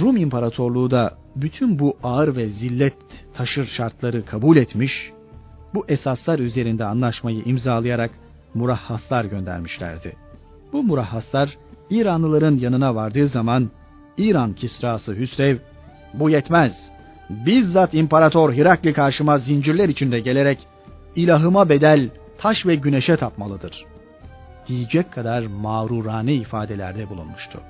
Rum 0.00 0.16
İmparatorluğu 0.16 0.90
da 0.90 1.14
bütün 1.36 1.78
bu 1.78 1.96
ağır 2.02 2.36
ve 2.36 2.48
zillet 2.48 2.94
taşır 3.34 3.66
şartları 3.66 4.24
kabul 4.24 4.56
etmiş, 4.56 5.10
bu 5.74 5.84
esaslar 5.88 6.38
üzerinde 6.38 6.84
anlaşmayı 6.84 7.42
imzalayarak 7.44 8.10
murahhaslar 8.54 9.24
göndermişlerdi. 9.24 10.16
Bu 10.72 10.82
murahhaslar 10.82 11.56
İranlıların 11.90 12.58
yanına 12.58 12.94
vardığı 12.94 13.26
zaman 13.26 13.70
İran 14.18 14.52
kisrası 14.52 15.14
Hüsrev 15.14 15.56
bu 16.14 16.30
yetmez. 16.30 16.92
Bizzat 17.30 17.94
İmparator 17.94 18.52
Hirakli 18.52 18.92
karşıma 18.92 19.38
zincirler 19.38 19.88
içinde 19.88 20.20
gelerek 20.20 20.66
ilahıma 21.16 21.68
bedel 21.68 22.10
taş 22.38 22.66
ve 22.66 22.74
güneşe 22.74 23.16
tapmalıdır. 23.16 23.84
Diyecek 24.68 25.12
kadar 25.12 25.46
mağrurane 25.46 26.34
ifadelerde 26.34 27.08
bulunmuştu. 27.08 27.60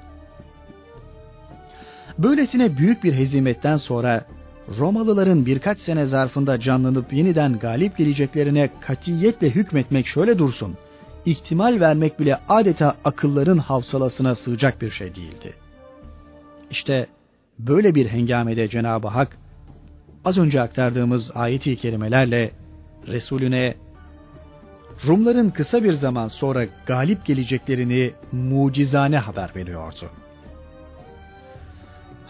Böylesine 2.19 2.77
büyük 2.77 3.05
bir 3.05 3.15
hezimetten 3.15 3.77
sonra 3.77 4.25
Romalıların 4.79 5.47
birkaç 5.47 5.79
sene 5.79 6.05
zarfında 6.05 6.61
canlanıp 6.61 7.13
yeniden 7.13 7.59
galip 7.59 7.97
geleceklerine 7.97 8.71
katiyetle 8.81 9.51
hükmetmek 9.51 10.07
şöyle 10.07 10.39
dursun, 10.39 10.77
ihtimal 11.27 11.81
vermek 11.81 12.21
bile 12.21 12.39
adeta 12.49 12.95
akılların 13.05 13.59
havsalasına 13.59 14.35
sığacak 14.35 14.83
bir 14.83 14.91
şey 14.91 15.15
değildi. 15.15 15.55
İşte 16.71 17.07
böyle 17.59 17.95
bir 17.95 18.07
hengamede 18.07 18.69
Cenab-ı 18.69 19.09
Hak 19.09 19.39
az 20.25 20.39
önce 20.39 20.61
aktardığımız 20.61 21.33
ayeti 21.35 21.77
kerimelerle 21.77 22.51
Resulüne 23.07 23.75
Rumların 25.07 25.51
kısa 25.51 25.85
bir 25.85 25.93
zaman 25.93 26.29
sonra 26.29 26.67
galip 26.87 27.25
geleceklerini 27.27 28.13
mucizane 28.33 29.19
haber 29.19 29.51
veriyordu. 29.57 30.11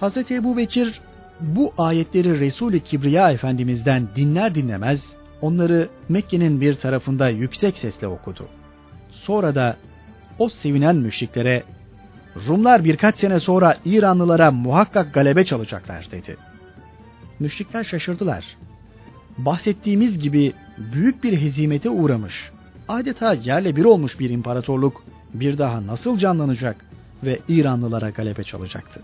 Hz. 0.01 0.31
Ebu 0.31 0.57
Bekir 0.57 1.01
bu 1.41 1.73
ayetleri 1.79 2.41
Resul-i 2.41 2.81
Kibriya 2.81 3.31
Efendimiz'den 3.31 4.09
dinler 4.17 4.55
dinlemez 4.55 5.15
onları 5.43 5.89
Mekke'nin 6.09 6.61
bir 6.61 6.75
tarafında 6.75 7.29
yüksek 7.29 7.79
sesle 7.79 8.07
okudu. 8.07 8.49
Sonra 9.11 9.55
da 9.55 9.77
o 10.39 10.49
sevinen 10.49 10.97
müşriklere 10.97 11.63
Rumlar 12.49 12.85
birkaç 12.85 13.19
sene 13.19 13.41
sonra 13.41 13.77
İranlılara 13.85 14.51
muhakkak 14.51 15.15
galebe 15.15 15.45
çalacaklar 15.45 16.09
dedi. 16.11 16.37
Müşrikler 17.41 17.85
şaşırdılar. 17.85 18.57
Bahsettiğimiz 19.39 20.19
gibi 20.19 20.53
büyük 20.93 21.25
bir 21.25 21.41
hezimete 21.41 21.91
uğramış, 21.91 22.51
adeta 22.89 23.35
yerle 23.35 23.77
bir 23.77 23.85
olmuş 23.85 24.21
bir 24.21 24.31
imparatorluk 24.31 25.05
bir 25.35 25.59
daha 25.59 25.87
nasıl 25.87 26.19
canlanacak 26.19 26.77
ve 27.25 27.39
İranlılara 27.49 28.11
galebe 28.11 28.45
çalacaktı. 28.45 29.03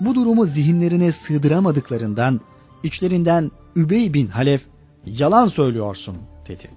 Bu 0.00 0.14
durumu 0.14 0.44
zihinlerine 0.44 1.12
sığdıramadıklarından 1.12 2.40
içlerinden 2.82 3.50
Übey 3.76 4.14
bin 4.14 4.26
Halef 4.26 4.62
yalan 5.06 5.48
söylüyorsun 5.48 6.16
dedi. 6.48 6.70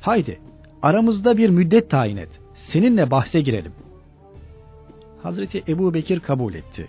Haydi 0.00 0.40
aramızda 0.82 1.36
bir 1.36 1.50
müddet 1.50 1.90
tayin 1.90 2.16
et. 2.16 2.40
Seninle 2.54 3.10
bahse 3.10 3.40
girelim. 3.40 3.72
Hazreti 5.22 5.62
Ebu 5.68 5.94
Bekir 5.94 6.20
kabul 6.20 6.54
etti. 6.54 6.88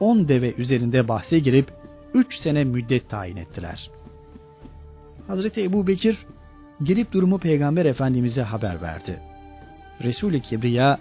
On 0.00 0.28
deve 0.28 0.52
üzerinde 0.52 1.08
bahse 1.08 1.38
girip 1.38 1.72
üç 2.14 2.36
sene 2.36 2.64
müddet 2.64 3.10
tayin 3.10 3.36
ettiler. 3.36 3.90
Hazreti 5.26 5.62
Ebu 5.62 5.86
Bekir 5.86 6.26
girip 6.84 7.12
durumu 7.12 7.38
Peygamber 7.38 7.84
Efendimiz'e 7.84 8.42
haber 8.42 8.82
verdi. 8.82 9.20
Resul-i 10.02 10.40
Kibriya 10.40 10.98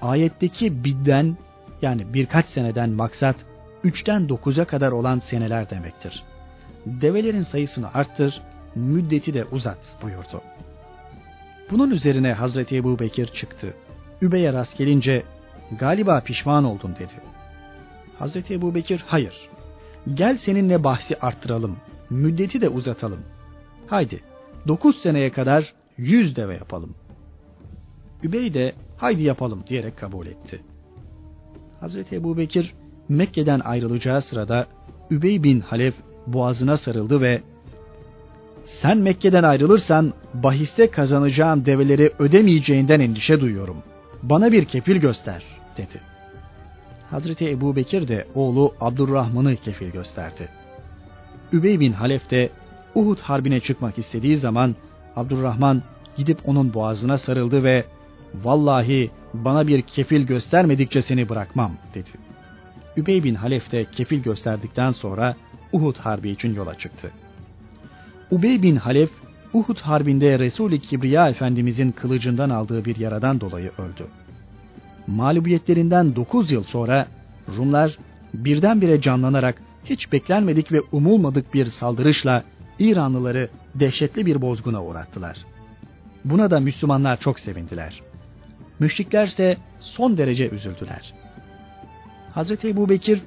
ayetteki 0.00 0.84
bidden 0.84 1.36
yani 1.82 2.14
birkaç 2.14 2.46
seneden 2.46 2.90
maksat 2.90 3.36
üçten 3.84 4.28
dokuza 4.28 4.64
kadar 4.64 4.92
olan 4.92 5.18
seneler 5.18 5.70
demektir. 5.70 6.22
Develerin 6.86 7.42
sayısını 7.42 7.94
arttır, 7.94 8.40
müddeti 8.74 9.34
de 9.34 9.44
uzat 9.44 9.96
buyurdu. 10.02 10.42
Bunun 11.70 11.90
üzerine 11.90 12.32
Hazreti 12.32 12.76
Ebu 12.76 12.98
Bekir 12.98 13.26
çıktı. 13.26 13.74
Übey'e 14.22 14.52
rast 14.52 14.78
gelince 14.78 15.22
galiba 15.78 16.20
pişman 16.20 16.64
oldun 16.64 16.94
dedi. 16.94 17.12
Hazreti 18.18 18.54
Ebu 18.54 18.74
Bekir 18.74 19.04
hayır. 19.06 19.48
Gel 20.14 20.36
seninle 20.36 20.84
bahsi 20.84 21.20
arttıralım. 21.20 21.76
Müddeti 22.10 22.60
de 22.60 22.68
uzatalım. 22.68 23.20
Haydi 23.86 24.20
dokuz 24.68 24.96
seneye 24.96 25.32
kadar 25.32 25.74
yüz 25.96 26.36
deve 26.36 26.54
yapalım. 26.54 26.94
Übey 28.22 28.54
de 28.54 28.72
haydi 28.96 29.22
yapalım 29.22 29.64
diyerek 29.68 29.96
kabul 29.96 30.26
etti. 30.26 30.60
Hazreti 31.82 32.16
Ebu 32.16 32.36
Bekir 32.36 32.74
Mekke'den 33.08 33.60
ayrılacağı 33.60 34.22
sırada 34.22 34.66
Übey 35.10 35.42
bin 35.42 35.60
Halef 35.60 35.94
boğazına 36.26 36.76
sarıldı 36.76 37.20
ve 37.20 37.40
sen 38.64 38.98
Mekke'den 38.98 39.42
ayrılırsan 39.42 40.12
bahiste 40.34 40.90
kazanacağım 40.90 41.64
develeri 41.64 42.12
ödemeyeceğinden 42.18 43.00
endişe 43.00 43.40
duyuyorum. 43.40 43.76
Bana 44.22 44.52
bir 44.52 44.64
kefil 44.64 44.96
göster 44.96 45.42
dedi. 45.76 46.00
Hazreti 47.10 47.50
Ebu 47.50 47.76
Bekir 47.76 48.08
de 48.08 48.26
oğlu 48.34 48.74
Abdurrahman'ı 48.80 49.56
kefil 49.56 49.90
gösterdi. 49.90 50.48
Übey 51.52 51.80
bin 51.80 51.92
Halef 51.92 52.30
de 52.30 52.50
Uhud 52.94 53.18
harbine 53.18 53.60
çıkmak 53.60 53.98
istediği 53.98 54.36
zaman 54.36 54.76
Abdurrahman 55.16 55.82
gidip 56.16 56.48
onun 56.48 56.74
boğazına 56.74 57.18
sarıldı 57.18 57.64
ve 57.64 57.84
vallahi 58.44 59.10
bana 59.34 59.66
bir 59.66 59.82
kefil 59.82 60.22
göstermedikçe 60.22 61.02
seni 61.02 61.28
bırakmam 61.28 61.72
dedi. 61.94 62.10
Übey 62.96 63.24
bin 63.24 63.34
Halef 63.34 63.72
de 63.72 63.84
kefil 63.84 64.22
gösterdikten 64.22 64.90
sonra 64.90 65.36
Uhud 65.72 65.96
harbi 65.96 66.30
için 66.30 66.54
yola 66.54 66.74
çıktı. 66.74 67.10
Ubey 68.30 68.62
bin 68.62 68.76
Halef 68.76 69.10
Uhud 69.52 69.78
harbinde 69.78 70.38
Resul-i 70.38 70.80
Kibriya 70.80 71.28
Efendimizin 71.28 71.92
kılıcından 71.92 72.50
aldığı 72.50 72.84
bir 72.84 72.96
yaradan 72.96 73.40
dolayı 73.40 73.70
öldü. 73.78 74.06
Mağlubiyetlerinden 75.06 76.16
9 76.16 76.52
yıl 76.52 76.64
sonra 76.64 77.06
Rumlar 77.56 77.98
birdenbire 78.34 79.00
canlanarak 79.00 79.62
hiç 79.84 80.12
beklenmedik 80.12 80.72
ve 80.72 80.80
umulmadık 80.92 81.54
bir 81.54 81.66
saldırışla 81.66 82.44
İranlıları 82.78 83.48
dehşetli 83.74 84.26
bir 84.26 84.42
bozguna 84.42 84.84
uğrattılar. 84.84 85.36
Buna 86.24 86.50
da 86.50 86.60
Müslümanlar 86.60 87.20
çok 87.20 87.40
sevindiler. 87.40 88.02
Müşriklerse 88.82 89.56
son 89.80 90.16
derece 90.16 90.50
üzüldüler. 90.50 91.14
Hz. 92.34 92.64
Ebu 92.64 92.88
Bekir 92.88 93.22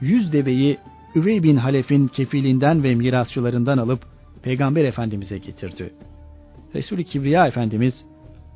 yüz 0.00 0.32
deveyi 0.32 0.78
Üvey 1.14 1.42
bin 1.42 1.56
Halef'in 1.56 2.08
kefilinden 2.08 2.82
ve 2.82 2.94
mirasçılarından 2.94 3.78
alıp 3.78 4.00
Peygamber 4.42 4.84
Efendimiz'e 4.84 5.38
getirdi. 5.38 5.94
Resul-i 6.74 7.04
Kibriya 7.04 7.46
Efendimiz 7.46 8.04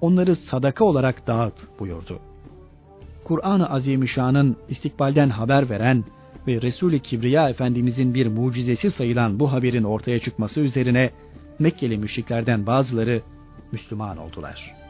onları 0.00 0.36
sadaka 0.36 0.84
olarak 0.84 1.26
dağıt 1.26 1.80
buyurdu. 1.80 2.20
Kur'an-ı 3.24 3.70
Azimüşşan'ın 3.70 4.56
istikbalden 4.68 5.30
haber 5.30 5.70
veren 5.70 6.04
ve 6.46 6.62
Resul-i 6.62 7.00
Kibriya 7.00 7.48
Efendimizin 7.48 8.14
bir 8.14 8.26
mucizesi 8.26 8.90
sayılan 8.90 9.40
bu 9.40 9.52
haberin 9.52 9.84
ortaya 9.84 10.18
çıkması 10.18 10.60
üzerine 10.60 11.10
Mekkeli 11.58 11.98
müşriklerden 11.98 12.66
bazıları 12.66 13.22
Müslüman 13.72 14.16
oldular.'' 14.16 14.81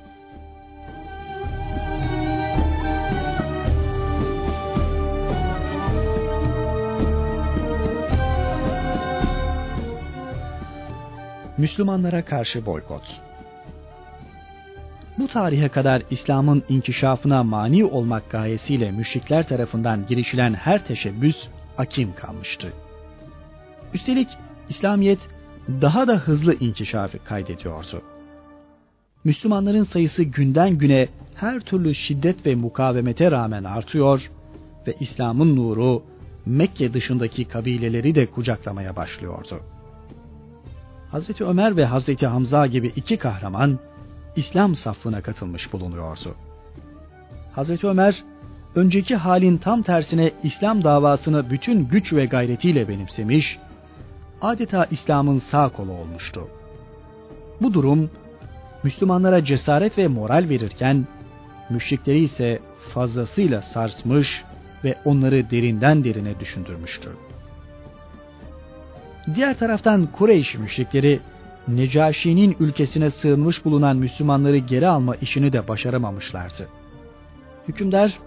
Müslümanlara 11.63 12.25
karşı 12.25 12.67
boykot. 12.67 13.03
Bu 15.19 15.29
tarihe 15.29 15.69
kadar 15.69 16.03
İslam'ın 16.11 16.63
inkişafına 16.69 17.43
mani 17.43 17.85
olmak 17.85 18.31
gayesiyle 18.31 18.91
müşrikler 18.91 19.49
tarafından 19.49 20.07
girişilen 20.07 20.55
her 20.55 20.87
teşebbüs 20.87 21.49
akim 21.79 22.15
kalmıştı. 22.15 22.73
Üstelik 23.95 24.29
İslamiyet 24.69 25.19
daha 25.69 26.09
da 26.09 26.17
hızlı 26.17 26.55
inkişafı 26.55 27.25
kaydediyordu. 27.25 28.03
Müslümanların 29.25 29.85
sayısı 29.85 30.23
günden 30.23 30.79
güne 30.79 31.09
her 31.35 31.61
türlü 31.61 31.95
şiddet 31.95 32.47
ve 32.47 32.55
mukavemete 32.55 33.31
rağmen 33.31 33.65
artıyor 33.65 34.31
ve 34.87 34.95
İslam'ın 35.01 35.57
nuru 35.57 36.03
Mekke 36.47 36.95
dışındaki 36.95 37.45
kabileleri 37.45 38.15
de 38.15 38.27
kucaklamaya 38.27 38.97
başlıyordu. 38.97 39.61
Hazreti 41.13 41.45
Ömer 41.45 41.77
ve 41.77 41.85
Hazreti 41.85 42.27
Hamza 42.27 42.67
gibi 42.67 42.93
iki 42.97 43.17
kahraman 43.17 43.79
İslam 44.37 44.75
safına 44.75 45.23
katılmış 45.23 45.73
bulunuyordu. 45.73 46.35
Hazreti 47.53 47.87
Ömer 47.87 48.25
önceki 48.75 49.17
halin 49.17 49.57
tam 49.57 49.83
tersine 49.83 50.33
İslam 50.43 50.85
davasını 50.85 51.51
bütün 51.51 51.89
güç 51.89 52.13
ve 52.13 52.27
gayretiyle 52.27 52.89
benimsemiş, 52.89 53.59
adeta 54.43 54.85
İslam'ın 54.91 55.39
sağ 55.39 55.69
kolu 55.69 55.93
olmuştu. 55.93 56.49
Bu 57.61 57.75
durum 57.75 58.11
Müslümanlara 58.83 59.45
cesaret 59.45 59.99
ve 59.99 60.09
moral 60.09 60.47
verirken 60.49 61.07
müşrikleri 61.71 62.19
ise 62.19 62.59
fazlasıyla 62.95 63.63
sarsmış 63.63 64.45
ve 64.85 64.99
onları 65.05 65.51
derinden 65.51 66.05
derine 66.05 66.41
düşündürmüştü. 66.41 67.09
Diğer 69.35 69.59
taraftan 69.59 70.07
Kureyş 70.07 70.55
müşrikleri 70.55 71.21
Necaşi'nin 71.69 72.57
ülkesine 72.61 73.11
sığınmış 73.11 73.65
bulunan 73.65 73.97
Müslümanları 73.97 74.57
geri 74.57 74.89
alma 74.89 75.17
işini 75.17 75.53
de 75.53 75.69
başaramamışlardı. 75.69 76.69
Hükümdar 77.69 78.19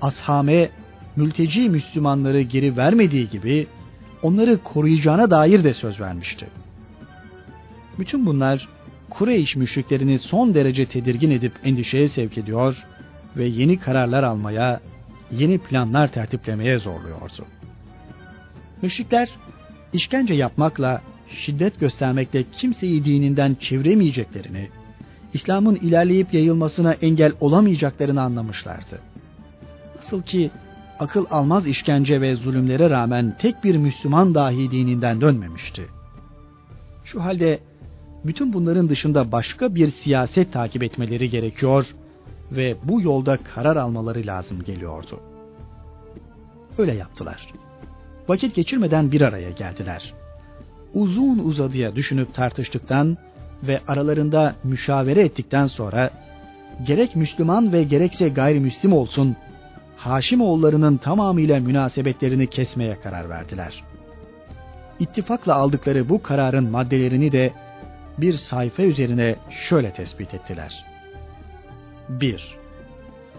Ashame 0.00 0.70
mülteci 1.16 1.68
Müslümanları 1.68 2.40
geri 2.40 2.76
vermediği 2.76 3.28
gibi 3.28 3.66
onları 4.22 4.58
koruyacağına 4.58 5.30
dair 5.30 5.64
de 5.64 5.72
söz 5.72 6.00
vermişti. 6.00 6.46
Bütün 7.98 8.26
bunlar 8.26 8.68
Kureyş 9.10 9.56
müşriklerini 9.56 10.18
son 10.18 10.54
derece 10.54 10.86
tedirgin 10.86 11.30
edip 11.30 11.52
endişeye 11.64 12.08
sevk 12.08 12.38
ediyor 12.38 12.84
ve 13.36 13.44
yeni 13.44 13.78
kararlar 13.78 14.22
almaya, 14.22 14.80
yeni 15.32 15.58
planlar 15.58 16.12
tertiplemeye 16.12 16.78
zorluyordu. 16.78 17.44
Müşrikler 18.82 19.28
işkence 19.92 20.34
yapmakla, 20.34 21.02
şiddet 21.28 21.80
göstermekle 21.80 22.44
kimseyi 22.52 23.04
dininden 23.04 23.56
çeviremeyeceklerini, 23.60 24.68
İslam'ın 25.34 25.74
ilerleyip 25.74 26.34
yayılmasına 26.34 26.92
engel 26.92 27.32
olamayacaklarını 27.40 28.22
anlamışlardı. 28.22 29.00
Nasıl 29.96 30.22
ki 30.22 30.50
akıl 30.98 31.26
almaz 31.30 31.68
işkence 31.68 32.20
ve 32.20 32.34
zulümlere 32.34 32.90
rağmen 32.90 33.36
tek 33.38 33.64
bir 33.64 33.76
Müslüman 33.76 34.34
dahi 34.34 34.70
dininden 34.70 35.20
dönmemişti. 35.20 35.86
Şu 37.04 37.24
halde 37.24 37.58
bütün 38.24 38.52
bunların 38.52 38.88
dışında 38.88 39.32
başka 39.32 39.74
bir 39.74 39.86
siyaset 39.86 40.52
takip 40.52 40.82
etmeleri 40.82 41.30
gerekiyor 41.30 41.94
ve 42.52 42.76
bu 42.84 43.00
yolda 43.00 43.36
karar 43.36 43.76
almaları 43.76 44.26
lazım 44.26 44.62
geliyordu. 44.62 45.20
Öyle 46.78 46.94
yaptılar. 46.94 47.48
Vakit 48.28 48.54
geçirmeden 48.54 49.12
bir 49.12 49.20
araya 49.20 49.50
geldiler. 49.50 50.14
Uzun 50.94 51.38
uzadıya 51.38 51.96
düşünüp 51.96 52.34
tartıştıktan 52.34 53.16
ve 53.62 53.80
aralarında 53.88 54.54
müşavere 54.64 55.20
ettikten 55.20 55.66
sonra 55.66 56.10
gerek 56.86 57.16
Müslüman 57.16 57.72
ve 57.72 57.82
gerekse 57.82 58.28
gayrimüslim 58.28 58.92
olsun 58.92 59.36
Haşimoğullarının 59.96 60.96
tamamıyla 60.96 61.60
münasebetlerini 61.60 62.46
kesmeye 62.46 63.00
karar 63.00 63.28
verdiler. 63.28 63.84
İttifakla 65.00 65.54
aldıkları 65.54 66.08
bu 66.08 66.22
kararın 66.22 66.70
maddelerini 66.70 67.32
de 67.32 67.52
bir 68.18 68.32
sayfa 68.32 68.82
üzerine 68.82 69.36
şöyle 69.50 69.92
tespit 69.92 70.34
ettiler. 70.34 70.84
1. 72.08 72.56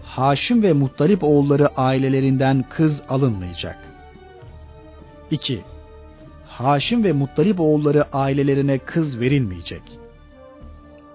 Haşim 0.04 0.62
ve 0.62 0.72
Muttalip 0.72 1.24
oğulları 1.24 1.68
ailelerinden 1.68 2.64
kız 2.70 3.02
alınmayacak. 3.08 3.87
2. 5.30 5.62
Haşim 6.46 7.04
ve 7.04 7.12
Muttalip 7.12 7.60
oğulları 7.60 8.04
ailelerine 8.12 8.78
kız 8.78 9.20
verilmeyecek. 9.20 9.82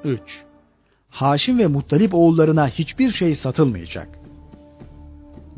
3. 0.04 0.44
Haşim 1.10 1.60
ve 1.60 1.68
Muttalip 1.68 2.14
oğullarına 2.14 2.68
hiçbir 2.68 3.12
şey 3.12 3.36
satılmayacak. 3.36 4.20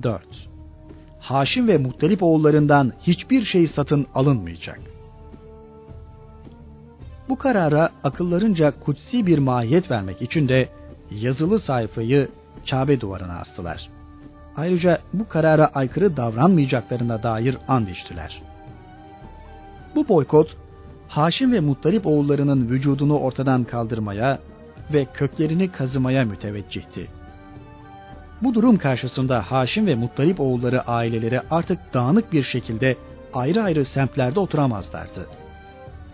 4. 0.03 0.21
Haşim 1.19 1.67
ve 1.67 1.77
Muttalip 1.77 2.23
oğullarından 2.23 2.93
hiçbir 3.01 3.43
şey 3.43 3.67
satın 3.67 4.07
alınmayacak. 4.15 4.79
Bu 7.29 7.37
karara 7.37 7.89
akıllarınca 8.03 8.79
kutsi 8.79 9.25
bir 9.27 9.37
mahiyet 9.37 9.91
vermek 9.91 10.21
için 10.21 10.49
de 10.49 10.69
yazılı 11.11 11.59
sayfayı 11.59 12.29
Kabe 12.69 13.01
duvarına 13.01 13.33
astılar. 13.33 13.94
Ayrıca 14.57 14.99
bu 15.13 15.27
karara 15.27 15.65
aykırı 15.65 16.17
davranmayacaklarına 16.17 17.23
dair 17.23 17.57
and 17.67 17.87
içtiler. 17.87 18.41
Bu 19.95 20.07
boykot, 20.07 20.57
Haşim 21.07 21.51
ve 21.51 21.59
Muttalip 21.59 22.07
oğullarının 22.07 22.69
vücudunu 22.69 23.19
ortadan 23.19 23.63
kaldırmaya 23.63 24.39
ve 24.93 25.05
köklerini 25.13 25.71
kazımaya 25.71 26.25
müteveccihti. 26.25 27.07
Bu 28.41 28.53
durum 28.53 28.77
karşısında 28.77 29.51
Haşim 29.51 29.87
ve 29.87 29.95
Muttalip 29.95 30.39
oğulları 30.39 30.81
aileleri 30.81 31.41
artık 31.51 31.93
dağınık 31.93 32.33
bir 32.33 32.43
şekilde 32.43 32.95
ayrı 33.33 33.63
ayrı 33.63 33.85
semtlerde 33.85 34.39
oturamazlardı. 34.39 35.27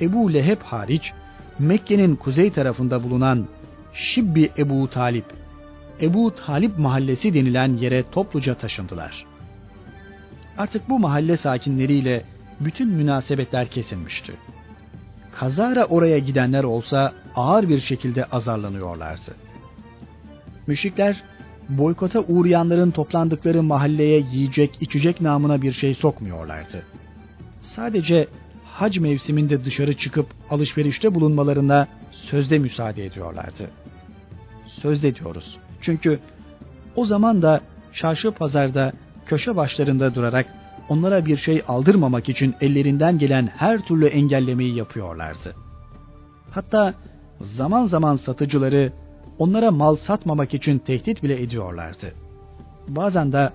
Ebu 0.01 0.33
Leheb 0.33 0.61
hariç 0.61 1.13
Mekke'nin 1.59 2.15
kuzey 2.15 2.51
tarafında 2.51 3.03
bulunan 3.03 3.47
Şibbi 3.93 4.51
Ebu 4.57 4.89
Talip, 4.89 5.25
Ebu 6.01 6.35
Talip 6.35 6.79
mahallesi 6.79 7.33
denilen 7.33 7.77
yere 7.77 8.03
topluca 8.11 8.53
taşındılar. 8.55 9.25
Artık 10.57 10.89
bu 10.89 10.99
mahalle 10.99 11.37
sakinleriyle 11.37 12.23
bütün 12.59 12.87
münasebetler 12.87 13.67
kesilmişti. 13.67 14.33
Kazara 15.31 15.85
oraya 15.85 16.19
gidenler 16.19 16.63
olsa 16.63 17.13
ağır 17.35 17.69
bir 17.69 17.79
şekilde 17.79 18.25
azarlanıyorlardı. 18.25 19.35
Müşrikler 20.67 21.23
boykota 21.69 22.19
uğrayanların 22.19 22.91
toplandıkları 22.91 23.63
mahalleye 23.63 24.23
yiyecek 24.31 24.77
içecek 24.81 25.21
namına 25.21 25.61
bir 25.61 25.73
şey 25.73 25.95
sokmuyorlardı. 25.95 26.85
Sadece 27.59 28.27
hac 28.65 28.97
mevsiminde 28.97 29.65
dışarı 29.65 29.97
çıkıp 29.97 30.27
alışverişte 30.49 31.15
bulunmalarına 31.15 31.87
sözde 32.11 32.59
müsaade 32.59 33.05
ediyorlardı. 33.05 33.69
Sözde 34.65 35.15
diyoruz. 35.15 35.57
Çünkü 35.81 36.19
o 36.95 37.05
zaman 37.05 37.41
da 37.41 37.61
çarşı 37.93 38.31
pazarda 38.31 38.93
köşe 39.25 39.55
başlarında 39.55 40.15
durarak 40.15 40.45
onlara 40.89 41.25
bir 41.25 41.37
şey 41.37 41.63
aldırmamak 41.67 42.29
için 42.29 42.55
ellerinden 42.61 43.17
gelen 43.17 43.47
her 43.47 43.85
türlü 43.85 44.05
engellemeyi 44.05 44.75
yapıyorlardı. 44.75 45.55
Hatta 46.51 46.93
zaman 47.39 47.85
zaman 47.85 48.15
satıcıları 48.15 48.91
onlara 49.39 49.71
mal 49.71 49.95
satmamak 49.95 50.53
için 50.53 50.79
tehdit 50.79 51.23
bile 51.23 51.41
ediyorlardı. 51.41 52.13
Bazen 52.87 53.31
de 53.31 53.49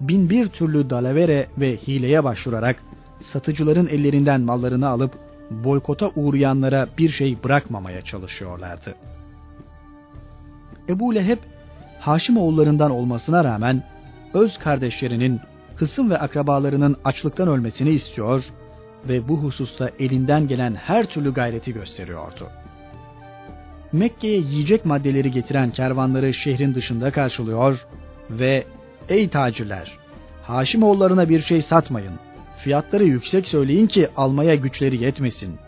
bin 0.00 0.30
bir 0.30 0.48
türlü 0.48 0.90
dalavere 0.90 1.46
ve 1.58 1.76
hileye 1.76 2.24
başvurarak 2.24 2.82
satıcıların 3.20 3.86
ellerinden 3.86 4.40
mallarını 4.40 4.88
alıp 4.88 5.18
boykota 5.50 6.10
uğrayanlara 6.16 6.88
bir 6.98 7.08
şey 7.08 7.42
bırakmamaya 7.44 8.02
çalışıyorlardı. 8.02 8.94
Ebu 10.88 11.14
Leheb, 11.14 11.38
Haşimoğullarından 12.00 12.90
olmasına 12.90 13.44
rağmen 13.44 13.82
öz 14.34 14.58
kardeşlerinin, 14.58 15.40
kısım 15.76 16.10
ve 16.10 16.18
akrabalarının 16.18 16.96
açlıktan 17.04 17.48
ölmesini 17.48 17.90
istiyor 17.90 18.44
ve 19.08 19.28
bu 19.28 19.36
hususta 19.36 19.90
elinden 19.98 20.48
gelen 20.48 20.74
her 20.74 21.06
türlü 21.06 21.34
gayreti 21.34 21.72
gösteriyordu. 21.72 22.48
Mekke'ye 23.92 24.36
yiyecek 24.38 24.84
maddeleri 24.84 25.30
getiren 25.30 25.70
kervanları 25.70 26.34
şehrin 26.34 26.74
dışında 26.74 27.10
karşılıyor 27.10 27.86
ve 28.30 28.64
''Ey 29.08 29.28
tacirler, 29.28 29.98
Haşimoğullarına 30.42 31.28
bir 31.28 31.42
şey 31.42 31.62
satmayın. 31.62 32.12
Fiyatları 32.58 33.04
yüksek 33.04 33.48
söyleyin 33.48 33.86
ki 33.86 34.08
almaya 34.16 34.54
güçleri 34.54 35.02
yetmesin. 35.02 35.58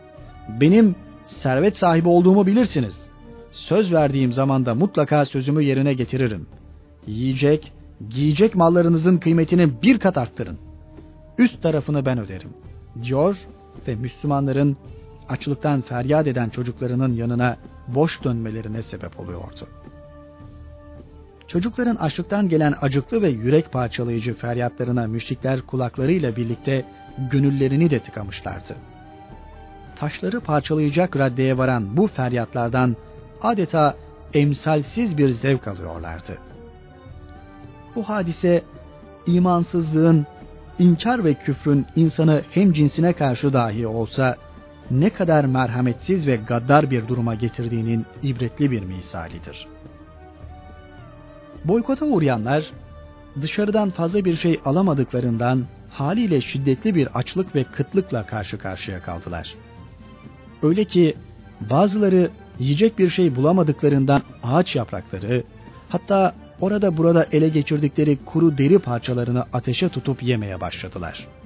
Benim 0.49 0.97
servet 1.27 1.77
sahibi 1.77 2.09
olduğumu 2.09 2.47
bilirsiniz. 2.47 3.01
Söz 3.53 3.93
verdiğim 3.93 4.33
zamanda 4.33 4.75
mutlaka 4.75 5.25
sözümü 5.25 5.63
yerine 5.63 5.95
getiririm. 5.95 6.47
Yiyecek, 7.07 7.73
giyecek 8.09 8.55
mallarınızın 8.55 9.19
kıymetini 9.19 9.83
bir 9.83 9.99
kat 9.99 10.19
arttırın. 10.19 10.59
Üst 11.39 11.63
tarafını 11.63 12.07
ben 12.07 12.19
öderim.'' 12.19 12.73
diyor 13.03 13.37
ve 13.89 13.95
Müslümanların 13.95 14.77
açlıktan 15.29 15.81
feryat 15.81 16.27
eden 16.27 16.49
çocuklarının 16.49 17.15
yanına 17.15 17.57
boş 17.89 18.25
dönmelerine 18.25 18.83
sebep 18.83 19.21
oluyordu. 19.21 19.69
Çocukların 21.49 21.97
açlıktan 21.97 22.49
gelen 22.49 22.75
acıklı 22.81 23.23
ve 23.23 23.29
yürek 23.29 23.73
parçalayıcı 23.73 24.35
feryatlarına 24.35 25.07
müşrikler 25.07 25.63
kulaklarıyla 25.63 26.37
birlikte 26.37 26.85
gönüllerini 27.31 27.91
de 27.91 28.01
tıkamışlardı. 28.01 28.77
Taşları 29.97 30.41
parçalayacak 30.41 31.17
raddeye 31.17 31.59
varan 31.59 31.97
bu 31.97 32.07
feryatlardan 32.07 32.97
adeta 33.43 33.97
emsalsiz 34.35 35.19
bir 35.19 35.29
zevk 35.29 35.69
alıyorlardı. 35.69 36.39
Bu 37.97 38.09
hadise 38.09 38.63
imansızlığın, 39.27 40.27
inkar 40.79 41.25
ve 41.25 41.35
küfrün 41.35 41.87
insanı 41.97 42.43
hem 42.51 42.73
cinsine 42.73 43.13
karşı 43.13 43.53
dahi 43.53 43.87
olsa 43.87 44.37
ne 44.91 45.11
kadar 45.11 45.45
merhametsiz 45.45 46.27
ve 46.27 46.37
gaddar 46.37 46.91
bir 46.91 47.09
duruma 47.09 47.35
getirdiğinin 47.35 48.07
ibretli 48.23 48.71
bir 48.71 48.83
misalidir. 48.83 49.67
Boykota 51.65 52.07
uğrayanlar 52.07 52.65
dışarıdan 53.43 53.91
fazla 53.91 54.25
bir 54.25 54.37
şey 54.37 54.61
alamadıklarından 54.65 55.65
haliyle 55.91 56.41
şiddetli 56.41 56.95
bir 56.95 57.19
açlık 57.19 57.55
ve 57.55 57.65
kıtlıkla 57.65 58.27
karşı 58.27 58.59
karşıya 58.59 59.03
kaldılar. 59.03 59.55
Öyle 60.63 60.85
ki 60.85 61.17
bazıları 61.71 62.31
yiyecek 62.63 62.99
bir 62.99 63.11
şey 63.11 63.37
bulamadıklarından 63.37 64.23
ağaç 64.43 64.77
yaprakları, 64.77 65.45
hatta 65.89 66.35
orada 66.61 66.97
burada 66.97 67.27
ele 67.33 67.49
geçirdikleri 67.49 68.19
kuru 68.27 68.59
deri 68.59 68.79
parçalarını 68.79 69.45
ateşe 69.53 69.89
tutup 69.89 70.23
yemeye 70.23 70.61
başladılar.'' 70.61 71.43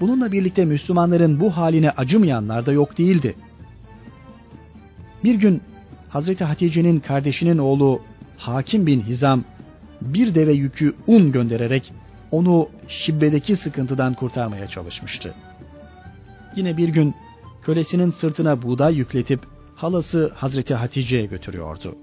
Bununla 0.00 0.32
birlikte 0.32 0.64
Müslümanların 0.64 1.40
bu 1.40 1.56
haline 1.56 1.90
acımayanlar 1.90 2.66
da 2.66 2.72
yok 2.72 2.98
değildi. 2.98 3.34
Bir 5.24 5.34
gün 5.34 5.62
Hazreti 6.08 6.44
Hatice'nin 6.44 7.00
kardeşinin 7.00 7.58
oğlu 7.58 8.00
Hakim 8.38 8.86
bin 8.86 9.00
Hizam 9.00 9.44
bir 10.00 10.34
deve 10.34 10.52
yükü 10.52 10.94
un 11.06 11.32
göndererek 11.32 11.92
onu 12.30 12.68
şibbedeki 12.88 13.56
sıkıntıdan 13.56 14.14
kurtarmaya 14.14 14.66
çalışmıştı. 14.66 15.34
Yine 16.56 16.76
bir 16.76 16.88
gün 16.88 17.14
kölesinin 17.62 18.10
sırtına 18.10 18.62
buğday 18.62 18.94
yükletip 18.94 19.40
halası 19.74 20.32
Hazreti 20.34 20.74
Hatice'ye 20.74 21.26
götürüyordu. 21.26 21.94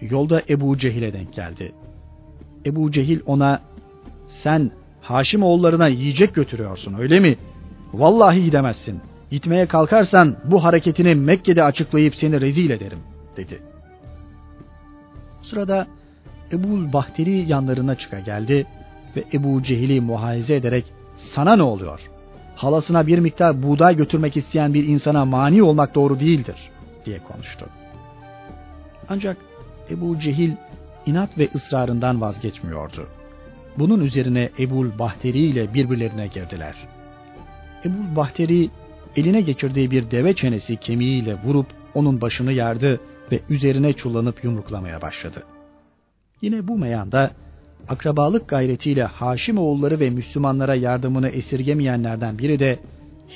Yolda 0.00 0.42
Ebu 0.48 0.78
Cehil'e 0.78 1.12
denk 1.12 1.32
geldi. 1.32 1.72
Ebu 2.66 2.90
Cehil 2.90 3.20
ona 3.26 3.60
sen 4.26 4.70
Haşim 5.02 5.42
oğullarına 5.42 5.88
yiyecek 5.88 6.34
götürüyorsun 6.34 6.94
öyle 6.98 7.20
mi? 7.20 7.36
Vallahi 7.92 8.44
gidemezsin. 8.44 9.00
Gitmeye 9.30 9.66
kalkarsan 9.66 10.36
bu 10.44 10.64
hareketini 10.64 11.14
Mekke'de 11.14 11.64
açıklayıp 11.64 12.16
seni 12.16 12.40
rezil 12.40 12.70
ederim 12.70 12.98
dedi. 13.36 13.60
Sırada 15.42 15.86
Ebu 16.52 16.92
Bahteri 16.92 17.32
yanlarına 17.32 17.94
çıka 17.94 18.20
geldi 18.20 18.66
ve 19.16 19.24
Ebu 19.32 19.62
Cehil'i 19.62 20.00
muhayize 20.00 20.54
ederek 20.54 20.84
sana 21.14 21.56
ne 21.56 21.62
oluyor? 21.62 22.00
Halasına 22.56 23.06
bir 23.06 23.18
miktar 23.18 23.62
buğday 23.62 23.96
götürmek 23.96 24.36
isteyen 24.36 24.74
bir 24.74 24.84
insana 24.84 25.24
mani 25.24 25.62
olmak 25.62 25.94
doğru 25.94 26.20
değildir 26.20 26.70
diye 27.06 27.18
konuştu. 27.18 27.66
Ancak 29.08 29.36
Ebu 29.90 30.18
Cehil 30.18 30.52
inat 31.06 31.38
ve 31.38 31.48
ısrarından 31.54 32.20
vazgeçmiyordu. 32.20 33.08
Bunun 33.78 34.04
üzerine 34.04 34.50
Ebul 34.58 34.98
Bahteri 34.98 35.38
ile 35.38 35.74
birbirlerine 35.74 36.26
girdiler. 36.26 36.74
Ebul 37.84 38.16
Bahteri 38.16 38.70
eline 39.16 39.40
geçirdiği 39.40 39.90
bir 39.90 40.10
deve 40.10 40.34
çenesi 40.34 40.76
kemiğiyle 40.76 41.34
vurup 41.44 41.66
onun 41.94 42.20
başını 42.20 42.52
yardı 42.52 43.00
ve 43.32 43.40
üzerine 43.48 43.92
çullanıp 43.92 44.44
yumruklamaya 44.44 45.02
başladı. 45.02 45.42
Yine 46.42 46.68
bu 46.68 46.78
meyanda 46.78 47.30
akrabalık 47.88 48.48
gayretiyle 48.48 49.04
Haşim 49.04 49.58
oğulları 49.58 50.00
ve 50.00 50.10
Müslümanlara 50.10 50.74
yardımını 50.74 51.28
esirgemeyenlerden 51.28 52.38
biri 52.38 52.58
de 52.58 52.78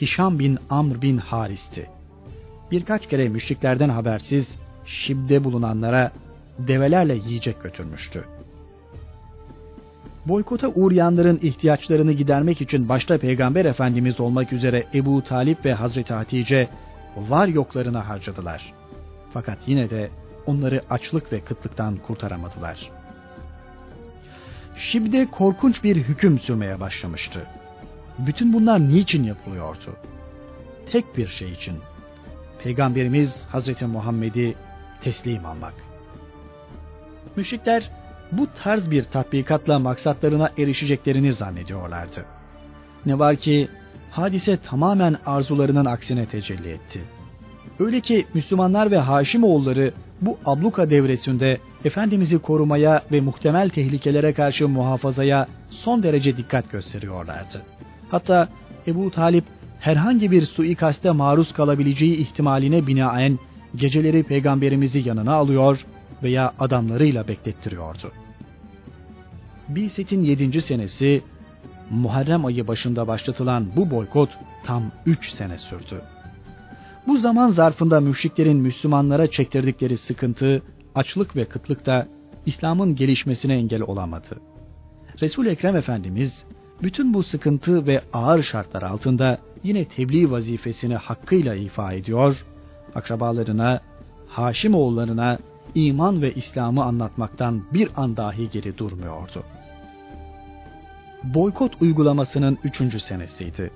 Hişam 0.01 0.39
bin 0.39 0.59
Amr 0.71 1.03
bin 1.03 1.17
Haris'ti. 1.17 1.87
Birkaç 2.75 3.09
kere 3.09 3.29
müşriklerden 3.29 3.89
habersiz 3.89 4.59
Şib'de 4.87 5.45
bulunanlara 5.45 6.13
develerle 6.59 7.15
yiyecek 7.15 7.63
götürmüştü 7.63 8.25
boykota 10.27 10.69
uğrayanların 10.69 11.39
ihtiyaçlarını 11.43 12.13
gidermek 12.13 12.61
için 12.61 12.89
başta 12.89 13.19
Peygamber 13.19 13.65
Efendimiz 13.65 14.21
olmak 14.21 14.53
üzere 14.53 14.87
Ebu 14.95 15.25
Talip 15.25 15.65
ve 15.65 15.75
Hazreti 15.75 16.15
Hatice 16.15 16.69
var 17.17 17.49
yoklarına 17.49 18.09
harcadılar. 18.09 18.73
Fakat 19.33 19.59
yine 19.67 19.91
de 19.91 20.11
onları 20.47 20.83
açlık 20.91 21.33
ve 21.33 21.41
kıtlıktan 21.41 21.97
kurtaramadılar. 21.97 22.91
Şimdi 24.77 25.31
korkunç 25.31 25.85
bir 25.85 25.97
hüküm 25.97 26.39
sürmeye 26.39 26.81
başlamıştı. 26.81 27.47
Bütün 28.19 28.53
bunlar 28.53 28.81
niçin 28.81 29.25
yapılıyordu? 29.25 29.97
Tek 30.93 31.17
bir 31.17 31.29
şey 31.29 31.53
için. 31.53 31.75
Peygamberimiz 32.65 33.45
Hazreti 33.53 33.87
Muhammed'i 33.87 34.55
teslim 35.01 35.47
almak. 35.47 35.75
Müşrikler 37.37 37.91
bu 38.33 38.49
tarz 38.63 38.91
bir 38.91 39.05
tatbikatla 39.05 39.79
maksatlarına 39.79 40.51
erişeceklerini 40.59 41.33
zannediyorlardı. 41.33 42.25
Ne 43.07 43.19
var 43.19 43.37
ki 43.37 43.69
hadise 44.11 44.57
tamamen 44.57 45.17
arzularının 45.27 45.85
aksine 45.85 46.27
tecelli 46.27 46.71
etti. 46.71 47.01
Öyle 47.81 48.01
ki 48.01 48.27
Müslümanlar 48.35 48.91
ve 48.91 48.99
Haşimoğulları 48.99 49.93
bu 50.21 50.39
abluka 50.45 50.91
devresinde 50.91 51.59
Efendimiz'i 51.85 52.39
korumaya 52.39 53.03
ve 53.13 53.21
muhtemel 53.21 53.69
tehlikelere 53.69 54.33
karşı 54.33 54.69
muhafazaya 54.69 55.49
son 55.71 56.03
derece 56.03 56.37
dikkat 56.37 56.71
gösteriyorlardı. 56.73 57.63
Hatta 58.11 58.49
Ebu 58.87 59.11
Talip 59.11 59.45
herhangi 59.81 60.31
bir 60.31 60.43
suikaste 60.43 61.11
maruz 61.11 61.53
kalabileceği 61.53 62.17
ihtimaline 62.17 62.87
binaen 62.87 63.39
geceleri 63.77 64.23
peygamberimizi 64.23 65.09
yanına 65.09 65.35
alıyor 65.35 65.87
veya 66.23 66.53
adamlarıyla 66.59 67.29
beklettiriyordu. 67.29 68.13
Bilset'in 69.69 70.23
7. 70.23 70.63
senesi 70.63 71.23
Muharrem 71.91 72.45
ayı 72.45 72.69
başında 72.69 73.09
başlatılan 73.09 73.67
bu 73.77 73.91
boykot 73.91 74.31
tam 74.65 74.83
3 75.07 75.31
sene 75.31 75.59
sürdü. 75.59 76.03
Bu 77.07 77.19
zaman 77.19 77.49
zarfında 77.49 78.01
müşriklerin 78.01 78.57
Müslümanlara 78.57 79.27
çektirdikleri 79.27 79.97
sıkıntı, 79.97 80.63
açlık 80.95 81.37
ve 81.37 81.45
kıtlık 81.45 81.87
da 81.87 82.09
İslam'ın 82.47 82.97
gelişmesine 82.97 83.55
engel 83.55 83.83
olamadı. 83.83 84.41
Resul 85.21 85.47
Ekrem 85.47 85.77
Efendimiz 85.77 86.47
bütün 86.83 87.15
bu 87.15 87.23
sıkıntı 87.23 87.87
ve 87.87 88.03
ağır 88.13 88.43
şartlar 88.43 88.83
altında 88.83 89.39
yine 89.65 89.85
tebliğ 89.85 90.31
vazifesini 90.31 90.97
hakkıyla 90.97 91.55
ifa 91.55 91.93
ediyor, 91.93 92.47
akrabalarına, 92.95 93.81
Haşim 94.29 94.75
oğullarına 94.75 95.39
iman 95.75 96.23
ve 96.23 96.35
İslam'ı 96.35 96.85
anlatmaktan 96.85 97.63
bir 97.73 97.89
an 97.97 98.17
dahi 98.17 98.51
geri 98.51 98.79
durmuyordu. 98.79 99.43
Boykot 101.25 101.83
uygulamasının 101.83 102.59
üçüncü 102.65 103.01
senesiydi. 103.01 103.71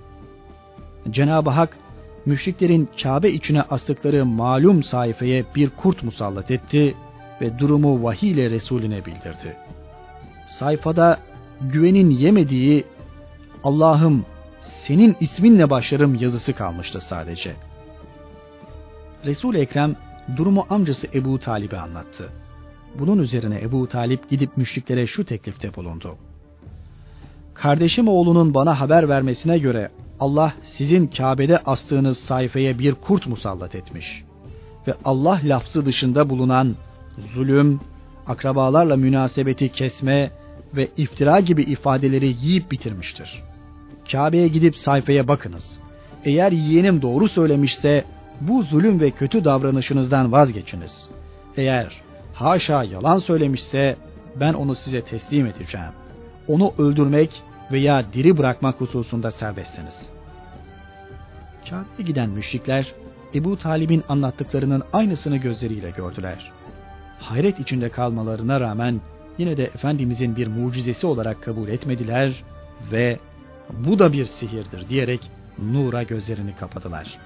Cenab-ı 1.11 1.51
Hak, 1.51 1.79
müşriklerin 2.27 2.89
Kabe 3.03 3.31
içine 3.31 3.63
astıkları 3.63 4.27
malum 4.27 4.83
sayfaya 4.83 5.45
bir 5.55 5.71
kurt 5.71 6.03
musallat 6.03 6.51
etti 6.51 6.95
ve 7.41 7.59
durumu 7.59 8.05
vahiy 8.05 8.31
ile 8.31 8.51
Resulüne 8.51 9.05
bildirdi. 9.05 9.57
Sayfada 10.49 11.19
güvenin 11.61 12.11
yemediği 12.11 12.85
Allah'ım 13.65 14.25
senin 14.85 15.17
isminle 15.21 15.71
başlarım 15.71 16.15
yazısı 16.15 16.53
kalmıştı 16.53 17.01
sadece. 17.01 17.57
resul 19.27 19.55
Ekrem 19.55 19.97
durumu 20.37 20.67
amcası 20.71 21.07
Ebu 21.15 21.39
Talib'e 21.39 21.79
anlattı. 21.79 22.29
Bunun 22.99 23.19
üzerine 23.19 23.61
Ebu 23.61 23.87
Talip 23.87 24.31
gidip 24.31 24.57
müşriklere 24.57 25.07
şu 25.07 25.25
teklifte 25.25 25.75
bulundu. 25.75 26.17
Kardeşim 27.55 28.09
oğlunun 28.09 28.55
bana 28.55 28.81
haber 28.81 29.09
vermesine 29.09 29.59
göre 29.59 29.91
Allah 30.21 30.53
sizin 30.65 31.07
Kabe'de 31.07 31.59
astığınız 31.59 32.19
sayfaya 32.19 32.79
bir 32.79 32.95
kurt 32.95 33.27
musallat 33.27 33.75
etmiş. 33.75 34.25
Ve 34.87 34.95
Allah 35.05 35.41
lafzı 35.45 35.87
dışında 35.87 36.31
bulunan 36.31 36.77
zulüm, 37.35 37.81
akrabalarla 38.27 38.97
münasebeti 38.97 39.69
kesme 39.69 40.31
ve 40.77 40.89
iftira 40.97 41.41
gibi 41.41 41.63
ifadeleri 41.63 42.27
yiyip 42.27 42.71
bitirmiştir. 42.71 43.48
Kabe'ye 44.13 44.49
gidip 44.49 44.77
sayfaya 44.79 45.29
bakınız. 45.29 45.81
Eğer 46.25 46.53
yeğenim 46.53 47.03
doğru 47.03 47.29
söylemişse 47.29 48.05
bu 48.41 48.63
zulüm 48.63 49.01
ve 49.01 49.11
kötü 49.11 49.45
davranışınızdan 49.45 50.33
vazgeçiniz. 50.33 51.11
Eğer 51.57 52.03
haşa 52.35 52.85
yalan 52.85 53.19
söylemişse 53.19 53.97
ben 54.41 54.55
onu 54.55 54.75
size 54.75 55.03
teslim 55.03 55.47
edeceğim. 55.47 55.93
Onu 56.49 56.75
öldürmek 56.79 57.43
veya 57.73 58.13
diri 58.13 58.39
bırakmak 58.39 58.81
hususunda 58.81 59.31
serbestsiniz. 59.31 60.11
Kabe'ye 61.71 62.07
giden 62.07 62.31
müşrikler 62.31 62.95
Ebu 63.35 63.57
Talib'in 63.57 64.05
anlattıklarının 64.09 64.83
aynısını 64.93 65.37
gözleriyle 65.37 65.91
gördüler. 65.91 66.53
Hayret 67.19 67.61
içinde 67.61 67.89
kalmalarına 67.89 68.61
rağmen 68.61 69.01
yine 69.39 69.57
de 69.57 69.65
Efendimizin 69.65 70.37
bir 70.37 70.47
mucizesi 70.47 71.07
olarak 71.07 71.43
kabul 71.43 71.69
etmediler 71.69 72.45
ve 72.93 73.19
bu 73.71 73.99
da 73.99 74.13
bir 74.13 74.25
sihirdir 74.25 74.89
diyerek 74.89 75.31
nura 75.59 76.03
gözlerini 76.03 76.57
kapadılar. 76.57 77.19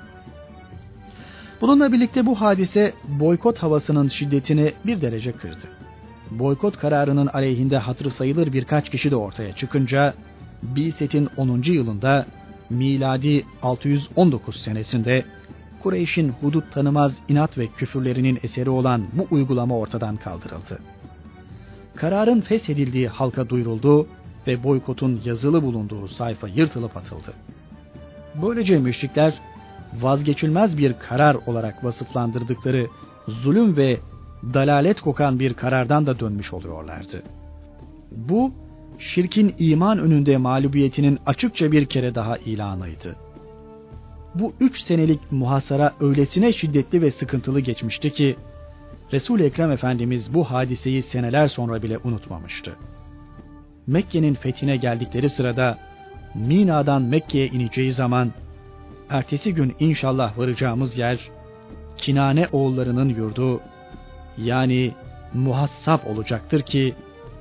Bununla 1.61 1.93
birlikte 1.93 2.27
bu 2.27 2.41
hadise 2.41 2.93
boykot 3.09 3.59
havasının 3.59 4.09
şiddetini 4.09 4.73
bir 4.87 5.01
derece 5.01 5.33
kırdı. 5.33 5.69
Boykot 6.31 6.79
kararının 6.79 7.27
aleyhinde 7.27 7.79
hatırı 7.79 8.11
sayılır 8.11 8.53
birkaç 8.53 8.91
kişi 8.91 9.11
de 9.11 9.17
ortaya 9.17 9.57
çıkınca 9.57 10.15
Biset'in 10.63 11.29
10. 11.37 11.63
yılında 11.63 12.27
miladi 12.71 13.45
619 13.63 14.57
senesinde 14.57 15.25
Kureyş'in 15.83 16.29
hudut 16.29 16.73
tanımaz 16.73 17.13
inat 17.29 17.59
ve 17.59 17.67
küfürlerinin 17.67 18.39
eseri 18.43 18.71
olan 18.71 19.03
bu 19.13 19.27
uygulama 19.31 19.79
ortadan 19.79 20.17
kaldırıldı. 20.17 20.79
Kararın 21.97 22.41
feshedildiği 22.41 23.09
halka 23.09 23.49
duyuruldu 23.49 24.07
ve 24.47 24.63
boykotun 24.63 25.21
yazılı 25.25 25.63
bulunduğu 25.63 26.09
sayfa 26.09 26.49
yırtılıp 26.49 26.97
atıldı. 26.97 27.35
Böylece 28.43 28.79
müşrikler 28.79 29.35
vazgeçilmez 30.01 30.79
bir 30.79 30.95
karar 30.99 31.35
olarak 31.35 31.85
vasıflandırdıkları 31.85 32.87
zulüm 33.29 33.77
ve 33.77 34.01
dalalet 34.55 35.01
kokan 35.01 35.39
bir 35.39 35.55
karardan 35.55 36.07
da 36.07 36.21
dönmüş 36.21 36.53
oluyorlardı. 36.53 37.23
Bu 38.11 38.53
şirkin 38.99 39.55
iman 39.59 39.99
önünde 39.99 40.37
mağlubiyetinin 40.37 41.19
açıkça 41.27 41.73
bir 41.73 41.87
kere 41.87 42.15
daha 42.15 42.37
ilanıydı. 42.37 43.17
Bu 44.35 44.53
üç 44.61 44.81
senelik 44.81 45.33
muhasara 45.33 45.93
öylesine 46.01 46.53
şiddetli 46.53 47.03
ve 47.03 47.11
sıkıntılı 47.11 47.61
geçmişti 47.61 48.13
ki 48.13 48.37
resul 49.13 49.41
Ekrem 49.41 49.71
Efendimiz 49.71 50.35
bu 50.35 50.45
hadiseyi 50.45 51.03
seneler 51.03 51.47
sonra 51.47 51.83
bile 51.83 51.99
unutmamıştı. 52.05 52.77
Mekke'nin 53.87 54.35
fethine 54.35 54.77
geldikleri 54.77 55.29
sırada 55.29 55.79
Mina'dan 56.35 57.03
Mekke'ye 57.03 57.47
ineceği 57.47 57.93
zaman 57.93 58.33
ertesi 59.11 59.55
gün 59.55 59.77
inşallah 59.81 60.39
varacağımız 60.39 60.99
yer 60.99 61.19
Kinane 61.97 62.49
oğullarının 62.53 63.09
yurdu 63.09 63.61
yani 64.39 64.93
muhassap 65.35 66.07
olacaktır 66.07 66.63
ki 66.63 66.95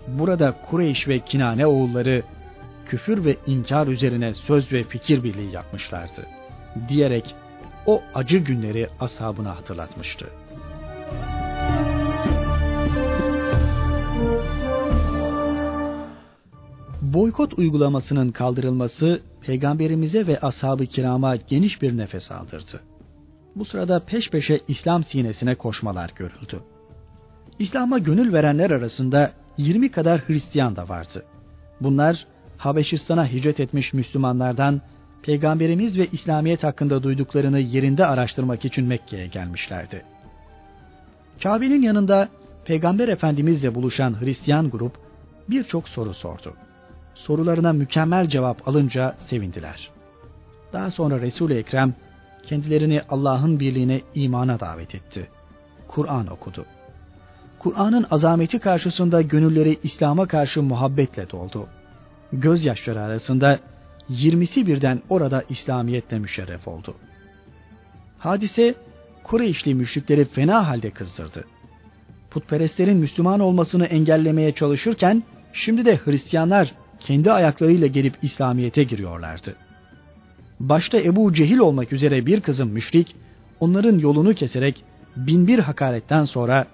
burada 0.08 0.56
Kureyş 0.70 1.08
ve 1.08 1.20
Kinane 1.20 1.66
oğulları 1.66 2.24
küfür 2.86 3.26
ve 3.26 3.36
inkar 3.48 3.88
üzerine 3.88 4.34
söz 4.34 4.72
ve 4.72 4.84
fikir 4.84 5.24
birliği 5.24 5.52
yapmışlardı 5.52 6.28
diyerek 6.90 7.36
o 7.86 8.02
acı 8.16 8.38
günleri 8.38 8.90
ashabına 9.00 9.58
hatırlatmıştı. 9.58 10.30
Boykot 17.02 17.54
uygulamasının 17.54 18.32
kaldırılması 18.32 19.22
peygamberimize 19.42 20.28
ve 20.28 20.40
ashab-ı 20.40 20.86
kirama 20.86 21.36
geniş 21.36 21.82
bir 21.82 21.98
nefes 21.98 22.32
aldırdı. 22.32 22.80
Bu 23.56 23.66
sırada 23.66 24.00
peş 24.00 24.30
peşe 24.30 24.60
İslam 24.68 25.04
sinesine 25.04 25.56
koşmalar 25.56 26.12
görüldü. 26.16 26.60
İslam'a 27.60 27.98
gönül 27.98 28.34
verenler 28.34 28.72
arasında 28.72 29.32
20 29.58 29.92
kadar 29.92 30.22
Hristiyan 30.28 30.76
da 30.76 30.90
vardı. 30.90 31.26
Bunlar 31.82 32.26
Habeşistan'a 32.58 33.28
hicret 33.28 33.60
etmiş 33.60 33.94
Müslümanlardan 33.94 34.82
Peygamberimiz 35.24 35.98
ve 35.98 36.08
İslamiyet 36.12 36.64
hakkında 36.64 37.04
duyduklarını 37.04 37.60
yerinde 37.60 38.06
araştırmak 38.06 38.66
için 38.66 38.86
Mekke'ye 38.86 39.28
gelmişlerdi. 39.28 40.06
Kabe'nin 41.44 41.82
yanında 41.82 42.30
Peygamber 42.66 43.08
Efendimizle 43.08 43.76
buluşan 43.76 44.22
Hristiyan 44.22 44.70
grup 44.70 44.98
birçok 45.50 45.90
soru 45.90 46.14
sordu. 46.14 46.54
Sorularına 47.22 47.74
mükemmel 47.74 48.28
cevap 48.28 48.68
alınca 48.68 49.16
sevindiler. 49.20 49.90
Daha 50.74 50.92
sonra 50.92 51.22
Resul-i 51.22 51.54
Ekrem 51.54 51.94
kendilerini 52.44 53.02
Allah'ın 53.10 53.60
birliğine 53.60 54.02
imana 54.16 54.60
davet 54.60 54.96
etti. 54.96 55.28
Kur'an 55.88 56.28
okudu. 56.28 56.66
Kur'an'ın 57.60 58.06
azameti 58.12 58.60
karşısında 58.60 59.22
gönülleri 59.22 59.78
İslam'a 59.84 60.28
karşı 60.28 60.64
muhabbetle 60.64 61.30
doldu. 61.30 61.68
Gözyaşları 62.34 63.02
arasında 63.02 63.60
20'si 64.12 64.68
birden 64.68 65.02
orada 65.10 65.44
İslamiyetle 65.50 66.20
müşerref 66.20 66.68
oldu. 66.68 66.96
Hadise 68.20 68.76
Kureyşli 69.24 69.76
müşrikleri 69.76 70.26
fena 70.26 70.68
halde 70.68 70.90
kızdırdı. 70.90 71.46
Putperestlerin 72.30 72.98
Müslüman 72.98 73.40
olmasını 73.40 73.86
engellemeye 73.86 74.52
çalışırken 74.52 75.24
şimdi 75.54 75.86
de 75.86 75.98
Hristiyanlar 76.06 76.72
kendi 77.02 77.32
ayaklarıyla 77.32 77.88
gelip 77.88 78.18
İslamiyete 78.22 78.84
giriyorlardı. 78.84 79.56
Başta 80.60 80.98
Ebu 80.98 81.34
Cehil 81.34 81.58
olmak 81.58 81.94
üzere 81.94 82.26
bir 82.26 82.42
kızım 82.42 82.70
müşrik, 82.70 83.16
onların 83.60 84.00
yolunu 84.00 84.34
keserek 84.34 84.84
binbir 85.16 85.60
hakaretten 85.60 86.24
sonra 86.24 86.66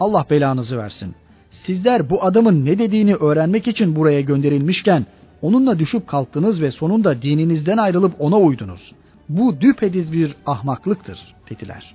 Allah 0.00 0.26
belanızı 0.30 0.78
versin. 0.78 1.14
Sizler 1.50 2.10
bu 2.10 2.24
adamın 2.24 2.64
ne 2.64 2.78
dediğini 2.78 3.14
öğrenmek 3.14 3.68
için 3.68 3.96
buraya 3.96 4.20
gönderilmişken 4.20 5.06
onunla 5.42 5.78
düşüp 5.78 6.06
kalktınız 6.06 6.62
ve 6.62 6.70
sonunda 6.70 7.22
dininizden 7.22 7.78
ayrılıp 7.78 8.20
ona 8.20 8.38
uydunuz. 8.38 8.92
Bu 9.28 9.60
düpediz 9.60 10.12
bir 10.12 10.34
ahmaklıktır 10.46 11.34
dediler. 11.50 11.94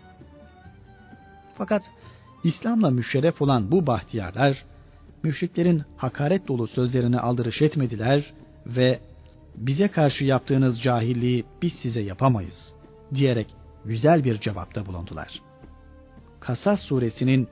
Fakat 1.57 1.91
İslam'la 2.43 2.89
müşerref 2.89 3.41
olan 3.41 3.71
bu 3.71 3.87
bahtiyarlar 3.87 4.63
müşriklerin 5.23 5.83
hakaret 5.97 6.47
dolu 6.47 6.67
sözlerine 6.67 7.19
aldırış 7.19 7.61
etmediler 7.61 8.33
ve 8.65 8.99
bize 9.55 9.87
karşı 9.87 10.25
yaptığınız 10.25 10.81
cahilliği 10.81 11.45
biz 11.61 11.73
size 11.73 12.01
yapamayız 12.01 12.75
diyerek 13.15 13.47
güzel 13.85 14.23
bir 14.23 14.39
cevapta 14.39 14.85
bulundular. 14.85 15.41
Kasas 16.39 16.81
suresinin 16.81 17.47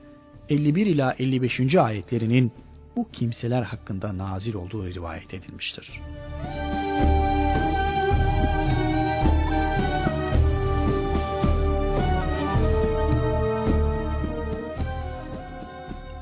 51 0.48 0.86
ila 0.86 1.12
55. 1.18 1.74
ayetlerinin 1.74 2.52
bu 2.96 3.10
kimseler 3.10 3.62
hakkında 3.62 4.18
nazil 4.18 4.54
olduğu 4.54 4.86
rivayet 4.86 5.34
edilmiştir. 5.34 6.00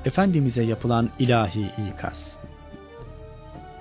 Efendimiz'e 0.06 0.62
yapılan 0.62 1.10
ilahi 1.18 1.70
ikaz. 1.94 2.38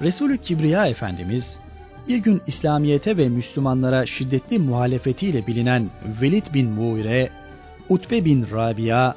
Resulü 0.02 0.38
Kibriya 0.38 0.88
Efendimiz 0.88 1.60
bir 2.08 2.18
gün 2.18 2.42
İslamiyete 2.48 3.18
ve 3.18 3.30
Müslümanlara 3.30 4.06
şiddetli 4.06 4.60
muhalefetiyle 4.60 5.48
bilinen 5.48 5.90
Velid 6.22 6.54
bin 6.54 6.70
Muire, 6.70 7.30
Utbe 7.90 8.26
bin 8.26 8.46
Rabia, 8.52 9.16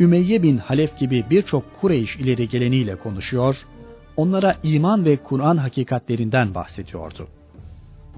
Ümeyye 0.00 0.42
bin 0.42 0.58
Halef 0.58 0.98
gibi 0.98 1.24
birçok 1.30 1.80
Kureyş 1.80 2.16
ileri 2.16 2.48
geleniyle 2.48 2.96
konuşuyor, 2.96 3.66
onlara 4.16 4.56
iman 4.62 5.04
ve 5.04 5.16
Kur'an 5.16 5.56
hakikatlerinden 5.56 6.54
bahsediyordu. 6.54 7.28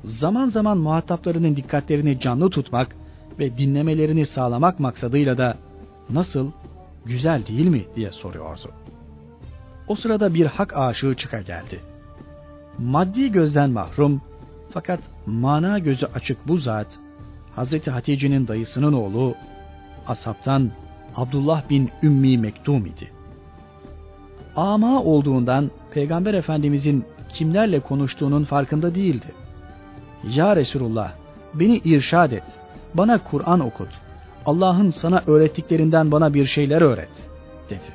Zaman 0.04 0.48
zaman 0.48 0.78
muhataplarının 0.78 1.56
dikkatlerini 1.56 2.20
canlı 2.20 2.50
tutmak 2.50 2.96
ve 3.38 3.58
dinlemelerini 3.58 4.26
sağlamak 4.26 4.80
maksadıyla 4.80 5.38
da 5.38 5.56
nasıl, 6.10 6.50
güzel 7.06 7.46
değil 7.46 7.66
mi 7.66 7.86
diye 7.96 8.10
soruyordu. 8.10 8.70
O 9.88 9.94
sırada 9.94 10.34
bir 10.34 10.46
hak 10.46 10.76
aşığı 10.76 11.14
çıka 11.14 11.40
geldi. 11.40 11.80
Maddi 12.78 13.32
gözden 13.32 13.70
mahrum 13.70 14.22
fakat 14.70 15.00
mana 15.26 15.78
gözü 15.78 16.06
açık 16.06 16.48
bu 16.48 16.56
zat 16.56 16.98
Hazreti 17.56 17.90
Hatice'nin 17.90 18.48
dayısının 18.48 18.92
oğlu 18.92 19.34
asaptan 20.06 20.70
Abdullah 21.16 21.70
bin 21.70 21.90
Ümmi 22.02 22.38
Mektum 22.38 22.86
idi. 22.86 23.12
Ama 24.56 25.02
olduğundan 25.02 25.70
Peygamber 25.90 26.34
Efendimizin 26.34 27.04
kimlerle 27.28 27.80
konuştuğunun 27.80 28.44
farkında 28.44 28.94
değildi. 28.94 29.34
Ya 30.28 30.56
Resulullah 30.56 31.12
beni 31.54 31.76
irşad 31.76 32.32
et, 32.32 32.44
bana 32.94 33.24
Kur'an 33.24 33.60
okut, 33.60 33.88
Allah'ın 34.46 34.90
sana 34.90 35.22
öğrettiklerinden 35.26 36.10
bana 36.10 36.34
bir 36.34 36.46
şeyler 36.46 36.82
öğret 36.82 37.30
dedi. 37.70 37.86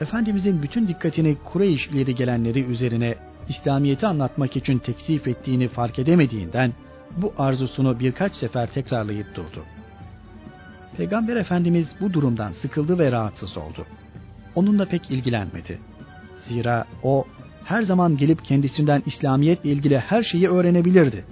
Efendimizin 0.00 0.62
bütün 0.62 0.88
dikkatini 0.88 1.36
Kureyş 1.44 1.86
ileri 1.86 2.14
gelenleri 2.14 2.64
üzerine 2.64 3.14
İslamiyet'i 3.48 4.06
anlatmak 4.06 4.56
için 4.56 4.78
teksif 4.78 5.28
ettiğini 5.28 5.68
fark 5.68 5.98
edemediğinden 5.98 6.72
bu 7.16 7.32
arzusunu 7.38 8.00
birkaç 8.00 8.34
sefer 8.34 8.66
tekrarlayıp 8.66 9.34
durdu. 9.34 9.64
Peygamber 10.96 11.36
Efendimiz 11.36 11.94
bu 12.00 12.12
durumdan 12.12 12.52
sıkıldı 12.52 12.98
ve 12.98 13.12
rahatsız 13.12 13.56
oldu. 13.56 13.86
Onunla 14.54 14.84
pek 14.84 15.10
ilgilenmedi. 15.10 15.78
Zira 16.38 16.84
o 17.02 17.24
her 17.64 17.82
zaman 17.82 18.16
gelip 18.16 18.44
kendisinden 18.44 19.02
İslamiyetle 19.06 19.70
ilgili 19.70 19.98
her 19.98 20.22
şeyi 20.22 20.48
öğrenebilirdi. 20.48 21.24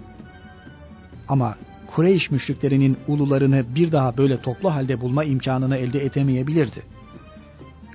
Ama 1.29 1.55
Kureyş 1.95 2.31
müşriklerinin 2.31 2.97
ulularını 3.09 3.65
bir 3.75 3.93
daha 3.93 4.17
böyle 4.17 4.41
toplu 4.41 4.75
halde 4.75 5.01
bulma 5.01 5.25
imkanını 5.25 5.77
elde 5.77 6.05
edemeyebilirdi. 6.05 6.83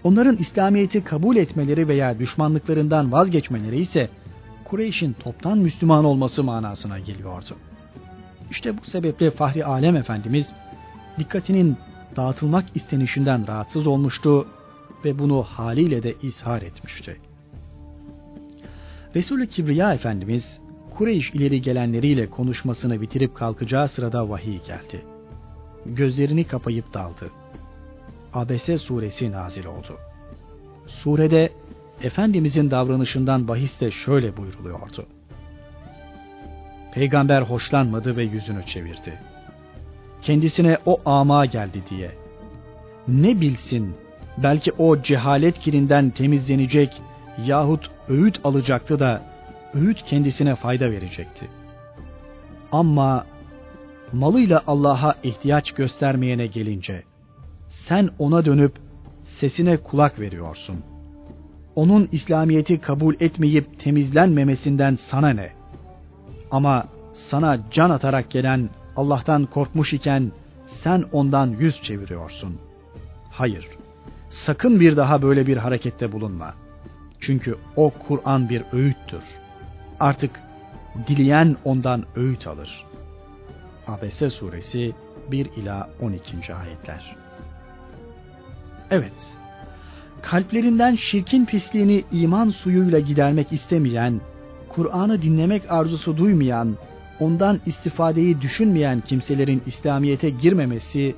Onların 0.03 0.37
İslamiyet'i 0.37 1.03
kabul 1.03 1.35
etmeleri 1.35 1.87
veya 1.87 2.19
düşmanlıklarından 2.19 3.11
vazgeçmeleri 3.11 3.79
ise 3.79 4.09
Kureyş'in 4.65 5.13
toptan 5.13 5.57
Müslüman 5.57 6.05
olması 6.05 6.43
manasına 6.43 6.99
geliyordu. 6.99 7.55
İşte 8.51 8.77
bu 8.77 8.81
sebeple 8.89 9.31
Fahri 9.31 9.65
Alem 9.65 9.95
Efendimiz 9.95 10.47
dikkatinin 11.17 11.77
dağıtılmak 12.15 12.65
istenişinden 12.75 13.47
rahatsız 13.47 13.87
olmuştu 13.87 14.47
ve 15.05 15.19
bunu 15.19 15.43
haliyle 15.43 16.03
de 16.03 16.15
ishar 16.23 16.61
etmişti. 16.61 17.17
Resulü 19.15 19.47
Kibriya 19.47 19.93
Efendimiz 19.93 20.59
Kureyş 20.99 21.31
ileri 21.31 21.61
gelenleriyle 21.61 22.29
konuşmasını 22.29 23.01
bitirip 23.01 23.35
kalkacağı 23.35 23.87
sırada 23.87 24.29
vahiy 24.29 24.59
geldi. 24.63 25.01
Gözlerini 25.85 26.43
kapayıp 26.43 26.93
daldı. 26.93 27.31
Abese 28.33 28.77
suresi 28.77 29.31
nazil 29.31 29.65
oldu. 29.65 29.97
Surede 30.87 31.49
Efendimizin 32.03 32.71
davranışından 32.71 33.47
bahis 33.47 33.81
de 33.81 33.91
şöyle 33.91 34.37
buyruluyordu. 34.37 35.05
Peygamber 36.93 37.41
hoşlanmadı 37.41 38.17
ve 38.17 38.23
yüzünü 38.23 38.65
çevirdi. 38.65 39.19
Kendisine 40.21 40.77
o 40.85 41.01
ama 41.05 41.45
geldi 41.45 41.83
diye. 41.89 42.11
Ne 43.07 43.41
bilsin 43.41 43.95
belki 44.37 44.71
o 44.71 45.01
cehalet 45.01 45.59
kirinden 45.59 46.09
temizlenecek 46.09 47.01
yahut 47.45 47.91
öğüt 48.09 48.39
alacaktı 48.43 48.99
da 48.99 49.28
öğüt 49.73 50.03
kendisine 50.03 50.55
fayda 50.55 50.91
verecekti. 50.91 51.47
Ama 52.71 53.25
malıyla 54.13 54.61
Allah'a 54.67 55.15
ihtiyaç 55.23 55.71
göstermeyene 55.71 56.47
gelince 56.47 57.03
sen 57.67 58.09
ona 58.19 58.45
dönüp 58.45 58.73
sesine 59.23 59.77
kulak 59.77 60.19
veriyorsun. 60.19 60.75
Onun 61.75 62.09
İslamiyeti 62.11 62.81
kabul 62.81 63.15
etmeyip 63.19 63.79
temizlenmemesinden 63.79 64.95
sana 64.95 65.29
ne? 65.29 65.49
Ama 66.51 66.85
sana 67.13 67.59
can 67.71 67.89
atarak 67.89 68.29
gelen 68.29 68.69
Allah'tan 68.95 69.45
korkmuş 69.45 69.93
iken 69.93 70.31
sen 70.67 71.05
ondan 71.11 71.47
yüz 71.47 71.81
çeviriyorsun. 71.83 72.57
Hayır, 73.31 73.67
sakın 74.29 74.79
bir 74.79 74.97
daha 74.97 75.21
böyle 75.21 75.47
bir 75.47 75.57
harekette 75.57 76.11
bulunma. 76.11 76.53
Çünkü 77.19 77.57
o 77.75 77.89
Kur'an 77.89 78.49
bir 78.49 78.63
öğüttür. 78.73 79.23
Artık 79.99 80.31
dileyen 81.07 81.55
ondan 81.65 82.05
öğüt 82.15 82.47
alır. 82.47 82.85
Abese 83.87 84.29
suresi 84.29 84.93
1 85.31 85.45
ila 85.45 85.89
12. 86.01 86.55
ayetler. 86.55 87.15
Evet, 88.91 89.37
kalplerinden 90.21 90.95
şirkin 90.95 91.45
pisliğini 91.45 92.03
iman 92.11 92.49
suyuyla 92.49 92.99
gidermek 92.99 93.53
istemeyen, 93.53 94.21
Kur'an'ı 94.69 95.21
dinlemek 95.21 95.71
arzusu 95.71 96.17
duymayan, 96.17 96.77
ondan 97.19 97.59
istifadeyi 97.65 98.41
düşünmeyen 98.41 99.01
kimselerin 99.01 99.63
İslamiyet'e 99.65 100.29
girmemesi 100.29 101.15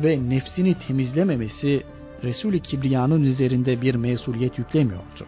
ve 0.00 0.30
nefsini 0.30 0.74
temizlememesi 0.74 1.82
Resul-i 2.22 2.60
Kibriya'nın 2.60 3.22
üzerinde 3.22 3.82
bir 3.82 3.94
mesuliyet 3.94 4.58
yüklemiyordu. 4.58 5.26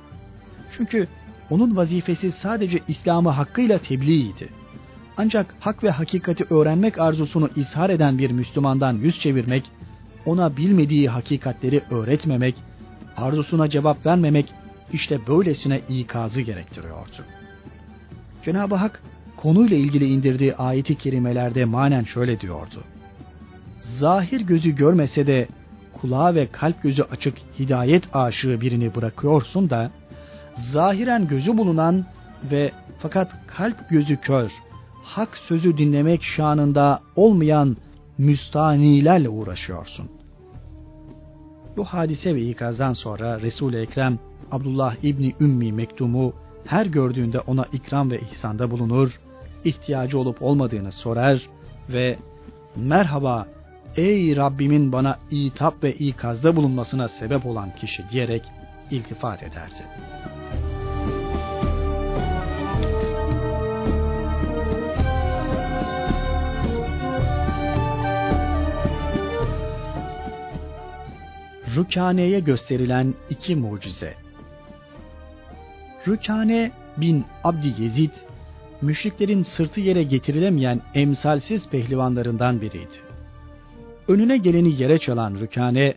Çünkü 0.77 1.09
onun 1.51 1.77
vazifesi 1.77 2.33
sadece 2.33 2.81
İslam'ı 2.89 3.31
hakkıyla 3.31 3.79
tebliğiydi. 3.79 4.49
Ancak 5.17 5.55
hak 5.61 5.85
ve 5.85 5.91
hakikati 5.91 6.45
öğrenmek 6.51 7.01
arzusunu 7.01 7.51
izhar 7.57 7.91
eden 7.91 8.19
bir 8.19 8.31
Müslümandan 8.31 8.93
yüz 8.93 9.21
çevirmek 9.21 9.71
ona 10.27 10.57
bilmediği 10.57 11.09
hakikatleri 11.09 11.83
öğretmemek, 11.91 12.55
arzusuna 13.17 13.69
cevap 13.69 14.07
vermemek 14.07 14.55
işte 14.93 15.27
böylesine 15.27 15.81
ikazı 15.89 16.43
gerektiriyordu. 16.43 17.25
Cenab-ı 18.45 18.75
Hak 18.75 19.03
konuyla 19.37 19.77
ilgili 19.77 20.05
indirdiği 20.05 20.57
ayeti 20.57 20.95
kerimelerde 20.95 21.65
manen 21.65 22.05
şöyle 22.05 22.41
diyordu. 22.41 22.85
Zahir 23.81 24.41
gözü 24.41 24.71
görmese 24.71 25.27
de 25.27 25.49
kulağı 25.93 26.35
ve 26.35 26.47
kalp 26.53 26.83
gözü 26.83 27.03
açık 27.03 27.35
hidayet 27.59 28.17
aşığı 28.17 28.61
birini 28.61 28.95
bırakıyorsun 28.95 29.71
da 29.71 29.91
zahiren 30.57 31.29
gözü 31.29 31.59
bulunan 31.59 32.05
ve 32.51 32.73
fakat 32.99 33.33
kalp 33.47 33.91
gözü 33.91 34.17
kör, 34.17 34.53
hak 35.03 35.37
sözü 35.37 35.79
dinlemek 35.79 36.23
şanında 36.23 37.01
olmayan 37.17 37.77
müstanilerle 38.19 39.29
uğraşıyorsun. 39.29 40.09
Bu 41.77 41.85
hadise 41.85 42.35
ve 42.35 42.41
ikazdan 42.43 42.93
sonra 42.93 43.41
Resul-i 43.41 43.77
Ekrem 43.77 44.19
Abdullah 44.51 44.97
İbni 45.03 45.35
Ümmi 45.41 45.73
Mektum'u 45.73 46.33
her 46.67 46.87
gördüğünde 46.87 47.41
ona 47.41 47.65
ikram 47.73 48.11
ve 48.11 48.21
ihsanda 48.21 48.71
bulunur, 48.71 49.21
ihtiyacı 49.65 50.19
olup 50.19 50.43
olmadığını 50.43 50.93
sorar 50.93 51.49
ve 51.89 52.17
merhaba 52.77 53.47
ey 53.97 54.37
Rabbimin 54.37 54.93
bana 54.93 55.19
itap 55.31 55.85
ve 55.85 55.93
ikazda 55.93 56.57
bulunmasına 56.57 57.09
sebep 57.09 57.47
olan 57.47 57.75
kişi 57.77 58.09
diyerek 58.11 58.43
iltifat 58.91 59.43
ederdi. 59.43 59.83
Rükane'ye 71.77 72.41
gösterilen 72.41 73.15
iki 73.31 73.57
mucize. 73.57 74.15
Rükane 76.09 76.73
bin 76.97 77.25
Abdi 77.45 77.83
Yezid, 77.83 78.11
müşriklerin 78.83 79.43
sırtı 79.43 79.81
yere 79.81 80.03
getirilemeyen 80.03 80.81
emsalsiz 80.95 81.69
pehlivanlarından 81.69 82.61
biriydi. 82.61 82.97
Önüne 84.09 84.37
geleni 84.37 84.83
yere 84.83 84.99
çalan 84.99 85.35
Rükane, 85.35 85.95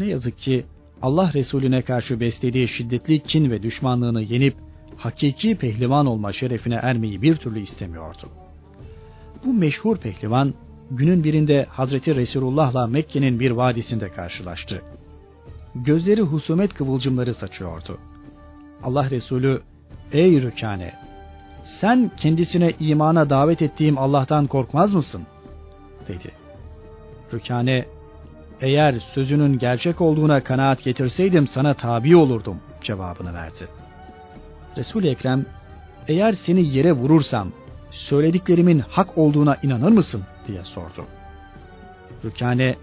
ne 0.00 0.06
yazık 0.06 0.38
ki 0.38 0.66
Allah 1.02 1.32
Resulüne 1.34 1.82
karşı 1.82 2.20
beslediği 2.20 2.68
şiddetli 2.68 3.22
kin 3.22 3.50
ve 3.50 3.62
düşmanlığını 3.62 4.22
yenip 4.22 4.54
hakiki 4.96 5.56
pehlivan 5.56 6.06
olma 6.06 6.32
şerefine 6.32 6.74
ermeyi 6.74 7.22
bir 7.22 7.36
türlü 7.36 7.60
istemiyordu. 7.60 8.28
Bu 9.44 9.52
meşhur 9.52 9.96
pehlivan 9.96 10.54
günün 10.90 11.24
birinde 11.24 11.66
Hazreti 11.70 12.14
Resulullah'la 12.14 12.86
Mekke'nin 12.86 13.40
bir 13.40 13.50
vadisinde 13.50 14.08
karşılaştı. 14.08 14.82
gözleri 15.74 16.22
husumet 16.22 16.74
kıvılcımları 16.74 17.34
saçıyordu. 17.34 17.98
Allah 18.82 19.10
Resulü, 19.10 19.62
''Ey 20.12 20.42
Rükane, 20.42 20.92
sen 21.64 22.10
kendisine 22.16 22.70
imana 22.80 23.30
davet 23.30 23.62
ettiğim 23.62 23.98
Allah'tan 23.98 24.46
korkmaz 24.46 24.94
mısın?'' 24.94 25.26
dedi. 26.08 26.32
Rükane, 27.32 27.86
''Eğer 28.60 29.00
sözünün 29.00 29.58
gerçek 29.58 30.00
olduğuna 30.00 30.44
kanaat 30.44 30.84
getirseydim 30.84 31.46
sana 31.46 31.74
tabi 31.74 32.16
olurdum.'' 32.16 32.60
cevabını 32.82 33.34
verdi. 33.34 33.68
Resul-i 34.76 35.08
Ekrem, 35.08 35.46
''Eğer 36.08 36.32
seni 36.32 36.68
yere 36.68 36.92
vurursam, 36.92 37.52
söylediklerimin 37.90 38.78
hak 38.78 39.18
olduğuna 39.18 39.56
inanır 39.62 39.90
mısın?'' 39.90 40.24
diye 40.46 40.64
sordu. 40.64 41.06
Rükane, 42.24 42.76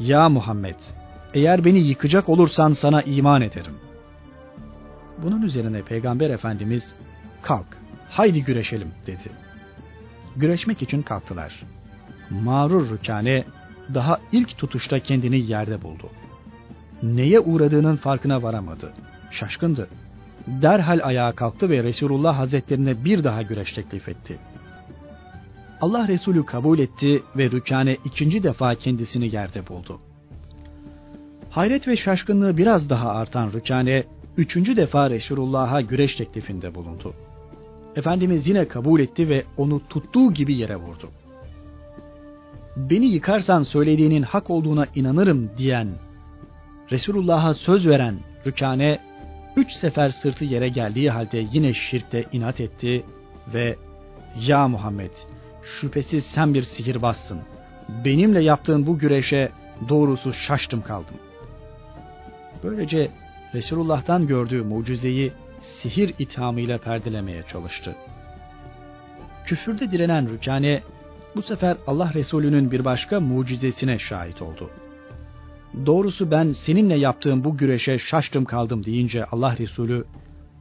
''Ya 0.00 0.28
Muhammed, 0.28 0.76
eğer 1.34 1.64
beni 1.64 1.78
yıkacak 1.78 2.28
olursan 2.28 2.72
sana 2.72 3.02
iman 3.02 3.42
ederim. 3.42 3.74
Bunun 5.18 5.42
üzerine 5.42 5.82
Peygamber 5.82 6.30
Efendimiz 6.30 6.94
kalk 7.42 7.66
haydi 8.08 8.44
güreşelim 8.44 8.92
dedi. 9.06 9.30
Güreşmek 10.36 10.82
için 10.82 11.02
kalktılar. 11.02 11.62
Mağrur 12.30 12.90
Rükane 12.90 13.44
daha 13.94 14.20
ilk 14.32 14.58
tutuşta 14.58 15.00
kendini 15.00 15.40
yerde 15.40 15.82
buldu. 15.82 16.08
Neye 17.02 17.40
uğradığının 17.40 17.96
farkına 17.96 18.42
varamadı. 18.42 18.92
Şaşkındı. 19.30 19.88
Derhal 20.46 21.00
ayağa 21.02 21.32
kalktı 21.32 21.70
ve 21.70 21.82
Resulullah 21.82 22.38
Hazretlerine 22.38 23.04
bir 23.04 23.24
daha 23.24 23.42
güreş 23.42 23.72
teklif 23.72 24.08
etti. 24.08 24.38
Allah 25.80 26.08
Resulü 26.08 26.46
kabul 26.46 26.78
etti 26.78 27.22
ve 27.36 27.50
Rükane 27.50 27.96
ikinci 28.04 28.42
defa 28.42 28.74
kendisini 28.74 29.34
yerde 29.34 29.68
buldu. 29.68 30.00
Hayret 31.50 31.88
ve 31.88 31.96
şaşkınlığı 31.96 32.56
biraz 32.56 32.90
daha 32.90 33.10
artan 33.10 33.52
Rükane, 33.52 34.04
üçüncü 34.36 34.76
defa 34.76 35.10
Resulullah'a 35.10 35.80
güreş 35.80 36.16
teklifinde 36.16 36.74
bulundu. 36.74 37.14
Efendimiz 37.96 38.48
yine 38.48 38.68
kabul 38.68 39.00
etti 39.00 39.28
ve 39.28 39.44
onu 39.56 39.80
tuttuğu 39.88 40.34
gibi 40.34 40.54
yere 40.54 40.76
vurdu. 40.76 41.10
Beni 42.76 43.06
yıkarsan 43.06 43.62
söylediğinin 43.62 44.22
hak 44.22 44.50
olduğuna 44.50 44.86
inanırım 44.94 45.50
diyen, 45.58 45.88
Resulullah'a 46.90 47.54
söz 47.54 47.88
veren 47.88 48.20
Rükane, 48.46 48.98
üç 49.56 49.72
sefer 49.72 50.08
sırtı 50.08 50.44
yere 50.44 50.68
geldiği 50.68 51.10
halde 51.10 51.46
yine 51.52 51.74
şirkte 51.74 52.24
inat 52.32 52.60
etti 52.60 53.04
ve 53.54 53.76
''Ya 54.40 54.68
Muhammed, 54.68 55.10
şüphesiz 55.62 56.24
sen 56.24 56.54
bir 56.54 56.62
sihirbazsın. 56.62 57.40
Benimle 58.04 58.42
yaptığın 58.42 58.86
bu 58.86 58.98
güreşe 58.98 59.52
doğrusu 59.88 60.32
şaştım 60.32 60.82
kaldım.'' 60.82 61.30
Böylece 62.64 63.10
Resulullah'tan 63.54 64.26
gördüğü 64.26 64.62
mucizeyi 64.62 65.32
sihir 65.60 66.14
ithamıyla 66.18 66.78
perdelemeye 66.78 67.42
çalıştı. 67.52 67.94
Küfürde 69.44 69.90
direnen 69.90 70.28
Rükane 70.28 70.82
bu 71.36 71.42
sefer 71.42 71.76
Allah 71.86 72.14
Resulü'nün 72.14 72.70
bir 72.70 72.84
başka 72.84 73.20
mucizesine 73.20 73.98
şahit 73.98 74.42
oldu. 74.42 74.70
Doğrusu 75.86 76.30
ben 76.30 76.52
seninle 76.52 76.96
yaptığım 76.96 77.44
bu 77.44 77.56
güreşe 77.56 77.98
şaştım 77.98 78.44
kaldım 78.44 78.84
deyince 78.84 79.24
Allah 79.24 79.58
Resulü 79.58 80.04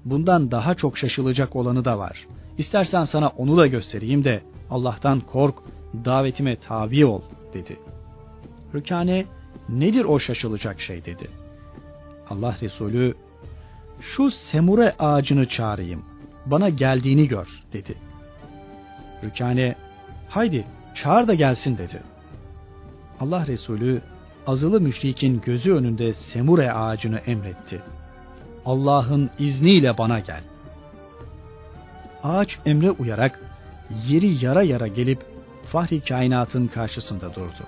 bundan 0.06 0.52
daha 0.52 0.76
çok 0.76 0.98
şaşılacak 0.98 1.56
olanı 1.56 1.86
da 1.86 2.00
var. 2.00 2.28
İstersen 2.58 3.04
sana 3.04 3.28
onu 3.28 3.58
da 3.58 3.68
göstereyim 3.68 4.24
de 4.24 4.42
Allah'tan 4.70 5.20
kork, 5.20 5.56
davetime 6.06 6.56
tabi 6.56 7.06
ol 7.06 7.22
dedi. 7.54 7.80
Rükane 8.74 9.26
nedir 9.70 10.06
o 10.06 10.20
şaşılacak 10.20 10.82
şey 10.82 11.06
dedi. 11.06 11.28
Allah 12.30 12.56
Resulü 12.62 13.16
şu 14.02 14.32
semure 14.32 14.96
ağacını 15.00 15.48
çağırayım. 15.48 16.06
Bana 16.46 16.70
geldiğini 16.70 17.28
gör 17.28 17.48
dedi. 17.74 17.96
Rükane 19.24 19.76
haydi 20.30 20.66
çağır 20.94 21.28
da 21.28 21.34
gelsin 21.34 21.78
dedi. 21.78 22.02
Allah 23.20 23.48
Resulü 23.48 24.02
azılı 24.48 24.82
müşrikin 24.82 25.42
gözü 25.46 25.74
önünde 25.74 26.14
semure 26.14 26.72
ağacını 26.72 27.18
emretti. 27.18 27.82
Allah'ın 28.66 29.30
izniyle 29.40 29.98
bana 29.98 30.20
gel. 30.20 30.42
Ağaç 32.24 32.60
emre 32.66 32.92
uyarak 32.92 33.40
yeri 34.08 34.46
yara 34.46 34.64
yara 34.64 34.88
gelip 34.88 35.20
Fahri 35.72 36.02
kainatın 36.02 36.68
karşısında 36.68 37.36
durdu 37.36 37.66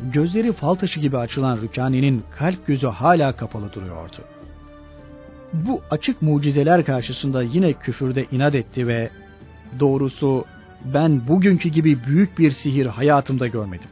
gözleri 0.00 0.52
fal 0.52 0.74
taşı 0.74 1.00
gibi 1.00 1.18
açılan 1.18 1.56
Rükani'nin 1.56 2.24
kalp 2.38 2.66
gözü 2.66 2.86
hala 2.86 3.32
kapalı 3.32 3.72
duruyordu. 3.72 4.16
Bu 5.52 5.82
açık 5.90 6.22
mucizeler 6.22 6.84
karşısında 6.84 7.42
yine 7.42 7.72
küfürde 7.72 8.26
inat 8.32 8.54
etti 8.54 8.86
ve 8.86 9.10
doğrusu 9.80 10.44
ben 10.84 11.28
bugünkü 11.28 11.68
gibi 11.68 12.04
büyük 12.04 12.38
bir 12.38 12.50
sihir 12.50 12.86
hayatımda 12.86 13.46
görmedim 13.46 13.88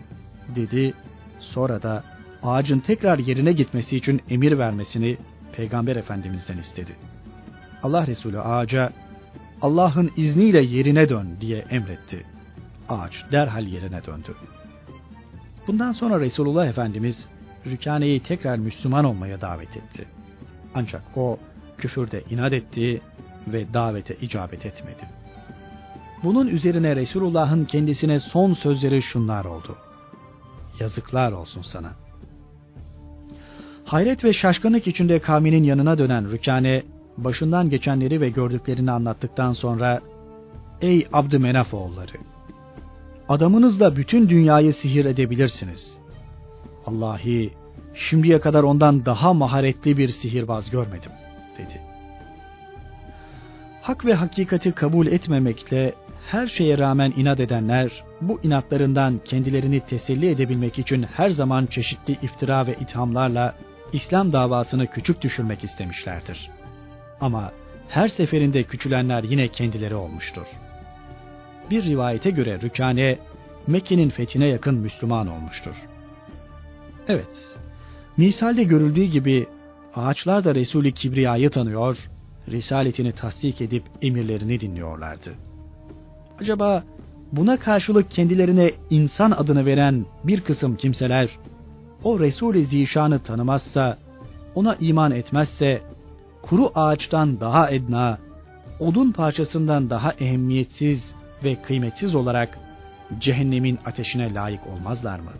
dedi. 0.56 0.94
Sonra 1.38 1.82
da 1.82 2.04
ağacın 2.42 2.80
tekrar 2.80 3.18
yerine 3.18 3.52
gitmesi 3.52 3.96
için 3.96 4.20
emir 4.30 4.58
vermesini 4.58 5.16
Peygamber 5.52 5.96
Efendimiz'den 5.96 6.58
istedi. 6.58 6.96
Allah 7.82 8.06
Resulü 8.06 8.40
ağaca 8.40 8.92
Allah'ın 9.62 10.10
izniyle 10.16 10.60
yerine 10.60 11.08
dön 11.08 11.28
diye 11.40 11.58
emretti. 11.58 12.24
Ağaç 12.88 13.12
derhal 13.32 13.66
yerine 13.66 14.04
döndü. 14.04 14.34
Bundan 15.66 15.92
sonra 15.92 16.20
Resulullah 16.20 16.66
Efendimiz 16.66 17.28
Rükane'yi 17.66 18.20
tekrar 18.20 18.58
Müslüman 18.58 19.04
olmaya 19.04 19.40
davet 19.40 19.76
etti. 19.76 20.04
Ancak 20.74 21.02
o 21.16 21.38
küfürde 21.78 22.22
inat 22.30 22.52
etti 22.52 23.00
ve 23.46 23.74
davete 23.74 24.16
icabet 24.16 24.66
etmedi. 24.66 25.23
Bunun 26.24 26.46
üzerine 26.46 26.96
Resulullah'ın 26.96 27.64
kendisine 27.64 28.20
son 28.20 28.52
sözleri 28.54 29.02
şunlar 29.02 29.44
oldu. 29.44 29.76
Yazıklar 30.80 31.32
olsun 31.32 31.62
sana. 31.62 31.92
Hayret 33.84 34.24
ve 34.24 34.32
şaşkınlık 34.32 34.86
içinde 34.86 35.18
kavminin 35.18 35.62
yanına 35.62 35.98
dönen 35.98 36.30
Rükane, 36.30 36.82
başından 37.16 37.70
geçenleri 37.70 38.20
ve 38.20 38.30
gördüklerini 38.30 38.90
anlattıktan 38.90 39.52
sonra, 39.52 40.00
Ey 40.80 41.06
Abdümenaf 41.12 41.74
oğulları! 41.74 42.16
adamınızla 43.28 43.96
bütün 43.96 44.28
dünyayı 44.28 44.74
sihir 44.74 45.04
edebilirsiniz. 45.04 45.98
Allahi 46.86 47.50
şimdiye 47.94 48.40
kadar 48.40 48.62
ondan 48.62 49.06
daha 49.06 49.32
maharetli 49.32 49.98
bir 49.98 50.08
sihirbaz 50.08 50.70
görmedim 50.70 51.12
dedi. 51.58 51.80
Hak 53.82 54.04
ve 54.04 54.14
hakikati 54.14 54.72
kabul 54.72 55.06
etmemekle 55.06 55.94
her 56.30 56.46
şeye 56.46 56.78
rağmen 56.78 57.12
inat 57.16 57.40
edenler 57.40 58.04
bu 58.20 58.40
inatlarından 58.42 59.20
kendilerini 59.24 59.80
teselli 59.80 60.30
edebilmek 60.30 60.78
için 60.78 61.02
her 61.02 61.30
zaman 61.30 61.66
çeşitli 61.66 62.12
iftira 62.22 62.66
ve 62.66 62.74
ithamlarla 62.80 63.54
İslam 63.92 64.32
davasını 64.32 64.86
küçük 64.86 65.22
düşürmek 65.22 65.64
istemişlerdir. 65.64 66.50
Ama 67.20 67.52
her 67.88 68.08
seferinde 68.08 68.62
küçülenler 68.62 69.24
yine 69.24 69.48
kendileri 69.48 69.94
olmuştur.'' 69.94 70.74
Bir 71.70 71.84
rivayete 71.84 72.30
göre 72.30 72.60
Rükane 72.60 73.18
Mekke'nin 73.66 74.10
fethine 74.10 74.46
yakın 74.46 74.74
Müslüman 74.74 75.26
olmuştur. 75.26 75.74
Evet, 77.08 77.56
misalde 78.16 78.62
görüldüğü 78.62 79.04
gibi 79.04 79.46
ağaçlar 79.94 80.44
da 80.44 80.54
Resulü 80.54 80.92
Kibriya'yı 80.92 81.50
tanıyor, 81.50 82.10
risaletini 82.48 83.12
tasdik 83.12 83.60
edip 83.60 83.84
emirlerini 84.02 84.60
dinliyorlardı. 84.60 85.34
Acaba 86.44 86.84
buna 87.32 87.56
karşılık 87.56 88.10
kendilerine 88.10 88.70
insan 88.90 89.30
adını 89.30 89.66
veren 89.66 90.06
bir 90.24 90.40
kısım 90.40 90.76
kimseler 90.76 91.28
o 92.02 92.20
Resul-i 92.20 92.64
Zişan'ı 92.64 93.18
tanımazsa, 93.18 93.98
ona 94.54 94.74
iman 94.80 95.10
etmezse, 95.10 95.82
kuru 96.42 96.70
ağaçtan 96.74 97.40
daha 97.40 97.70
edna, 97.70 98.18
odun 98.80 99.12
parçasından 99.12 99.90
daha 99.90 100.12
ehemmiyetsiz 100.12 101.14
ve 101.44 101.62
kıymetsiz 101.62 102.14
olarak 102.14 102.58
cehennemin 103.18 103.78
ateşine 103.86 104.34
layık 104.34 104.66
olmazlar 104.66 105.18
mı? 105.18 105.32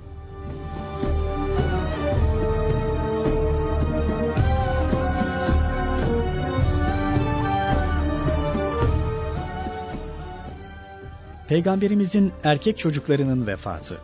Peygamberimizin 11.48 12.32
erkek 12.44 12.78
çocuklarının 12.78 13.46
vefatı. 13.46 13.98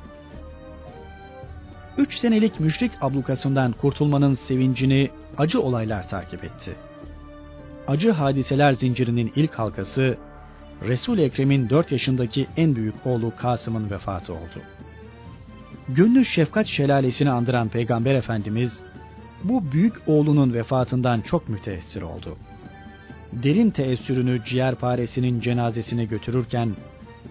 Üç 1.98 2.14
senelik 2.14 2.60
müşrik 2.60 2.92
ablukasından 3.00 3.72
kurtulmanın 3.72 4.34
sevincini 4.34 5.10
acı 5.38 5.60
olaylar 5.60 6.08
takip 6.08 6.44
etti. 6.44 6.76
Acı 7.88 8.10
hadiseler 8.10 8.72
zincirinin 8.72 9.32
ilk 9.36 9.54
halkası 9.54 10.18
Resul-i 10.82 11.22
Ekrem'in 11.22 11.70
4 11.70 11.92
yaşındaki 11.92 12.46
en 12.56 12.76
büyük 12.76 13.06
oğlu 13.06 13.32
Kasım'ın 13.36 13.90
vefatı 13.90 14.32
oldu. 14.34 14.62
Gönlü 15.88 16.24
şefkat 16.24 16.66
şelalesini 16.66 17.30
andıran 17.30 17.68
Peygamber 17.68 18.14
Efendimiz 18.14 18.82
bu 19.44 19.72
büyük 19.72 19.94
oğlunun 20.06 20.54
vefatından 20.54 21.20
çok 21.20 21.48
müteessir 21.48 22.02
oldu. 22.02 22.36
Derin 23.32 23.70
teessürünü 23.70 24.44
ciğerparesinin 24.44 25.40
cenazesine 25.40 26.04
götürürken 26.04 26.76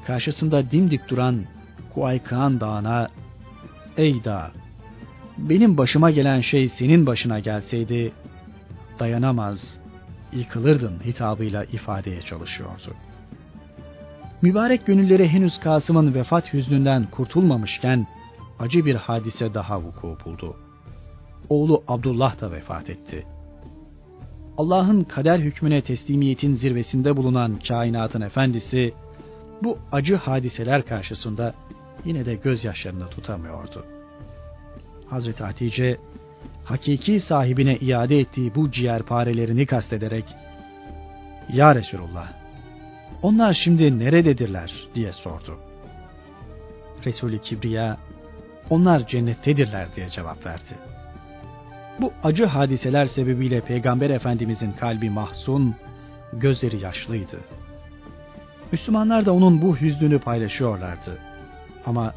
karşısında 0.06 0.72
dimdik 0.72 1.10
duran 1.10 1.46
Kuaykan 1.94 2.60
Dağı'na 2.60 3.10
''Ey 3.98 4.24
dağ, 4.24 4.52
benim 5.38 5.78
başıma 5.78 6.12
gelen 6.12 6.42
şey 6.42 6.70
senin 6.70 7.06
başına 7.06 7.40
gelseydi 7.40 8.12
dayanamaz, 9.00 9.80
yıkılırdın 10.34 11.00
hitabıyla 11.06 11.64
ifadeye 11.64 12.22
çalışıyordu. 12.22 12.96
Mübarek 14.42 14.86
gönülleri 14.86 15.28
henüz 15.28 15.60
Kasım'ın 15.60 16.14
vefat 16.14 16.54
hüznünden 16.54 17.08
kurtulmamışken 17.12 18.08
acı 18.60 18.86
bir 18.86 18.96
hadise 18.96 19.54
daha 19.54 19.82
vuku 19.82 20.18
buldu. 20.26 20.56
Oğlu 21.50 21.84
Abdullah 21.88 22.42
da 22.42 22.52
vefat 22.52 22.90
etti. 22.90 23.26
Allah'ın 24.58 25.04
kader 25.04 25.40
hükmüne 25.40 25.82
teslimiyetin 25.82 26.54
zirvesinde 26.54 27.18
bulunan 27.18 27.60
kainatın 27.68 28.22
efendisi 28.22 28.94
bu 29.64 29.78
acı 29.92 30.16
hadiseler 30.16 30.86
karşısında 30.86 31.54
yine 32.06 32.26
de 32.26 32.36
gözyaşlarını 32.36 33.10
tutamıyordu. 33.10 33.86
Hazreti 35.10 35.44
Hatice 35.44 35.98
hakiki 36.64 37.20
sahibine 37.20 37.78
iade 37.78 38.20
ettiği 38.20 38.56
bu 38.56 38.72
ciğerparelerini 38.72 39.66
kastederek 39.66 40.26
Ya 41.54 41.76
Resulullah 41.76 42.40
onlar 43.22 43.54
şimdi 43.54 44.00
nerededirler 44.00 44.88
diye 44.96 45.12
sordu. 45.12 45.60
Resulü 47.06 47.40
Kibriya 47.40 47.98
onlar 48.70 49.08
cennettedirler 49.08 49.96
diye 49.96 50.10
cevap 50.10 50.46
verdi. 50.46 50.76
Bu 52.02 52.14
acı 52.24 52.46
hadiseler 52.46 53.06
sebebiyle 53.06 53.62
Peygamber 53.62 54.10
Efendimizin 54.10 54.72
kalbi 54.72 55.10
mahzun, 55.10 55.76
gözleri 56.34 56.80
yaşlıydı. 56.80 57.40
Müslümanlar 58.72 59.26
da 59.26 59.34
onun 59.34 59.62
bu 59.62 59.78
hüznünü 59.78 60.20
paylaşıyorlardı. 60.20 61.18
Ama 61.86 62.14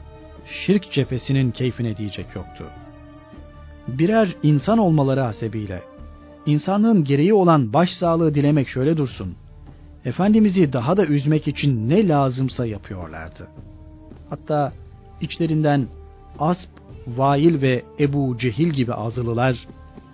şirk 0.47 0.93
cephesinin 0.93 1.51
keyfine 1.51 1.97
diyecek 1.97 2.27
yoktu. 2.37 2.65
Birer 3.89 4.37
insan 4.43 4.79
olmaları 4.79 5.21
hasebiyle, 5.21 5.83
insanlığın 6.47 7.05
gereği 7.05 7.35
olan 7.35 7.73
başsağlığı 7.73 8.35
dilemek 8.35 8.69
şöyle 8.69 8.97
dursun, 8.97 9.35
Efendimiz'i 10.05 10.73
daha 10.73 10.97
da 10.97 11.07
üzmek 11.07 11.49
için 11.49 11.89
ne 11.89 12.09
lazımsa 12.09 12.67
yapıyorlardı. 12.67 13.49
Hatta 14.31 14.73
içlerinden 15.21 15.87
Asp, 16.39 16.71
Vail 17.07 17.63
ve 17.63 17.83
Ebu 18.01 18.39
Cehil 18.39 18.69
gibi 18.69 18.95
azılılar 18.95 19.67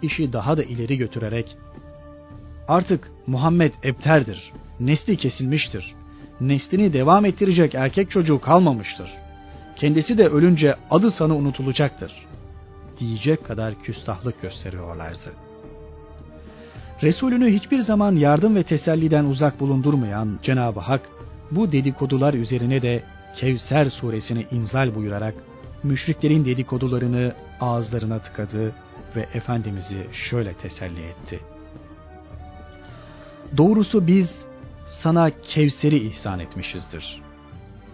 işi 0.03 0.33
daha 0.33 0.57
da 0.57 0.63
ileri 0.63 0.97
götürerek 0.97 1.57
artık 2.69 3.11
Muhammed 3.27 3.73
ebterdir, 3.85 4.53
nesli 4.81 5.17
kesilmiştir, 5.17 5.95
neslini 6.41 6.93
devam 6.93 7.25
ettirecek 7.25 7.75
erkek 7.75 8.11
çocuğu 8.11 8.41
kalmamıştır. 8.41 9.11
Kendisi 9.77 10.19
de 10.19 10.29
ölünce 10.29 10.75
adı 10.91 11.11
sanı 11.11 11.37
unutulacaktır. 11.37 12.13
Diyecek 13.01 13.45
kadar 13.45 13.75
küstahlık 13.83 14.43
gösteriyorlardı. 14.43 15.33
Resulünü 17.03 17.53
hiçbir 17.53 17.79
zaman 17.79 18.17
yardım 18.17 18.57
ve 18.57 18.63
teselliden 18.63 19.25
uzak 19.25 19.61
bulundurmayan 19.61 20.39
Cenab-ı 20.43 20.81
Hak 20.81 21.09
bu 21.51 21.73
dedikodular 21.73 22.35
üzerine 22.35 22.83
de 22.83 23.03
Kevser 23.37 23.87
suresini 23.87 24.47
inzal 24.51 24.95
buyurarak 24.95 25.35
müşriklerin 25.83 26.45
dedikodularını 26.45 27.33
ağızlarına 27.61 28.19
tıkadı 28.19 28.73
ve 29.17 29.27
Efendimiz'i 29.35 30.07
şöyle 30.13 30.55
teselli 30.55 31.01
etti. 31.01 31.41
Doğrusu 33.57 34.07
biz 34.07 34.48
sana 34.89 35.31
Kevser'i 35.31 35.97
ihsan 35.97 36.39
etmişizdir. 36.39 37.23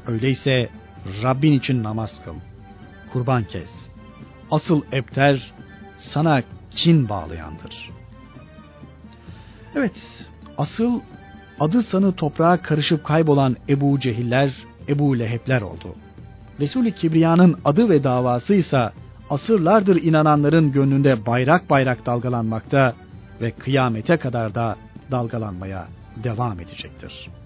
Öyleyse 0.07 0.69
Rabbin 1.23 1.53
için 1.53 1.83
namaz 1.83 2.25
kıl, 2.25 2.35
kurban 3.13 3.45
kes. 3.45 3.71
Asıl 4.51 4.83
ebter 4.93 5.53
sana 5.97 6.43
kin 6.71 7.09
bağlayandır. 7.09 7.91
Evet, 9.75 10.29
asıl 10.59 11.01
adı 11.61 11.83
sanı 11.83 12.13
toprağa 12.13 12.63
karışıp 12.63 13.05
kaybolan 13.05 13.57
Ebu 13.69 14.01
Cehiller, 14.01 14.53
Ebu 14.89 15.19
Lehebler 15.19 15.63
oldu. 15.63 15.95
Resul-i 16.61 16.93
Kibriya'nın 16.95 17.59
adı 17.65 17.89
ve 17.89 18.05
davası 18.05 18.55
ise 18.55 18.91
asırlardır 19.31 20.03
inananların 20.03 20.73
gönlünde 20.73 21.27
bayrak 21.27 21.71
bayrak 21.71 22.07
dalgalanmakta 22.07 22.95
ve 23.41 23.51
kıyamete 23.51 24.17
kadar 24.17 24.55
da 24.55 24.77
dalgalanmaya 25.11 25.89
devam 26.17 26.61
edecektir.'' 26.61 27.44